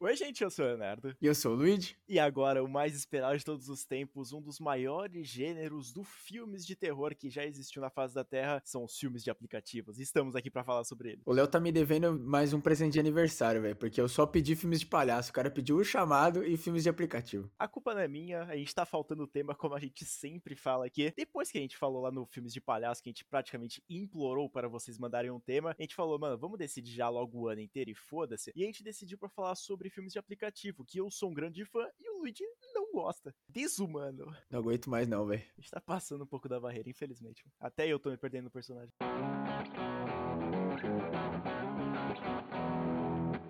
Oi, 0.00 0.14
gente, 0.14 0.44
eu 0.44 0.50
sou 0.50 0.64
o 0.64 0.68
Leonardo. 0.68 1.12
E 1.20 1.26
eu 1.26 1.34
sou 1.34 1.54
o 1.54 1.56
Luigi. 1.56 1.96
E 2.08 2.20
agora, 2.20 2.62
o 2.62 2.68
mais 2.68 2.94
esperado 2.94 3.36
de 3.36 3.44
todos 3.44 3.68
os 3.68 3.84
tempos, 3.84 4.32
um 4.32 4.40
dos 4.40 4.60
maiores 4.60 5.26
gêneros 5.26 5.92
do 5.92 6.04
filmes 6.04 6.64
de 6.64 6.76
terror 6.76 7.16
que 7.16 7.28
já 7.28 7.44
existiu 7.44 7.82
na 7.82 7.90
face 7.90 8.14
da 8.14 8.22
Terra, 8.22 8.62
são 8.64 8.84
os 8.84 8.96
filmes 8.96 9.24
de 9.24 9.30
aplicativos. 9.30 9.98
Estamos 9.98 10.36
aqui 10.36 10.52
para 10.52 10.62
falar 10.62 10.84
sobre 10.84 11.10
ele. 11.10 11.22
O 11.26 11.32
Léo 11.32 11.48
tá 11.48 11.58
me 11.58 11.72
devendo 11.72 12.16
mais 12.16 12.52
um 12.52 12.60
presente 12.60 12.92
de 12.92 13.00
aniversário, 13.00 13.60
velho, 13.60 13.74
porque 13.74 14.00
eu 14.00 14.08
só 14.08 14.24
pedi 14.24 14.54
filmes 14.54 14.78
de 14.78 14.86
palhaço. 14.86 15.30
O 15.30 15.32
cara 15.32 15.50
pediu 15.50 15.76
o 15.76 15.84
chamado 15.84 16.44
e 16.44 16.56
filmes 16.56 16.84
de 16.84 16.88
aplicativo. 16.88 17.50
A 17.58 17.66
culpa 17.66 17.92
não 17.92 18.00
é 18.00 18.06
minha, 18.06 18.44
a 18.44 18.56
gente 18.56 18.72
tá 18.72 18.86
faltando 18.86 19.24
o 19.24 19.26
tema 19.26 19.52
como 19.52 19.74
a 19.74 19.80
gente 19.80 20.04
sempre 20.04 20.54
fala 20.54 20.86
aqui. 20.86 21.12
Depois 21.16 21.50
que 21.50 21.58
a 21.58 21.60
gente 21.60 21.76
falou 21.76 22.02
lá 22.02 22.12
no 22.12 22.24
filmes 22.24 22.52
de 22.52 22.60
palhaço, 22.60 23.02
que 23.02 23.08
a 23.08 23.12
gente 23.12 23.24
praticamente 23.24 23.82
implorou 23.90 24.48
para 24.48 24.68
vocês 24.68 24.96
mandarem 24.96 25.32
um 25.32 25.40
tema, 25.40 25.74
a 25.76 25.82
gente 25.82 25.96
falou, 25.96 26.20
mano, 26.20 26.38
vamos 26.38 26.56
decidir 26.56 26.92
já 26.92 27.08
logo 27.08 27.36
o 27.36 27.48
ano 27.48 27.62
inteiro 27.62 27.90
e 27.90 27.96
foda-se. 27.96 28.52
E 28.54 28.62
a 28.62 28.66
gente 28.66 28.84
decidiu 28.84 29.18
para 29.18 29.28
falar 29.28 29.56
sobre 29.56 29.87
sobre 29.88 29.90
filmes 29.90 30.12
de 30.12 30.18
aplicativo, 30.18 30.84
que 30.84 30.98
eu 30.98 31.10
sou 31.10 31.30
um 31.30 31.34
grande 31.34 31.64
fã 31.64 31.86
e 31.98 32.10
o 32.10 32.18
Luigi 32.20 32.44
não 32.74 32.92
gosta. 32.92 33.34
Desumano. 33.48 34.34
Não 34.50 34.60
aguento 34.60 34.88
mais 34.88 35.08
não, 35.08 35.26
velho. 35.26 35.42
A 35.56 35.60
gente 35.60 35.70
tá 35.70 35.80
passando 35.80 36.24
um 36.24 36.26
pouco 36.26 36.48
da 36.48 36.60
barreira, 36.60 36.88
infelizmente. 36.88 37.44
Até 37.58 37.86
eu 37.86 37.98
tô 37.98 38.10
me 38.10 38.16
perdendo 38.16 38.44
no 38.44 38.50
personagem. 38.50 38.92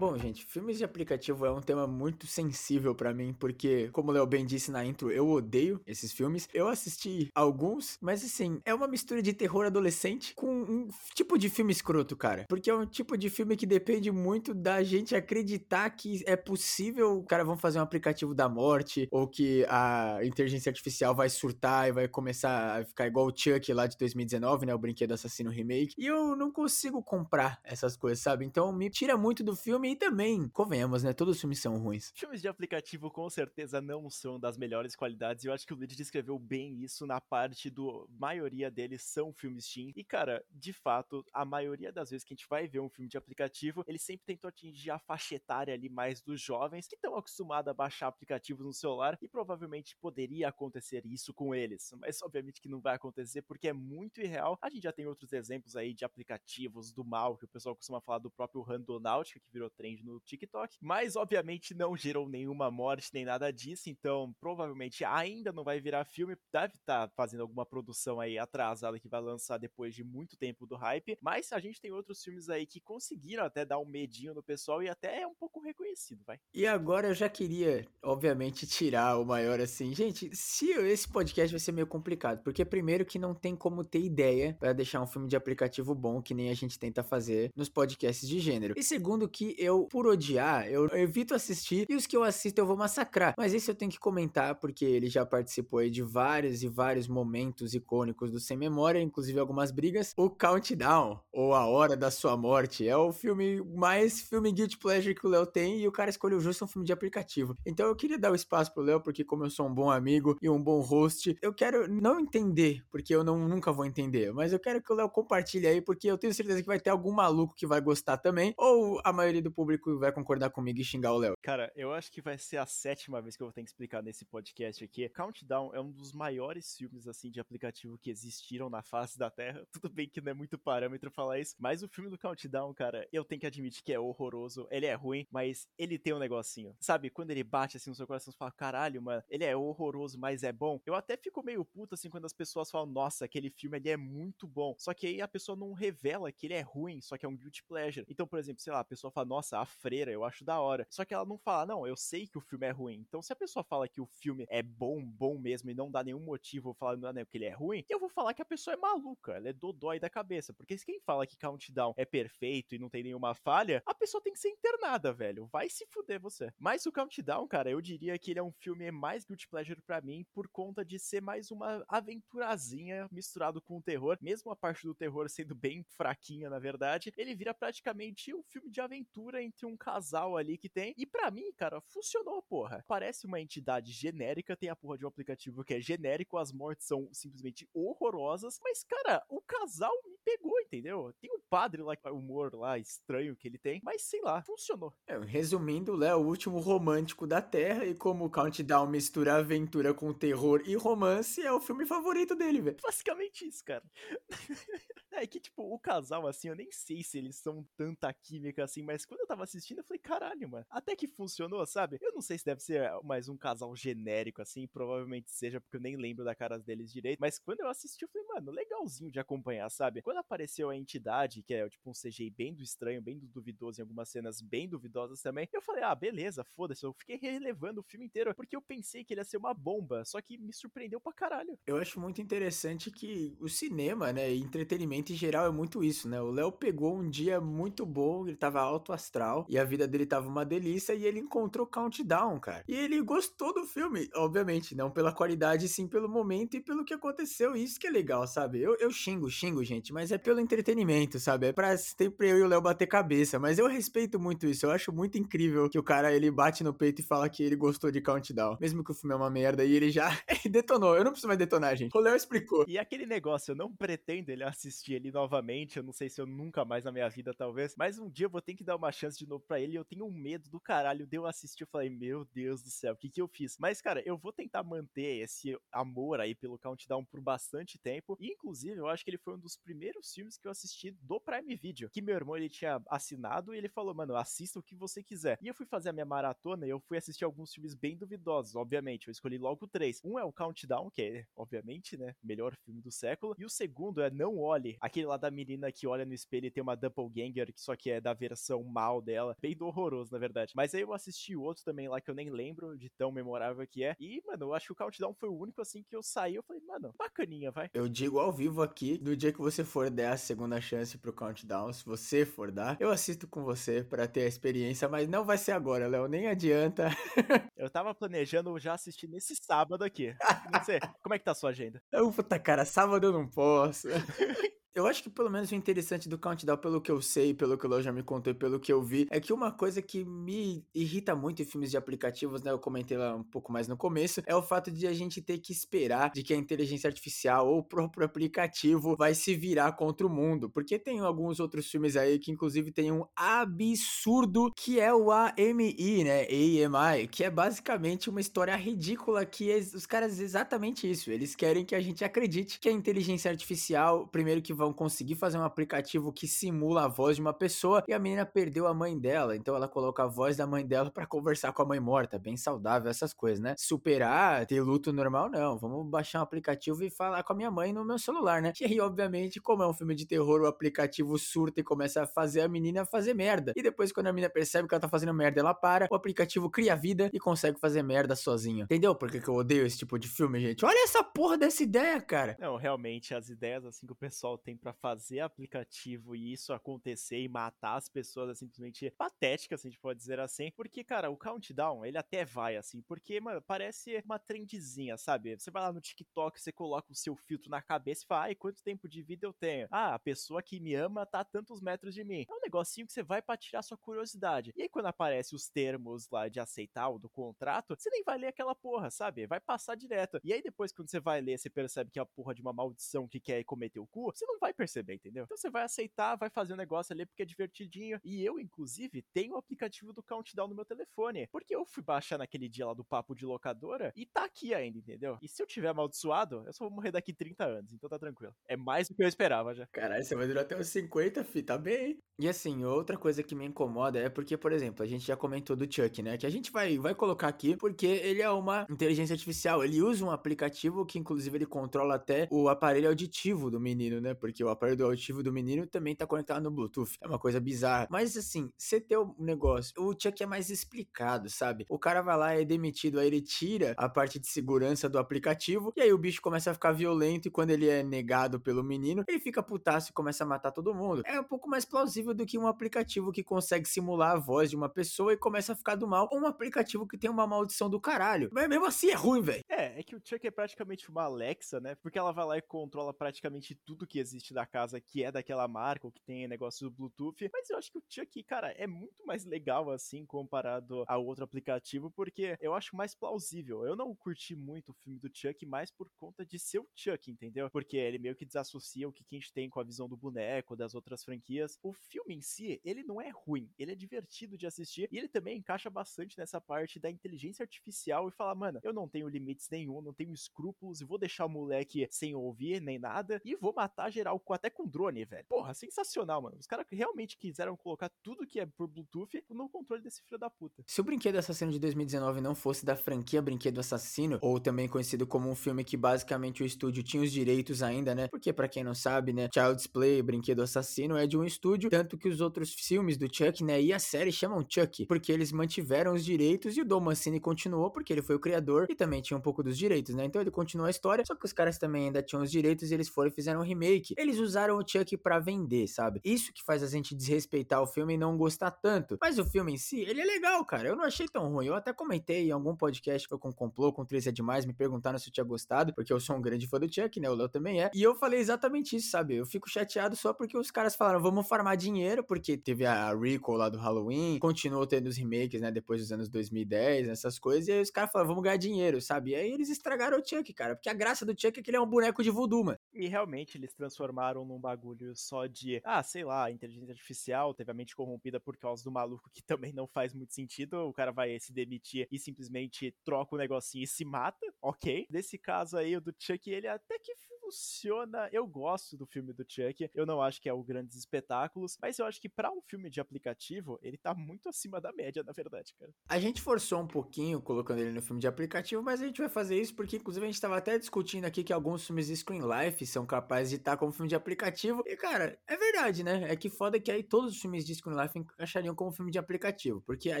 Bom, 0.00 0.16
gente, 0.16 0.46
filmes 0.46 0.78
de 0.78 0.84
aplicativo 0.84 1.44
é 1.44 1.52
um 1.52 1.60
tema 1.60 1.86
muito 1.86 2.26
sensível 2.26 2.94
para 2.94 3.12
mim, 3.12 3.34
porque, 3.38 3.90
como 3.92 4.10
o 4.10 4.14
Léo 4.14 4.24
bem 4.24 4.46
disse 4.46 4.70
na 4.70 4.82
intro, 4.82 5.12
eu 5.12 5.28
odeio 5.28 5.78
esses 5.86 6.10
filmes. 6.10 6.48
Eu 6.54 6.68
assisti 6.68 7.28
alguns, 7.34 7.98
mas 8.00 8.24
assim, 8.24 8.62
é 8.64 8.72
uma 8.72 8.88
mistura 8.88 9.20
de 9.20 9.34
terror 9.34 9.66
adolescente 9.66 10.34
com 10.34 10.62
um 10.62 10.88
tipo 11.14 11.36
de 11.36 11.50
filme 11.50 11.70
escroto, 11.70 12.16
cara. 12.16 12.46
Porque 12.48 12.70
é 12.70 12.74
um 12.74 12.86
tipo 12.86 13.14
de 13.14 13.28
filme 13.28 13.58
que 13.58 13.66
depende 13.66 14.10
muito 14.10 14.54
da 14.54 14.82
gente 14.82 15.14
acreditar 15.14 15.90
que 15.90 16.24
é 16.24 16.34
possível 16.34 17.22
cara 17.24 17.44
vão 17.44 17.58
fazer 17.58 17.78
um 17.78 17.82
aplicativo 17.82 18.34
da 18.34 18.48
morte, 18.48 19.06
ou 19.10 19.28
que 19.28 19.66
a 19.68 20.20
inteligência 20.24 20.70
artificial 20.70 21.14
vai 21.14 21.28
surtar 21.28 21.90
e 21.90 21.92
vai 21.92 22.08
começar 22.08 22.80
a 22.80 22.84
ficar 22.86 23.06
igual 23.06 23.26
o 23.26 23.36
Chuck 23.36 23.70
lá 23.74 23.86
de 23.86 23.98
2019, 23.98 24.64
né? 24.64 24.74
O 24.74 24.78
brinquedo 24.78 25.12
assassino 25.12 25.50
remake. 25.50 25.92
E 25.98 26.06
eu 26.06 26.34
não 26.34 26.50
consigo 26.50 27.02
comprar 27.02 27.60
essas 27.62 27.98
coisas, 27.98 28.20
sabe? 28.20 28.46
Então 28.46 28.72
me 28.72 28.88
tira 28.88 29.14
muito 29.18 29.44
do 29.44 29.54
filme 29.54 29.89
e 29.90 29.96
também, 29.96 30.48
convenhamos, 30.50 31.02
né? 31.02 31.12
Todos 31.12 31.34
os 31.34 31.40
filmes 31.40 31.60
são 31.60 31.76
ruins. 31.76 32.12
Filmes 32.14 32.40
de 32.40 32.46
aplicativo 32.46 33.10
com 33.10 33.28
certeza 33.28 33.80
não 33.80 34.08
são 34.08 34.38
das 34.38 34.56
melhores 34.56 34.94
qualidades. 34.94 35.42
E 35.42 35.48
eu 35.48 35.52
acho 35.52 35.66
que 35.66 35.72
o 35.72 35.76
Luigi 35.76 35.96
descreveu 35.96 36.38
bem 36.38 36.80
isso 36.80 37.04
na 37.08 37.20
parte 37.20 37.68
do. 37.68 38.08
maioria 38.08 38.70
deles 38.70 39.02
são 39.02 39.32
filmes 39.32 39.66
Steam. 39.66 39.90
E, 39.96 40.04
cara, 40.04 40.44
de 40.48 40.72
fato, 40.72 41.24
a 41.32 41.44
maioria 41.44 41.92
das 41.92 42.10
vezes 42.10 42.24
que 42.24 42.32
a 42.32 42.36
gente 42.36 42.46
vai 42.48 42.68
ver 42.68 42.78
um 42.78 42.88
filme 42.88 43.08
de 43.08 43.18
aplicativo, 43.18 43.82
ele 43.88 43.98
sempre 43.98 44.24
tentou 44.26 44.48
atingir 44.48 44.92
a 44.92 44.98
faixa 45.00 45.34
etária 45.34 45.74
ali 45.74 45.88
mais 45.88 46.22
dos 46.22 46.40
jovens 46.40 46.86
que 46.86 46.94
estão 46.94 47.16
acostumados 47.16 47.68
a 47.68 47.74
baixar 47.74 48.06
aplicativos 48.06 48.64
no 48.64 48.72
celular. 48.72 49.18
E 49.20 49.28
provavelmente 49.28 49.96
poderia 49.96 50.48
acontecer 50.50 51.04
isso 51.04 51.34
com 51.34 51.52
eles. 51.52 51.92
Mas 51.98 52.22
obviamente 52.22 52.60
que 52.60 52.68
não 52.68 52.80
vai 52.80 52.94
acontecer 52.94 53.42
porque 53.42 53.66
é 53.66 53.72
muito 53.72 54.20
irreal. 54.20 54.56
A 54.62 54.70
gente 54.70 54.84
já 54.84 54.92
tem 54.92 55.08
outros 55.08 55.32
exemplos 55.32 55.74
aí 55.74 55.92
de 55.92 56.04
aplicativos 56.04 56.92
do 56.92 57.04
mal, 57.04 57.36
que 57.36 57.44
o 57.44 57.48
pessoal 57.48 57.74
costuma 57.74 58.00
falar 58.00 58.18
do 58.18 58.30
próprio 58.30 58.62
Randonáutica, 58.62 59.40
que 59.40 59.52
virou 59.52 59.68
trend 59.80 60.04
no 60.04 60.20
TikTok, 60.20 60.76
mas 60.78 61.16
obviamente 61.16 61.72
não 61.72 61.96
gerou 61.96 62.28
nenhuma 62.28 62.70
morte 62.70 63.10
nem 63.14 63.24
nada 63.24 63.50
disso, 63.50 63.88
então 63.88 64.34
provavelmente 64.38 65.02
ainda 65.06 65.52
não 65.52 65.64
vai 65.64 65.80
virar 65.80 66.04
filme, 66.04 66.36
deve 66.52 66.74
estar 66.74 67.08
tá 67.08 67.12
fazendo 67.16 67.40
alguma 67.40 67.64
produção 67.64 68.20
aí 68.20 68.38
atrasada 68.38 69.00
que 69.00 69.08
vai 69.08 69.22
lançar 69.22 69.56
depois 69.56 69.94
de 69.94 70.04
muito 70.04 70.36
tempo 70.36 70.66
do 70.66 70.76
hype, 70.76 71.16
mas 71.22 71.50
a 71.52 71.58
gente 71.58 71.80
tem 71.80 71.92
outros 71.92 72.22
filmes 72.22 72.50
aí 72.50 72.66
que 72.66 72.78
conseguiram 72.78 73.44
até 73.44 73.64
dar 73.64 73.78
um 73.78 73.86
medinho 73.86 74.34
no 74.34 74.42
pessoal 74.42 74.82
e 74.82 74.88
até 74.88 75.22
é 75.22 75.26
um 75.26 75.34
pouco 75.34 75.60
reconhecido, 75.60 76.22
vai. 76.26 76.38
E 76.52 76.66
agora 76.66 77.08
eu 77.08 77.14
já 77.14 77.28
queria, 77.30 77.86
obviamente, 78.02 78.66
tirar 78.66 79.18
o 79.18 79.24
maior 79.24 79.60
assim, 79.60 79.94
gente, 79.94 80.28
se 80.36 80.70
esse 80.72 81.08
podcast 81.08 81.52
vai 81.52 81.60
ser 81.60 81.72
meio 81.72 81.86
complicado, 81.86 82.42
porque 82.42 82.64
primeiro 82.66 83.06
que 83.06 83.18
não 83.18 83.34
tem 83.34 83.56
como 83.56 83.82
ter 83.82 84.00
ideia 84.00 84.54
para 84.60 84.74
deixar 84.74 85.00
um 85.00 85.06
filme 85.06 85.26
de 85.26 85.36
aplicativo 85.36 85.94
bom 85.94 86.20
que 86.20 86.34
nem 86.34 86.50
a 86.50 86.54
gente 86.54 86.78
tenta 86.78 87.02
fazer 87.02 87.50
nos 87.56 87.70
podcasts 87.70 88.28
de 88.28 88.38
gênero. 88.40 88.74
E 88.76 88.82
segundo 88.82 89.28
que 89.28 89.54
eu 89.58 89.69
eu, 89.70 89.86
por 89.90 90.06
odiar, 90.06 90.68
eu 90.68 90.86
evito 90.92 91.34
assistir 91.34 91.86
e 91.88 91.94
os 91.94 92.06
que 92.06 92.16
eu 92.16 92.24
assisto 92.24 92.60
eu 92.60 92.66
vou 92.66 92.76
massacrar. 92.76 93.34
Mas 93.38 93.54
esse 93.54 93.70
eu 93.70 93.74
tenho 93.74 93.90
que 93.90 93.98
comentar 93.98 94.56
porque 94.56 94.84
ele 94.84 95.08
já 95.08 95.24
participou 95.24 95.88
de 95.88 96.02
vários 96.02 96.62
e 96.62 96.68
vários 96.68 97.06
momentos 97.06 97.72
icônicos 97.72 98.30
do 98.30 98.40
Sem 98.40 98.56
Memória, 98.56 99.00
inclusive 99.00 99.38
algumas 99.38 99.70
brigas. 99.70 100.12
O 100.16 100.28
Countdown, 100.28 101.20
ou 101.32 101.54
A 101.54 101.66
Hora 101.66 101.96
da 101.96 102.10
Sua 102.10 102.36
Morte, 102.36 102.86
é 102.86 102.96
o 102.96 103.12
filme 103.12 103.62
mais 103.74 104.20
filme 104.20 104.52
guilty 104.52 104.76
pleasure 104.76 105.14
que 105.14 105.26
o 105.26 105.30
Léo 105.30 105.46
tem 105.46 105.80
e 105.80 105.86
o 105.86 105.92
cara 105.92 106.10
escolheu 106.10 106.40
justo 106.40 106.64
um 106.64 106.68
filme 106.68 106.86
de 106.86 106.92
aplicativo. 106.92 107.56
Então 107.64 107.86
eu 107.86 107.94
queria 107.94 108.18
dar 108.18 108.32
o 108.32 108.34
espaço 108.34 108.74
pro 108.74 108.82
Léo 108.82 109.00
porque 109.00 109.24
como 109.24 109.44
eu 109.44 109.50
sou 109.50 109.66
um 109.66 109.74
bom 109.74 109.90
amigo 109.90 110.36
e 110.42 110.50
um 110.50 110.62
bom 110.62 110.80
host, 110.80 111.36
eu 111.40 111.54
quero 111.54 111.86
não 111.88 112.18
entender, 112.18 112.82
porque 112.90 113.14
eu 113.14 113.22
não, 113.22 113.48
nunca 113.48 113.72
vou 113.72 113.86
entender, 113.86 114.32
mas 114.32 114.52
eu 114.52 114.58
quero 114.58 114.82
que 114.82 114.92
o 114.92 114.96
Léo 114.96 115.08
compartilhe 115.08 115.66
aí 115.66 115.80
porque 115.80 116.08
eu 116.08 116.18
tenho 116.18 116.34
certeza 116.34 116.60
que 116.60 116.66
vai 116.66 116.80
ter 116.80 116.90
algum 116.90 117.12
maluco 117.12 117.54
que 117.54 117.66
vai 117.66 117.80
gostar 117.80 118.16
também, 118.16 118.52
ou 118.56 119.00
a 119.04 119.12
maioria 119.12 119.42
do 119.42 119.49
público 119.52 119.98
vai 119.98 120.12
concordar 120.12 120.50
comigo 120.50 120.80
e 120.80 120.84
xingar 120.84 121.12
o 121.12 121.18
Léo. 121.18 121.34
Cara, 121.42 121.72
eu 121.74 121.92
acho 121.92 122.10
que 122.10 122.20
vai 122.20 122.38
ser 122.38 122.58
a 122.58 122.66
sétima 122.66 123.20
vez 123.20 123.36
que 123.36 123.42
eu 123.42 123.46
vou 123.46 123.52
ter 123.52 123.62
que 123.62 123.70
explicar 123.70 124.02
nesse 124.02 124.24
podcast 124.24 124.82
aqui. 124.84 125.08
Countdown 125.08 125.74
é 125.74 125.80
um 125.80 125.90
dos 125.90 126.12
maiores 126.12 126.76
filmes, 126.76 127.06
assim, 127.06 127.30
de 127.30 127.40
aplicativo 127.40 127.98
que 127.98 128.10
existiram 128.10 128.68
na 128.70 128.82
face 128.82 129.18
da 129.18 129.30
Terra. 129.30 129.66
Tudo 129.72 129.88
bem 129.88 130.08
que 130.08 130.20
não 130.20 130.30
é 130.30 130.34
muito 130.34 130.58
parâmetro 130.58 131.10
falar 131.10 131.38
isso, 131.38 131.54
mas 131.58 131.82
o 131.82 131.88
filme 131.88 132.10
do 132.10 132.18
Countdown, 132.18 132.72
cara, 132.74 133.06
eu 133.12 133.24
tenho 133.24 133.40
que 133.40 133.46
admitir 133.46 133.82
que 133.82 133.92
é 133.92 133.98
horroroso. 133.98 134.66
Ele 134.70 134.86
é 134.86 134.94
ruim, 134.94 135.26
mas 135.30 135.66
ele 135.78 135.98
tem 135.98 136.12
um 136.12 136.18
negocinho. 136.18 136.74
Sabe, 136.80 137.10
quando 137.10 137.30
ele 137.30 137.44
bate 137.44 137.76
assim 137.76 137.90
no 137.90 137.96
seu 137.96 138.06
coração, 138.06 138.32
você 138.32 138.38
fala, 138.38 138.52
caralho, 138.52 139.02
mano, 139.02 139.22
ele 139.28 139.44
é 139.44 139.56
horroroso, 139.56 140.18
mas 140.18 140.42
é 140.42 140.52
bom. 140.52 140.80
Eu 140.84 140.94
até 140.94 141.16
fico 141.16 141.42
meio 141.42 141.64
puto, 141.64 141.94
assim, 141.94 142.10
quando 142.10 142.24
as 142.24 142.32
pessoas 142.32 142.70
falam, 142.70 142.86
nossa, 142.86 143.24
aquele 143.24 143.50
filme 143.50 143.76
ali 143.76 143.90
é 143.90 143.96
muito 143.96 144.46
bom. 144.46 144.74
Só 144.78 144.92
que 144.94 145.06
aí 145.06 145.20
a 145.20 145.28
pessoa 145.28 145.56
não 145.56 145.72
revela 145.72 146.30
que 146.32 146.46
ele 146.46 146.54
é 146.54 146.60
ruim, 146.60 147.00
só 147.00 147.16
que 147.16 147.26
é 147.26 147.28
um 147.28 147.36
guilty 147.36 147.64
pleasure. 147.64 148.06
Então, 148.08 148.26
por 148.26 148.38
exemplo, 148.38 148.62
sei 148.62 148.72
lá, 148.72 148.80
a 148.80 148.84
pessoa 148.84 149.10
fala, 149.10 149.26
nossa, 149.26 149.39
a 149.40 149.66
freira, 149.66 150.10
eu 150.10 150.24
acho 150.24 150.44
da 150.44 150.60
hora. 150.60 150.86
Só 150.90 151.04
que 151.04 151.14
ela 151.14 151.24
não 151.24 151.38
fala, 151.38 151.66
não, 151.66 151.86
eu 151.86 151.96
sei 151.96 152.26
que 152.26 152.38
o 152.38 152.40
filme 152.40 152.66
é 152.66 152.70
ruim. 152.70 153.04
Então, 153.06 153.22
se 153.22 153.32
a 153.32 153.36
pessoa 153.36 153.64
fala 153.64 153.88
que 153.88 154.00
o 154.00 154.06
filme 154.06 154.46
é 154.48 154.62
bom, 154.62 155.04
bom 155.04 155.38
mesmo, 155.38 155.70
e 155.70 155.74
não 155.74 155.90
dá 155.90 156.02
nenhum 156.02 156.20
motivo 156.20 156.74
falando 156.74 157.12
não, 157.12 157.24
que 157.24 157.38
ele 157.38 157.46
é 157.46 157.52
ruim, 157.52 157.84
eu 157.88 157.98
vou 157.98 158.08
falar 158.08 158.34
que 158.34 158.42
a 158.42 158.44
pessoa 158.44 158.74
é 158.74 158.76
maluca, 158.76 159.32
ela 159.32 159.48
é 159.48 159.52
dodói 159.52 159.98
da 159.98 160.10
cabeça. 160.10 160.52
Porque 160.52 160.76
se 160.76 160.84
quem 160.84 161.00
fala 161.00 161.26
que 161.26 161.36
Countdown 161.36 161.94
é 161.96 162.04
perfeito 162.04 162.74
e 162.74 162.78
não 162.78 162.88
tem 162.88 163.02
nenhuma 163.02 163.34
falha, 163.34 163.82
a 163.86 163.94
pessoa 163.94 164.22
tem 164.22 164.32
que 164.32 164.38
ser 164.38 164.48
internada, 164.48 165.12
velho. 165.12 165.46
Vai 165.52 165.68
se 165.68 165.86
fuder 165.86 166.20
você. 166.20 166.52
Mas 166.58 166.86
o 166.86 166.92
Countdown, 166.92 167.46
cara, 167.46 167.70
eu 167.70 167.80
diria 167.80 168.18
que 168.18 168.30
ele 168.30 168.40
é 168.40 168.42
um 168.42 168.52
filme 168.52 168.90
mais 168.90 169.24
guilty 169.24 169.48
pleasure 169.48 169.80
para 169.82 170.00
mim 170.00 170.26
por 170.32 170.48
conta 170.48 170.84
de 170.84 170.98
ser 170.98 171.20
mais 171.20 171.50
uma 171.50 171.84
aventurazinha 171.88 173.08
misturado 173.10 173.60
com 173.60 173.78
o 173.78 173.82
terror. 173.82 174.18
Mesmo 174.20 174.50
a 174.50 174.56
parte 174.56 174.86
do 174.86 174.94
terror 174.94 175.28
sendo 175.28 175.54
bem 175.54 175.82
fraquinha, 175.96 176.50
na 176.50 176.58
verdade, 176.58 177.12
ele 177.16 177.34
vira 177.34 177.54
praticamente 177.54 178.34
um 178.34 178.42
filme 178.42 178.70
de 178.70 178.80
aventura 178.80 179.29
entre 179.34 179.66
um 179.66 179.76
casal 179.76 180.36
ali 180.36 180.56
que 180.56 180.68
tem. 180.68 180.94
E 180.96 181.06
para 181.06 181.30
mim, 181.30 181.52
cara, 181.56 181.80
funcionou, 181.80 182.42
porra. 182.42 182.84
Parece 182.88 183.26
uma 183.26 183.40
entidade 183.40 183.92
genérica, 183.92 184.56
tem 184.56 184.68
a 184.68 184.76
porra 184.76 184.98
de 184.98 185.04
um 185.04 185.08
aplicativo 185.08 185.64
que 185.64 185.74
é 185.74 185.80
genérico, 185.80 186.38
as 186.38 186.52
mortes 186.52 186.86
são 186.86 187.08
simplesmente 187.12 187.68
horrorosas. 187.74 188.58
Mas, 188.62 188.84
cara, 188.84 189.24
o 189.28 189.40
casal 189.40 189.92
me 190.04 190.16
pegou, 190.24 190.58
entendeu? 190.60 191.12
Tem 191.20 191.30
um 191.30 191.40
padre 191.48 191.82
lá, 191.82 191.94
humor 192.12 192.54
lá 192.54 192.78
estranho 192.78 193.36
que 193.36 193.48
ele 193.48 193.58
tem, 193.58 193.80
mas 193.84 194.02
sei 194.02 194.20
lá, 194.20 194.42
funcionou. 194.42 194.94
É, 195.06 195.18
resumindo, 195.18 195.94
Léo, 195.94 196.20
o 196.20 196.26
último 196.26 196.58
romântico 196.58 197.26
da 197.26 197.42
Terra, 197.42 197.84
e 197.84 197.94
como 197.94 198.24
o 198.24 198.30
Countdown 198.30 198.86
mistura 198.86 199.36
aventura 199.36 199.92
com 199.92 200.12
terror 200.12 200.62
e 200.66 200.74
romance, 200.76 201.42
é 201.42 201.52
o 201.52 201.60
filme 201.60 201.84
favorito 201.84 202.34
dele, 202.34 202.60
velho. 202.60 202.76
Basicamente 202.82 203.46
isso, 203.46 203.64
cara. 203.64 203.82
é 205.12 205.26
que, 205.26 205.40
tipo, 205.40 205.62
o 205.62 205.78
casal, 205.78 206.26
assim, 206.26 206.48
eu 206.48 206.54
nem 206.54 206.70
sei 206.70 207.02
se 207.02 207.18
eles 207.18 207.36
são 207.36 207.66
tanta 207.76 208.12
química 208.12 208.64
assim, 208.64 208.82
mas 208.82 209.04
quando 209.04 209.20
eu 209.20 209.26
tava 209.26 209.44
assistindo, 209.44 209.78
eu 209.78 209.84
falei, 209.84 210.00
caralho, 210.00 210.48
mano, 210.48 210.66
até 210.70 210.94
que 210.94 211.06
funcionou, 211.06 211.64
sabe? 211.66 211.98
Eu 212.00 212.12
não 212.12 212.20
sei 212.20 212.38
se 212.38 212.44
deve 212.44 212.60
ser 212.60 212.90
mais 213.02 213.28
um 213.28 213.36
casal 213.36 213.74
genérico, 213.74 214.42
assim, 214.42 214.66
provavelmente 214.66 215.30
seja, 215.30 215.60
porque 215.60 215.76
eu 215.76 215.80
nem 215.80 215.96
lembro 215.96 216.24
da 216.24 216.34
cara 216.34 216.58
deles 216.58 216.92
direito, 216.92 217.18
mas 217.20 217.38
quando 217.38 217.60
eu 217.60 217.68
assisti, 217.68 218.02
eu 218.02 218.08
falei, 218.08 218.26
mano, 218.28 218.52
legalzinho 218.52 219.10
de 219.10 219.18
acompanhar, 219.18 219.70
sabe? 219.70 220.02
Quando 220.02 220.18
apareceu 220.18 220.70
a 220.70 220.76
entidade, 220.76 221.42
que 221.42 221.54
é 221.54 221.68
tipo 221.68 221.90
um 221.90 221.92
CGI 221.92 222.30
bem 222.30 222.54
do 222.54 222.62
estranho, 222.62 223.02
bem 223.02 223.18
do 223.18 223.26
duvidoso, 223.26 223.80
em 223.80 223.82
algumas 223.82 224.08
cenas 224.08 224.40
bem 224.40 224.68
duvidosas 224.68 225.20
também, 225.20 225.48
eu 225.52 225.62
falei, 225.62 225.82
ah, 225.82 225.94
beleza, 225.94 226.44
foda-se, 226.44 226.84
eu 226.84 226.92
fiquei 226.92 227.16
relevando 227.16 227.80
o 227.80 227.84
filme 227.84 228.06
inteiro, 228.06 228.34
porque 228.34 228.56
eu 228.56 228.62
pensei 228.62 229.04
que 229.04 229.14
ele 229.14 229.20
ia 229.20 229.24
ser 229.24 229.36
uma 229.36 229.54
bomba, 229.54 230.04
só 230.04 230.20
que 230.20 230.38
me 230.38 230.52
surpreendeu 230.52 231.00
pra 231.00 231.12
caralho. 231.12 231.58
Eu 231.66 231.76
acho 231.76 232.00
muito 232.00 232.20
interessante 232.20 232.90
que 232.90 233.36
o 233.40 233.48
cinema, 233.48 234.12
né, 234.12 234.34
entretenimento 234.34 234.99
em 235.08 235.16
geral 235.16 235.46
é 235.46 235.50
muito 235.50 235.82
isso, 235.82 236.08
né? 236.08 236.20
O 236.20 236.30
Léo 236.30 236.52
pegou 236.52 236.96
um 236.96 237.08
dia 237.08 237.40
muito 237.40 237.86
bom, 237.86 238.26
ele 238.26 238.36
tava 238.36 238.60
alto 238.60 238.92
astral 238.92 239.46
e 239.48 239.58
a 239.58 239.64
vida 239.64 239.86
dele 239.86 240.06
tava 240.06 240.28
uma 240.28 240.44
delícia 240.44 240.92
e 240.94 241.04
ele 241.04 241.18
encontrou 241.18 241.66
Countdown, 241.66 242.38
cara. 242.38 242.64
E 242.68 242.74
ele 242.74 243.00
gostou 243.02 243.54
do 243.54 243.64
filme, 243.64 244.08
obviamente, 244.14 244.74
não 244.74 244.90
pela 244.90 245.12
qualidade, 245.12 245.68
sim 245.68 245.86
pelo 245.86 246.08
momento 246.08 246.56
e 246.56 246.60
pelo 246.60 246.84
que 246.84 246.94
aconteceu. 246.94 247.54
Isso 247.54 247.78
que 247.78 247.86
é 247.86 247.90
legal, 247.90 248.26
sabe? 248.26 248.60
Eu, 248.60 248.76
eu 248.78 248.90
xingo, 248.90 249.30
xingo, 249.30 249.64
gente, 249.64 249.92
mas 249.92 250.12
é 250.12 250.18
pelo 250.18 250.40
entretenimento, 250.40 251.18
sabe? 251.18 251.46
É 251.48 251.52
pra 251.52 251.76
sempre 251.76 252.30
eu 252.30 252.38
e 252.38 252.42
o 252.42 252.48
Léo 252.48 252.60
bater 252.60 252.86
cabeça, 252.86 253.38
mas 253.38 253.58
eu 253.58 253.66
respeito 253.66 254.18
muito 254.18 254.46
isso. 254.46 254.66
Eu 254.66 254.70
acho 254.70 254.92
muito 254.92 255.18
incrível 255.18 255.68
que 255.68 255.78
o 255.78 255.82
cara 255.82 256.12
ele 256.12 256.30
bate 256.30 256.62
no 256.64 256.74
peito 256.74 257.00
e 257.00 257.04
fala 257.04 257.28
que 257.28 257.42
ele 257.42 257.56
gostou 257.56 257.90
de 257.90 258.00
Countdown, 258.00 258.56
mesmo 258.60 258.84
que 258.84 258.92
o 258.92 258.94
filme 258.94 259.14
é 259.14 259.16
uma 259.16 259.30
merda 259.30 259.64
e 259.64 259.74
ele 259.74 259.90
já 259.90 260.10
detonou. 260.50 260.96
Eu 260.96 261.04
não 261.04 261.12
preciso 261.12 261.28
mais 261.28 261.38
detonar, 261.38 261.76
gente. 261.76 261.96
O 261.96 262.00
Léo 262.00 262.16
explicou. 262.16 262.64
E 262.66 262.78
aquele 262.78 263.06
negócio, 263.06 263.52
eu 263.52 263.56
não 263.56 263.72
pretendo 263.72 264.30
ele 264.30 264.44
assistir 264.44 264.89
ele 264.94 265.10
novamente, 265.10 265.76
eu 265.76 265.82
não 265.82 265.92
sei 265.92 266.08
se 266.08 266.20
eu 266.20 266.26
nunca 266.26 266.64
mais 266.64 266.84
na 266.84 266.92
minha 266.92 267.08
vida 267.08 267.34
talvez, 267.34 267.74
mas 267.76 267.98
um 267.98 268.08
dia 268.08 268.26
eu 268.26 268.30
vou 268.30 268.40
ter 268.40 268.54
que 268.54 268.64
dar 268.64 268.76
uma 268.76 268.92
chance 268.92 269.18
de 269.18 269.26
novo 269.26 269.44
para 269.46 269.60
ele 269.60 269.76
eu 269.76 269.84
tenho 269.84 270.04
um 270.04 270.12
medo 270.12 270.48
do 270.50 270.60
caralho 270.60 271.06
de 271.06 271.16
eu 271.16 271.26
assistir. 271.26 271.62
Eu 271.62 271.68
falei, 271.68 271.90
meu 271.90 272.24
Deus 272.24 272.62
do 272.62 272.70
céu, 272.70 272.94
o 272.94 272.96
que 272.96 273.08
que 273.08 273.20
eu 273.20 273.28
fiz? 273.28 273.56
Mas 273.58 273.80
cara, 273.80 274.02
eu 274.06 274.16
vou 274.16 274.32
tentar 274.32 274.62
manter 274.62 275.22
esse 275.22 275.56
amor 275.72 276.20
aí 276.20 276.34
pelo 276.34 276.58
Countdown 276.58 277.04
por 277.04 277.20
bastante 277.20 277.78
tempo. 277.78 278.16
E 278.20 278.32
inclusive, 278.32 278.76
eu 278.76 278.88
acho 278.88 279.04
que 279.04 279.10
ele 279.10 279.18
foi 279.18 279.34
um 279.34 279.38
dos 279.38 279.56
primeiros 279.56 280.12
filmes 280.12 280.36
que 280.36 280.46
eu 280.46 280.50
assisti 280.50 280.90
do 281.02 281.20
Prime 281.20 281.56
Video, 281.56 281.90
que 281.90 282.02
meu 282.02 282.14
irmão 282.14 282.36
ele 282.36 282.48
tinha 282.48 282.80
assinado 282.88 283.54
e 283.54 283.58
ele 283.58 283.68
falou, 283.68 283.94
mano, 283.94 284.16
assista 284.16 284.58
o 284.58 284.62
que 284.62 284.74
você 284.74 285.02
quiser. 285.02 285.38
E 285.42 285.48
eu 285.48 285.54
fui 285.54 285.66
fazer 285.66 285.90
a 285.90 285.92
minha 285.92 286.04
maratona 286.04 286.66
e 286.66 286.70
eu 286.70 286.80
fui 286.80 286.98
assistir 286.98 287.24
alguns 287.24 287.52
filmes 287.52 287.74
bem 287.74 287.96
duvidosos, 287.96 288.54
obviamente. 288.54 289.08
Eu 289.08 289.12
escolhi 289.12 289.38
logo 289.38 289.66
três. 289.68 290.00
Um 290.04 290.18
é 290.18 290.24
o 290.24 290.32
Countdown, 290.32 290.90
que 290.90 291.02
é, 291.02 291.26
obviamente, 291.36 291.96
né, 291.96 292.14
melhor 292.22 292.54
filme 292.56 292.80
do 292.80 292.90
século. 292.90 293.34
E 293.38 293.44
o 293.44 293.50
segundo 293.50 294.00
é 294.00 294.10
Não 294.10 294.38
Olhe, 294.38 294.76
aquele 294.80 295.06
lá 295.06 295.16
da 295.16 295.30
menina 295.30 295.70
que 295.70 295.86
olha 295.86 296.04
no 296.04 296.14
espelho 296.14 296.46
e 296.46 296.50
tem 296.50 296.62
uma 296.62 296.76
doppelganger, 296.76 297.52
que 297.52 297.60
só 297.60 297.76
que 297.76 297.90
é 297.90 298.00
da 298.00 298.14
versão 298.14 298.62
mal 298.64 299.00
dela. 299.02 299.36
Bem 299.40 299.56
do 299.56 299.66
horroroso, 299.66 300.12
na 300.12 300.18
verdade. 300.18 300.52
Mas 300.54 300.74
aí 300.74 300.82
eu 300.82 300.92
assisti 300.92 301.36
outro 301.36 301.64
também 301.64 301.88
lá 301.88 302.00
que 302.00 302.10
eu 302.10 302.14
nem 302.14 302.30
lembro 302.30 302.76
de 302.76 302.88
tão 302.90 303.12
memorável 303.12 303.66
que 303.66 303.84
é. 303.84 303.94
E, 303.98 304.22
mano, 304.26 304.46
eu 304.46 304.54
acho 304.54 304.66
que 304.66 304.72
o 304.72 304.76
Countdown 304.76 305.14
foi 305.14 305.28
o 305.28 305.38
único 305.38 305.60
assim 305.60 305.82
que 305.82 305.94
eu 305.94 306.02
saí. 306.02 306.34
Eu 306.34 306.42
falei, 306.42 306.62
mano, 306.62 306.94
bacaninha, 306.98 307.50
vai. 307.50 307.68
Eu 307.74 307.88
digo 307.88 308.18
ao 308.18 308.32
vivo 308.32 308.62
aqui, 308.62 308.98
no 309.02 309.16
dia 309.16 309.32
que 309.32 309.38
você 309.38 309.64
for 309.64 309.90
dar 309.90 310.12
a 310.12 310.16
segunda 310.16 310.60
chance 310.60 310.96
pro 310.96 311.12
Countdown, 311.12 311.72
se 311.72 311.84
você 311.84 312.24
for 312.24 312.50
dar, 312.50 312.76
eu 312.80 312.90
assisto 312.90 313.28
com 313.28 313.42
você 313.42 313.84
para 313.84 314.08
ter 314.08 314.22
a 314.22 314.26
experiência, 314.26 314.88
mas 314.88 315.08
não 315.08 315.24
vai 315.24 315.36
ser 315.38 315.52
agora, 315.52 315.88
Léo, 315.88 316.06
nem 316.06 316.28
adianta. 316.28 316.88
eu 317.56 317.68
tava 317.68 317.94
planejando 317.94 318.58
já 318.58 318.74
assistir 318.74 319.08
nesse 319.08 319.34
sábado 319.36 319.84
aqui. 319.84 320.14
Não 320.52 320.64
sei, 320.64 320.80
como 321.02 321.14
é 321.14 321.18
que 321.18 321.24
tá 321.24 321.32
a 321.32 321.34
sua 321.34 321.50
agenda? 321.50 321.82
Eu, 321.92 322.10
puta 322.12 322.38
cara, 322.38 322.64
sábado 322.64 323.06
eu 323.06 323.12
não 323.12 323.28
posso. 323.28 323.88
Eu 324.72 324.86
acho 324.86 325.02
que 325.02 325.10
pelo 325.10 325.28
menos 325.28 325.50
o 325.50 325.54
interessante 325.56 326.08
do 326.08 326.16
Countdown, 326.16 326.56
pelo 326.56 326.80
que 326.80 326.92
eu 326.92 327.02
sei, 327.02 327.34
pelo 327.34 327.58
que 327.58 327.66
o 327.66 327.68
Léo 327.68 327.82
já 327.82 327.92
me 327.92 328.04
contou 328.04 328.30
e 328.30 328.34
pelo 328.34 328.60
que 328.60 328.72
eu 328.72 328.80
vi, 328.80 329.08
é 329.10 329.18
que 329.18 329.32
uma 329.32 329.50
coisa 329.50 329.82
que 329.82 330.04
me 330.04 330.64
irrita 330.72 331.14
muito 331.16 331.42
em 331.42 331.44
filmes 331.44 331.72
de 331.72 331.76
aplicativos, 331.76 332.42
né? 332.44 332.52
Eu 332.52 332.58
comentei 332.58 332.96
lá 332.96 333.16
um 333.16 333.24
pouco 333.24 333.50
mais 333.50 333.66
no 333.66 333.76
começo, 333.76 334.22
é 334.26 334.34
o 334.34 334.42
fato 334.42 334.70
de 334.70 334.86
a 334.86 334.92
gente 334.92 335.20
ter 335.20 335.38
que 335.38 335.52
esperar 335.52 336.12
de 336.12 336.22
que 336.22 336.32
a 336.32 336.36
inteligência 336.36 336.86
artificial 336.86 337.48
ou 337.48 337.58
o 337.58 337.64
próprio 337.64 338.06
aplicativo 338.06 338.94
vai 338.96 339.12
se 339.12 339.34
virar 339.34 339.72
contra 339.72 340.06
o 340.06 340.10
mundo. 340.10 340.48
Porque 340.48 340.78
tem 340.78 341.00
alguns 341.00 341.40
outros 341.40 341.68
filmes 341.68 341.96
aí 341.96 342.20
que, 342.20 342.30
inclusive, 342.30 342.70
tem 342.70 342.92
um 342.92 343.04
absurdo 343.16 344.52
que 344.54 344.78
é 344.78 344.94
o 344.94 345.10
AMI, 345.10 346.04
né? 346.04 346.26
AMI, 346.30 347.08
que 347.08 347.24
é 347.24 347.30
basicamente 347.30 348.08
uma 348.08 348.20
história 348.20 348.54
ridícula 348.54 349.26
que 349.26 349.52
os 349.74 349.84
caras 349.84 350.20
exatamente 350.20 350.88
isso. 350.88 351.10
Eles 351.10 351.34
querem 351.34 351.64
que 351.64 351.74
a 351.74 351.80
gente 351.80 352.04
acredite 352.04 352.60
que 352.60 352.68
a 352.68 352.72
inteligência 352.72 353.28
artificial, 353.28 354.06
primeiro 354.06 354.40
que 354.40 354.60
vão 354.60 354.69
conseguir 354.72 355.14
fazer 355.14 355.38
um 355.38 355.44
aplicativo 355.44 356.12
que 356.12 356.26
simula 356.26 356.84
a 356.84 356.88
voz 356.88 357.16
de 357.16 357.22
uma 357.22 357.32
pessoa 357.32 357.82
e 357.88 357.92
a 357.92 357.98
menina 357.98 358.24
perdeu 358.24 358.66
a 358.66 358.74
mãe 358.74 358.98
dela, 358.98 359.36
então 359.36 359.54
ela 359.54 359.68
coloca 359.68 360.02
a 360.02 360.06
voz 360.06 360.36
da 360.36 360.46
mãe 360.46 360.66
dela 360.66 360.90
para 360.90 361.06
conversar 361.06 361.52
com 361.52 361.62
a 361.62 361.64
mãe 361.64 361.80
morta, 361.80 362.18
bem 362.18 362.36
saudável 362.36 362.90
essas 362.90 363.12
coisas, 363.12 363.40
né? 363.40 363.54
Superar, 363.58 364.46
ter 364.46 364.60
luto 364.60 364.92
normal, 364.92 365.30
não. 365.30 365.58
Vamos 365.58 365.86
baixar 365.88 366.20
um 366.20 366.22
aplicativo 366.22 366.82
e 366.84 366.90
falar 366.90 367.22
com 367.22 367.32
a 367.32 367.36
minha 367.36 367.50
mãe 367.50 367.72
no 367.72 367.84
meu 367.84 367.98
celular, 367.98 368.42
né? 368.42 368.52
E 368.60 368.64
aí, 368.64 368.80
obviamente, 368.80 369.40
como 369.40 369.62
é 369.62 369.68
um 369.68 369.72
filme 369.72 369.94
de 369.94 370.06
terror, 370.06 370.42
o 370.42 370.46
aplicativo 370.46 371.18
surta 371.18 371.60
e 371.60 371.64
começa 371.64 372.02
a 372.02 372.06
fazer 372.06 372.42
a 372.42 372.48
menina 372.48 372.84
fazer 372.84 373.14
merda. 373.14 373.52
E 373.56 373.62
depois, 373.62 373.90
quando 373.90 374.08
a 374.08 374.12
menina 374.12 374.30
percebe 374.30 374.68
que 374.68 374.74
ela 374.74 374.80
tá 374.80 374.88
fazendo 374.88 375.14
merda, 375.14 375.40
ela 375.40 375.54
para, 375.54 375.88
o 375.90 375.94
aplicativo 375.94 376.50
cria 376.50 376.76
vida 376.76 377.10
e 377.12 377.18
consegue 377.18 377.58
fazer 377.58 377.82
merda 377.82 378.14
sozinho. 378.14 378.64
Entendeu 378.64 378.94
por 378.94 379.10
que, 379.10 379.20
que 379.20 379.28
eu 379.28 379.34
odeio 379.34 379.64
esse 379.64 379.78
tipo 379.78 379.98
de 379.98 380.08
filme, 380.08 380.40
gente? 380.40 380.64
Olha 380.64 380.84
essa 380.84 381.02
porra 381.02 381.38
dessa 381.38 381.62
ideia, 381.62 382.00
cara. 382.00 382.36
Não, 382.38 382.56
realmente, 382.56 383.14
as 383.14 383.28
ideias 383.28 383.64
assim 383.64 383.86
que 383.86 383.92
o 383.92 383.96
pessoal 383.96 384.36
tem 384.36 384.49
tem 384.50 384.56
para 384.56 384.72
fazer 384.72 385.20
aplicativo 385.20 386.16
e 386.16 386.32
isso 386.32 386.52
acontecer 386.52 387.20
e 387.20 387.28
matar 387.28 387.76
as 387.76 387.88
pessoas 387.88 388.30
é 388.30 388.34
simplesmente 388.34 388.90
patética, 388.90 389.54
assim, 389.54 389.68
a 389.68 389.70
gente 389.70 389.80
pode 389.80 389.98
dizer 389.98 390.18
assim. 390.18 390.50
Porque, 390.56 390.82
cara, 390.82 391.10
o 391.10 391.16
countdown, 391.16 391.84
ele 391.84 391.96
até 391.96 392.24
vai, 392.24 392.56
assim, 392.56 392.82
porque, 392.82 393.20
mano, 393.20 393.40
parece 393.40 394.02
uma 394.04 394.18
trendzinha, 394.18 394.96
sabe? 394.96 395.38
Você 395.38 395.50
vai 395.50 395.62
lá 395.62 395.72
no 395.72 395.80
TikTok, 395.80 396.40
você 396.40 396.50
coloca 396.50 396.90
o 396.90 396.94
seu 396.94 397.14
filtro 397.14 397.50
na 397.50 397.62
cabeça 397.62 398.04
e 398.04 398.06
fala, 398.06 398.22
ai, 398.24 398.34
quanto 398.34 398.62
tempo 398.62 398.88
de 398.88 399.02
vida 399.02 399.26
eu 399.26 399.32
tenho? 399.32 399.68
Ah, 399.70 399.94
a 399.94 399.98
pessoa 399.98 400.42
que 400.42 400.58
me 400.58 400.74
ama 400.74 401.06
tá 401.06 401.20
a 401.20 401.24
tantos 401.24 401.60
metros 401.60 401.94
de 401.94 402.02
mim. 402.02 402.26
É 402.28 402.34
um 402.34 402.40
negocinho 402.40 402.86
que 402.86 402.92
você 402.92 403.02
vai 403.02 403.22
pra 403.22 403.36
tirar 403.36 403.62
sua 403.62 403.76
curiosidade. 403.76 404.52
E 404.56 404.62
aí, 404.62 404.68
quando 404.68 404.86
aparece 404.86 405.34
os 405.34 405.48
termos 405.48 406.08
lá 406.10 406.28
de 406.28 406.40
aceitar 406.40 406.88
o 406.88 406.98
do 406.98 407.08
contrato, 407.08 407.76
você 407.78 407.90
nem 407.90 408.02
vai 408.02 408.18
ler 408.18 408.28
aquela 408.28 408.54
porra, 408.54 408.90
sabe? 408.90 409.26
Vai 409.26 409.40
passar 409.40 409.76
direto. 409.76 410.20
E 410.24 410.32
aí, 410.32 410.42
depois, 410.42 410.72
quando 410.72 410.90
você 410.90 410.98
vai 410.98 411.20
ler, 411.20 411.38
você 411.38 411.48
percebe 411.48 411.90
que 411.90 411.98
é 411.98 412.02
a 412.02 412.06
porra 412.06 412.34
de 412.34 412.42
uma 412.42 412.52
maldição 412.52 413.06
que 413.06 413.20
quer 413.20 413.44
cometer 413.44 413.78
o 413.78 413.86
cu, 413.86 414.10
você 414.12 414.24
não 414.26 414.39
vai 414.40 414.54
perceber, 414.54 414.94
entendeu? 414.94 415.24
Então 415.24 415.36
você 415.36 415.50
vai 415.50 415.62
aceitar, 415.62 416.16
vai 416.16 416.30
fazer 416.30 416.54
um 416.54 416.56
negócio 416.56 416.92
ali 416.92 417.06
porque 417.06 417.22
é 417.22 417.26
divertidinho. 417.26 418.00
E 418.04 418.24
eu, 418.24 418.40
inclusive, 418.40 419.04
tenho 419.12 419.34
o 419.34 419.38
aplicativo 419.38 419.92
do 419.92 420.02
Countdown 420.02 420.48
no 420.48 420.54
meu 420.54 420.64
telefone. 420.64 421.28
Porque 421.30 421.54
eu 421.54 421.64
fui 421.66 421.82
baixar 421.82 422.18
naquele 422.18 422.48
dia 422.48 422.66
lá 422.66 422.74
do 422.74 422.84
papo 422.84 423.14
de 423.14 423.26
locadora 423.26 423.92
e 423.94 424.06
tá 424.06 424.24
aqui 424.24 424.54
ainda, 424.54 424.78
entendeu? 424.78 425.18
E 425.22 425.28
se 425.28 425.42
eu 425.42 425.46
tiver 425.46 425.68
amaldiçoado, 425.68 426.42
eu 426.46 426.52
só 426.52 426.64
vou 426.64 426.74
morrer 426.74 426.90
daqui 426.90 427.12
30 427.12 427.44
anos, 427.44 427.72
então 427.72 427.88
tá 427.88 427.98
tranquilo. 427.98 428.34
É 428.48 428.56
mais 428.56 428.88
do 428.88 428.94
que 428.94 429.02
eu 429.02 429.08
esperava 429.08 429.54
já. 429.54 429.66
Caralho, 429.72 430.02
você 430.02 430.14
vai 430.14 430.26
durar 430.26 430.44
até 430.44 430.58
os 430.58 430.68
50, 430.68 431.22
fi, 431.24 431.42
tá 431.42 431.58
bem. 431.58 431.98
E 432.18 432.28
assim, 432.28 432.64
outra 432.64 432.96
coisa 432.96 433.22
que 433.22 433.34
me 433.34 433.46
incomoda 433.46 433.98
é 433.98 434.08
porque, 434.08 434.36
por 434.36 434.52
exemplo, 434.52 434.82
a 434.82 434.86
gente 434.86 435.06
já 435.06 435.16
comentou 435.16 435.56
do 435.56 435.70
Chuck, 435.70 436.02
né? 436.02 436.18
Que 436.18 436.26
a 436.26 436.30
gente 436.30 436.50
vai, 436.50 436.78
vai 436.78 436.94
colocar 436.94 437.28
aqui 437.28 437.56
porque 437.56 437.86
ele 437.86 438.22
é 438.22 438.30
uma 438.30 438.66
inteligência 438.70 439.14
artificial. 439.14 439.64
Ele 439.64 439.80
usa 439.82 440.04
um 440.04 440.10
aplicativo 440.10 440.84
que, 440.84 440.98
inclusive, 440.98 441.36
ele 441.36 441.46
controla 441.46 441.94
até 441.94 442.28
o 442.30 442.48
aparelho 442.48 442.88
auditivo 442.88 443.50
do 443.50 443.58
menino, 443.58 444.00
né? 444.00 444.14
Porque 444.14 444.29
o 444.42 444.48
aparelho 444.48 444.86
auditivo 444.86 445.22
do 445.22 445.32
menino 445.32 445.66
também 445.66 445.94
tá 445.94 446.06
conectado 446.06 446.42
no 446.42 446.50
Bluetooth. 446.50 446.96
É 447.00 447.06
uma 447.06 447.18
coisa 447.18 447.40
bizarra. 447.40 447.86
Mas 447.90 448.16
assim, 448.16 448.50
você 448.56 448.80
tem 448.80 448.98
um 448.98 449.14
negócio, 449.18 449.72
o 449.78 449.92
Chuck 449.92 450.22
é 450.22 450.26
mais 450.26 450.50
explicado, 450.50 451.28
sabe? 451.28 451.66
O 451.68 451.78
cara 451.78 452.02
vai 452.02 452.16
lá, 452.16 452.34
é 452.34 452.44
demitido, 452.44 452.98
aí 452.98 453.06
ele 453.06 453.20
tira 453.20 453.74
a 453.76 453.88
parte 453.88 454.18
de 454.18 454.26
segurança 454.26 454.88
do 454.88 454.98
aplicativo, 454.98 455.72
e 455.76 455.80
aí 455.80 455.92
o 455.92 455.98
bicho 455.98 456.20
começa 456.20 456.50
a 456.50 456.54
ficar 456.54 456.72
violento, 456.72 457.28
e 457.28 457.30
quando 457.30 457.50
ele 457.50 457.68
é 457.68 457.82
negado 457.82 458.40
pelo 458.40 458.62
menino, 458.62 459.04
ele 459.08 459.18
fica 459.18 459.42
putaço 459.42 459.90
e 459.90 459.92
começa 459.92 460.24
a 460.24 460.26
matar 460.26 460.50
todo 460.50 460.74
mundo. 460.74 461.02
É 461.04 461.20
um 461.20 461.24
pouco 461.24 461.48
mais 461.48 461.64
plausível 461.64 462.14
do 462.14 462.26
que 462.26 462.38
um 462.38 462.46
aplicativo 462.46 463.12
que 463.12 463.22
consegue 463.22 463.68
simular 463.68 464.12
a 464.12 464.18
voz 464.18 464.50
de 464.50 464.56
uma 464.56 464.68
pessoa 464.68 465.12
e 465.12 465.16
começa 465.16 465.52
a 465.52 465.56
ficar 465.56 465.74
do 465.74 465.86
mal, 465.86 466.08
ou 466.10 466.20
um 466.20 466.26
aplicativo 466.26 466.86
que 466.86 466.98
tem 466.98 467.10
uma 467.10 467.26
maldição 467.26 467.68
do 467.68 467.80
caralho. 467.80 468.28
Mas 468.32 468.48
mesmo 468.48 468.66
assim 468.66 468.90
é 468.90 468.94
ruim, 468.94 469.22
velho. 469.22 469.42
É, 469.48 469.80
é 469.80 469.82
que 469.82 469.96
o 469.96 470.00
Chuck 470.04 470.26
é 470.26 470.30
praticamente 470.30 470.88
uma 470.90 471.04
Alexa, 471.04 471.60
né? 471.60 471.74
Porque 471.76 471.98
ela 471.98 472.12
vai 472.12 472.26
lá 472.26 472.38
e 472.38 472.42
controla 472.42 472.92
praticamente 472.92 473.54
tudo 473.64 473.86
que 473.86 473.98
existe 473.98 474.19
da 474.32 474.46
casa 474.46 474.80
que 474.80 475.02
é 475.02 475.10
daquela 475.10 475.48
marca 475.48 475.86
ou 475.86 475.92
que 475.92 476.02
tem 476.02 476.28
negócio 476.28 476.68
do 476.68 476.76
Bluetooth. 476.76 477.28
Mas 477.32 477.50
eu 477.50 477.56
acho 477.56 477.72
que 477.72 477.78
o 477.78 477.84
Chuck, 477.88 478.22
cara, 478.24 478.52
é 478.52 478.66
muito 478.66 479.04
mais 479.06 479.24
legal 479.24 479.70
assim 479.70 480.04
comparado 480.04 480.84
a 480.86 480.96
outro 480.96 481.24
aplicativo, 481.24 481.90
porque 481.90 482.36
eu 482.40 482.54
acho 482.54 482.76
mais 482.76 482.94
plausível. 482.94 483.64
Eu 483.64 483.74
não 483.74 483.94
curti 483.94 484.36
muito 484.36 484.70
o 484.70 484.74
filme 484.74 484.98
do 484.98 485.10
Chuck 485.12 485.44
mais 485.46 485.70
por 485.70 485.90
conta 485.96 486.24
de 486.24 486.38
ser 486.38 486.58
o 486.58 486.68
Chuck, 486.74 487.10
entendeu? 487.10 487.50
Porque 487.50 487.76
ele 487.76 487.98
meio 487.98 488.16
que 488.16 488.24
desassocia 488.24 488.88
o 488.88 488.92
que 488.92 489.04
a 489.10 489.14
gente 489.14 489.32
tem 489.32 489.48
com 489.48 489.60
a 489.60 489.64
visão 489.64 489.88
do 489.88 489.96
boneco, 489.96 490.56
das 490.56 490.74
outras 490.74 491.04
franquias. 491.04 491.58
O 491.62 491.72
filme 491.72 492.14
em 492.14 492.20
si, 492.20 492.60
ele 492.64 492.82
não 492.82 493.00
é 493.00 493.10
ruim, 493.10 493.50
ele 493.58 493.72
é 493.72 493.74
divertido 493.74 494.36
de 494.36 494.46
assistir 494.46 494.88
e 494.92 494.98
ele 494.98 495.08
também 495.08 495.38
encaixa 495.38 495.70
bastante 495.70 496.18
nessa 496.18 496.40
parte 496.40 496.78
da 496.78 496.90
inteligência 496.90 497.42
artificial 497.42 498.08
e 498.08 498.12
fala, 498.12 498.34
mano, 498.34 498.60
eu 498.62 498.72
não 498.72 498.88
tenho 498.88 499.08
limites 499.08 499.48
nenhum, 499.50 499.80
não 499.80 499.92
tenho 499.92 500.12
escrúpulos 500.12 500.80
e 500.80 500.84
vou 500.84 500.98
deixar 500.98 501.26
o 501.26 501.28
moleque 501.28 501.86
sem 501.90 502.14
ouvir 502.14 502.60
nem 502.60 502.78
nada 502.78 503.20
e 503.24 503.36
vou 503.36 503.52
matar 503.52 503.90
geral 503.90 504.09
até 504.30 504.48
com 504.48 504.66
drone, 504.66 505.04
velho. 505.04 505.24
Porra, 505.28 505.52
sensacional, 505.54 506.22
mano. 506.22 506.36
Os 506.38 506.46
caras 506.46 506.66
realmente 506.70 507.16
quiseram 507.18 507.56
colocar 507.56 507.90
tudo 508.02 508.26
que 508.26 508.40
é 508.40 508.46
por 508.46 508.68
Bluetooth 508.68 509.22
no 509.28 509.48
controle 509.48 509.82
desse 509.82 510.02
filho 510.02 510.18
da 510.18 510.30
puta. 510.30 510.62
Se 510.66 510.80
o 510.80 510.84
Brinquedo 510.84 511.16
Assassino 511.16 511.52
de 511.52 511.58
2019 511.58 512.20
não 512.20 512.34
fosse 512.34 512.64
da 512.64 512.76
franquia 512.76 513.20
Brinquedo 513.20 513.58
Assassino, 513.58 514.18
ou 514.22 514.40
também 514.40 514.68
conhecido 514.68 515.06
como 515.06 515.28
um 515.28 515.34
filme 515.34 515.64
que 515.64 515.76
basicamente 515.76 516.42
o 516.42 516.46
estúdio 516.46 516.82
tinha 516.82 517.02
os 517.02 517.12
direitos 517.12 517.62
ainda, 517.62 517.94
né? 517.94 518.08
Porque 518.08 518.32
para 518.32 518.48
quem 518.48 518.64
não 518.64 518.74
sabe, 518.74 519.12
né, 519.12 519.28
Child's 519.32 519.66
Play, 519.66 520.02
Brinquedo 520.02 520.42
Assassino 520.42 520.96
é 520.96 521.06
de 521.06 521.16
um 521.16 521.24
estúdio, 521.24 521.70
tanto 521.70 521.98
que 521.98 522.08
os 522.08 522.20
outros 522.20 522.52
filmes 522.52 522.96
do 522.96 523.06
Chuck, 523.12 523.42
né, 523.44 523.60
e 523.60 523.72
a 523.72 523.78
série 523.78 524.12
chamam 524.12 524.44
Chuck, 524.48 524.86
porque 524.86 525.12
eles 525.12 525.32
mantiveram 525.32 525.92
os 525.92 526.04
direitos 526.04 526.56
e 526.56 526.62
o 526.62 526.64
Dom 526.64 526.80
Mancini 526.80 527.20
continuou 527.20 527.70
porque 527.70 527.92
ele 527.92 528.02
foi 528.02 528.16
o 528.16 528.20
criador 528.20 528.66
e 528.68 528.74
também 528.74 529.02
tinha 529.02 529.16
um 529.16 529.20
pouco 529.20 529.42
dos 529.42 529.56
direitos, 529.56 529.94
né? 529.94 530.04
Então 530.04 530.20
ele 530.20 530.30
continuou 530.30 530.66
a 530.66 530.70
história, 530.70 531.04
só 531.06 531.14
que 531.14 531.24
os 531.24 531.32
caras 531.32 531.58
também 531.58 531.86
ainda 531.86 532.02
tinham 532.02 532.22
os 532.22 532.30
direitos 532.30 532.70
e 532.70 532.74
eles 532.74 532.88
foram 532.88 533.08
e 533.10 533.12
fizeram 533.12 533.40
um 533.40 533.44
remake. 533.44 533.94
Eles 534.00 534.18
usaram 534.18 534.56
o 534.56 534.66
Chuck 534.66 534.96
para 534.96 535.18
vender, 535.18 535.66
sabe? 535.68 536.00
Isso 536.04 536.32
que 536.32 536.42
faz 536.42 536.62
a 536.62 536.66
gente 536.66 536.94
desrespeitar 536.94 537.62
o 537.62 537.66
filme 537.66 537.94
e 537.94 537.98
não 537.98 538.16
gostar 538.16 538.50
tanto. 538.50 538.96
Mas 539.00 539.18
o 539.18 539.24
filme 539.24 539.52
em 539.52 539.56
si, 539.56 539.80
ele 539.80 540.00
é 540.00 540.04
legal, 540.04 540.44
cara. 540.44 540.68
Eu 540.68 540.76
não 540.76 540.84
achei 540.84 541.06
tão 541.06 541.28
ruim. 541.32 541.46
Eu 541.46 541.54
até 541.54 541.72
comentei 541.72 542.28
em 542.28 542.30
algum 542.30 542.56
podcast 542.56 543.08
foi 543.08 543.18
com 543.18 543.32
Complô, 543.32 543.72
com 543.72 543.84
13 543.84 544.08
é 544.08 544.12
demais, 544.12 544.46
me 544.46 544.52
perguntaram 544.52 544.98
se 544.98 545.08
eu 545.08 545.12
tinha 545.12 545.24
gostado, 545.24 545.74
porque 545.74 545.92
eu 545.92 545.98
sou 545.98 546.16
um 546.16 546.22
grande 546.22 546.46
fã 546.46 546.58
do 546.60 546.72
Chuck, 546.72 547.00
né? 547.00 547.10
O 547.10 547.14
Léo 547.14 547.28
também 547.28 547.62
é. 547.62 547.70
E 547.74 547.82
eu 547.82 547.94
falei 547.94 548.20
exatamente 548.20 548.76
isso, 548.76 548.90
sabe? 548.90 549.16
Eu 549.16 549.26
fico 549.26 549.48
chateado 549.48 549.96
só 549.96 550.12
porque 550.12 550.36
os 550.36 550.50
caras 550.50 550.76
falaram, 550.76 551.00
vamos 551.00 551.26
farmar 551.26 551.56
dinheiro, 551.56 552.04
porque 552.04 552.36
teve 552.36 552.66
a 552.66 552.94
recall 552.94 553.36
lá 553.36 553.48
do 553.48 553.58
Halloween, 553.58 554.18
continuou 554.18 554.66
tendo 554.66 554.86
os 554.86 554.96
remakes, 554.96 555.40
né? 555.40 555.50
Depois 555.50 555.80
dos 555.80 555.92
anos 555.92 556.08
2010, 556.08 556.88
essas 556.88 557.18
coisas. 557.18 557.48
E 557.48 557.52
aí 557.52 557.60
os 557.60 557.70
caras 557.70 557.90
falaram, 557.90 558.08
vamos 558.08 558.22
ganhar 558.22 558.36
dinheiro, 558.36 558.80
sabe? 558.80 559.10
E 559.10 559.14
aí 559.14 559.32
eles 559.32 559.48
estragaram 559.48 559.98
o 559.98 560.06
Chuck, 560.06 560.32
cara. 560.32 560.54
Porque 560.54 560.68
a 560.68 560.74
graça 560.74 561.04
do 561.04 561.12
Chuck 561.12 561.40
é 561.40 561.42
que 561.42 561.50
ele 561.50 561.56
é 561.56 561.60
um 561.60 561.66
boneco 561.66 562.02
de 562.02 562.10
voodoo, 562.10 562.44
mano. 562.44 562.58
E 562.72 562.86
realmente 562.86 563.36
eles 563.36 563.52
transformaram 563.52 563.89
num 563.92 564.38
bagulho 564.38 564.94
só 564.94 565.26
de, 565.26 565.60
ah, 565.64 565.82
sei 565.82 566.04
lá, 566.04 566.30
inteligência 566.30 566.72
artificial, 566.72 567.34
teve 567.34 567.50
a 567.50 567.54
mente 567.54 567.74
corrompida 567.74 568.20
por 568.20 568.36
causa 568.36 568.62
do 568.64 568.70
maluco 568.70 569.10
que 569.12 569.22
também 569.26 569.52
não 569.52 569.66
faz 569.66 569.94
muito 569.94 570.14
sentido. 570.14 570.68
O 570.68 570.72
cara 570.72 570.92
vai 570.92 571.18
se 571.18 571.32
demitir 571.32 571.88
e 571.90 571.98
simplesmente 571.98 572.74
troca 572.84 573.14
o 573.14 573.18
negocinho 573.18 573.64
e 573.64 573.66
se 573.66 573.84
mata, 573.84 574.26
ok. 574.40 574.86
Nesse 574.90 575.18
caso 575.18 575.56
aí, 575.56 575.76
o 575.76 575.80
do 575.80 575.94
Chuck, 575.98 576.30
ele 576.30 576.48
até 576.48 576.78
que 576.78 576.94
funciona. 577.30 578.08
Eu 578.12 578.26
gosto 578.26 578.76
do 578.76 578.86
filme 578.86 579.12
do 579.12 579.24
Chuck. 579.26 579.70
Eu 579.72 579.86
não 579.86 580.02
acho 580.02 580.20
que 580.20 580.28
é 580.28 580.32
o 580.32 580.42
grandes 580.42 580.76
espetáculos, 580.76 581.56
mas 581.62 581.78
eu 581.78 581.86
acho 581.86 582.00
que 582.00 582.08
para 582.08 582.30
um 582.30 582.40
filme 582.42 582.68
de 582.68 582.80
aplicativo, 582.80 583.58
ele 583.62 583.78
tá 583.78 583.94
muito 583.94 584.28
acima 584.28 584.60
da 584.60 584.72
média, 584.72 585.02
na 585.04 585.12
verdade, 585.12 585.54
cara. 585.54 585.72
A 585.88 585.98
gente 585.98 586.20
forçou 586.20 586.60
um 586.60 586.66
pouquinho 586.66 587.20
colocando 587.20 587.60
ele 587.60 587.70
no 587.70 587.80
filme 587.80 588.00
de 588.00 588.08
aplicativo, 588.08 588.62
mas 588.62 588.82
a 588.82 588.86
gente 588.86 589.00
vai 589.00 589.08
fazer 589.08 589.40
isso 589.40 589.54
porque, 589.54 589.76
inclusive, 589.76 590.04
a 590.04 590.08
gente 590.08 590.20
tava 590.20 590.36
até 590.36 590.58
discutindo 590.58 591.04
aqui 591.04 591.22
que 591.22 591.32
alguns 591.32 591.64
filmes 591.66 591.86
de 591.86 591.96
Screen 591.96 592.22
Life 592.22 592.66
são 592.66 592.84
capazes 592.84 593.30
de 593.30 593.36
estar 593.36 593.56
como 593.56 593.72
filme 593.72 593.88
de 593.88 593.94
aplicativo. 593.94 594.62
E, 594.66 594.76
cara, 594.76 595.18
é 595.26 595.36
verdade, 595.36 595.84
né? 595.84 596.06
É 596.10 596.16
que 596.16 596.28
foda 596.28 596.58
que 596.58 596.70
aí 596.70 596.82
todos 596.82 597.12
os 597.12 597.20
filmes 597.20 597.46
de 597.46 597.54
Screen 597.54 597.80
Life 597.80 597.98
encaixariam 597.98 598.54
como 598.54 598.72
filme 598.72 598.90
de 598.90 598.98
aplicativo. 598.98 599.62
Porque 599.62 599.90
a 599.90 600.00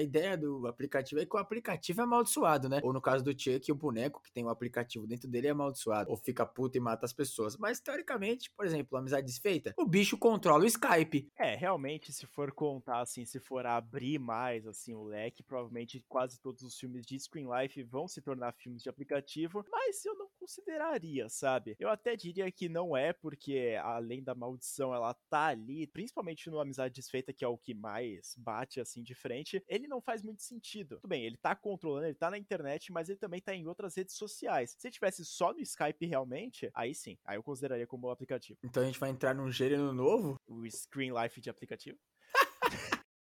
ideia 0.00 0.36
do 0.36 0.66
aplicativo 0.66 1.20
é 1.20 1.26
que 1.26 1.36
o 1.36 1.38
aplicativo 1.38 2.00
é 2.00 2.04
amaldiçoado, 2.04 2.68
né? 2.68 2.80
Ou 2.82 2.92
no 2.92 3.00
caso 3.00 3.22
do 3.22 3.30
Chuck, 3.30 3.70
o 3.70 3.74
boneco 3.74 4.20
que 4.22 4.32
tem 4.32 4.44
o 4.44 4.48
aplicativo 4.48 5.06
dentro 5.06 5.28
dele 5.28 5.46
é 5.46 5.50
amaldiçoado. 5.50 6.10
Ou 6.10 6.16
fica 6.16 6.44
puto 6.44 6.76
e 6.76 6.80
mata 6.80 7.06
as 7.06 7.12
pessoas. 7.12 7.19
Mas, 7.58 7.80
teoricamente, 7.80 8.50
por 8.56 8.64
exemplo, 8.66 8.96
amizade 8.98 9.26
desfeita, 9.26 9.74
o 9.76 9.86
bicho 9.86 10.16
controla 10.16 10.64
o 10.64 10.66
Skype. 10.66 11.28
É, 11.38 11.54
realmente, 11.54 12.12
se 12.12 12.26
for 12.26 12.52
contar, 12.52 13.00
assim, 13.00 13.24
se 13.24 13.38
for 13.38 13.66
abrir 13.66 14.18
mais, 14.18 14.66
assim, 14.66 14.94
o 14.94 15.04
leque, 15.04 15.42
provavelmente 15.42 16.04
quase 16.08 16.40
todos 16.40 16.62
os 16.62 16.78
filmes 16.78 17.06
de 17.06 17.18
Screen 17.18 17.46
Life 17.50 17.82
vão 17.84 18.06
se 18.08 18.20
tornar 18.20 18.52
filmes 18.52 18.82
de 18.82 18.88
aplicativo, 18.88 19.64
mas 19.70 20.04
eu 20.04 20.14
não 20.16 20.28
consideraria, 20.38 21.28
sabe? 21.28 21.76
Eu 21.78 21.88
até 21.88 22.16
diria 22.16 22.50
que 22.50 22.68
não 22.68 22.96
é, 22.96 23.12
porque 23.12 23.76
além 23.82 24.22
da 24.22 24.34
maldição, 24.34 24.94
ela 24.94 25.14
tá 25.28 25.46
ali, 25.46 25.86
principalmente 25.86 26.50
no 26.50 26.60
Amizade 26.60 26.94
Desfeita, 26.94 27.32
que 27.32 27.44
é 27.44 27.48
o 27.48 27.58
que 27.58 27.74
mais 27.74 28.34
bate, 28.36 28.80
assim, 28.80 29.02
de 29.02 29.14
frente, 29.14 29.62
ele 29.68 29.86
não 29.86 30.00
faz 30.00 30.22
muito 30.22 30.42
sentido. 30.42 30.96
Tudo 30.96 31.08
bem, 31.08 31.24
ele 31.24 31.36
tá 31.36 31.54
controlando, 31.54 32.06
ele 32.06 32.14
tá 32.14 32.30
na 32.30 32.38
internet, 32.38 32.92
mas 32.92 33.08
ele 33.08 33.18
também 33.18 33.40
tá 33.40 33.54
em 33.54 33.66
outras 33.66 33.96
redes 33.96 34.14
sociais. 34.14 34.74
Se 34.78 34.90
tivesse 34.90 35.24
só 35.24 35.52
no 35.52 35.60
Skype 35.60 36.06
realmente, 36.06 36.70
aí 36.74 36.94
sim, 36.94 37.09
aí 37.24 37.36
eu 37.36 37.42
consideraria 37.42 37.86
como 37.86 38.10
aplicativo. 38.10 38.58
Então 38.62 38.82
a 38.82 38.86
gente 38.86 38.98
vai 38.98 39.10
entrar 39.10 39.34
num 39.34 39.50
gênero 39.50 39.92
novo? 39.92 40.36
O 40.46 40.68
Screen 40.70 41.12
Life 41.20 41.40
de 41.40 41.50
aplicativo? 41.50 41.98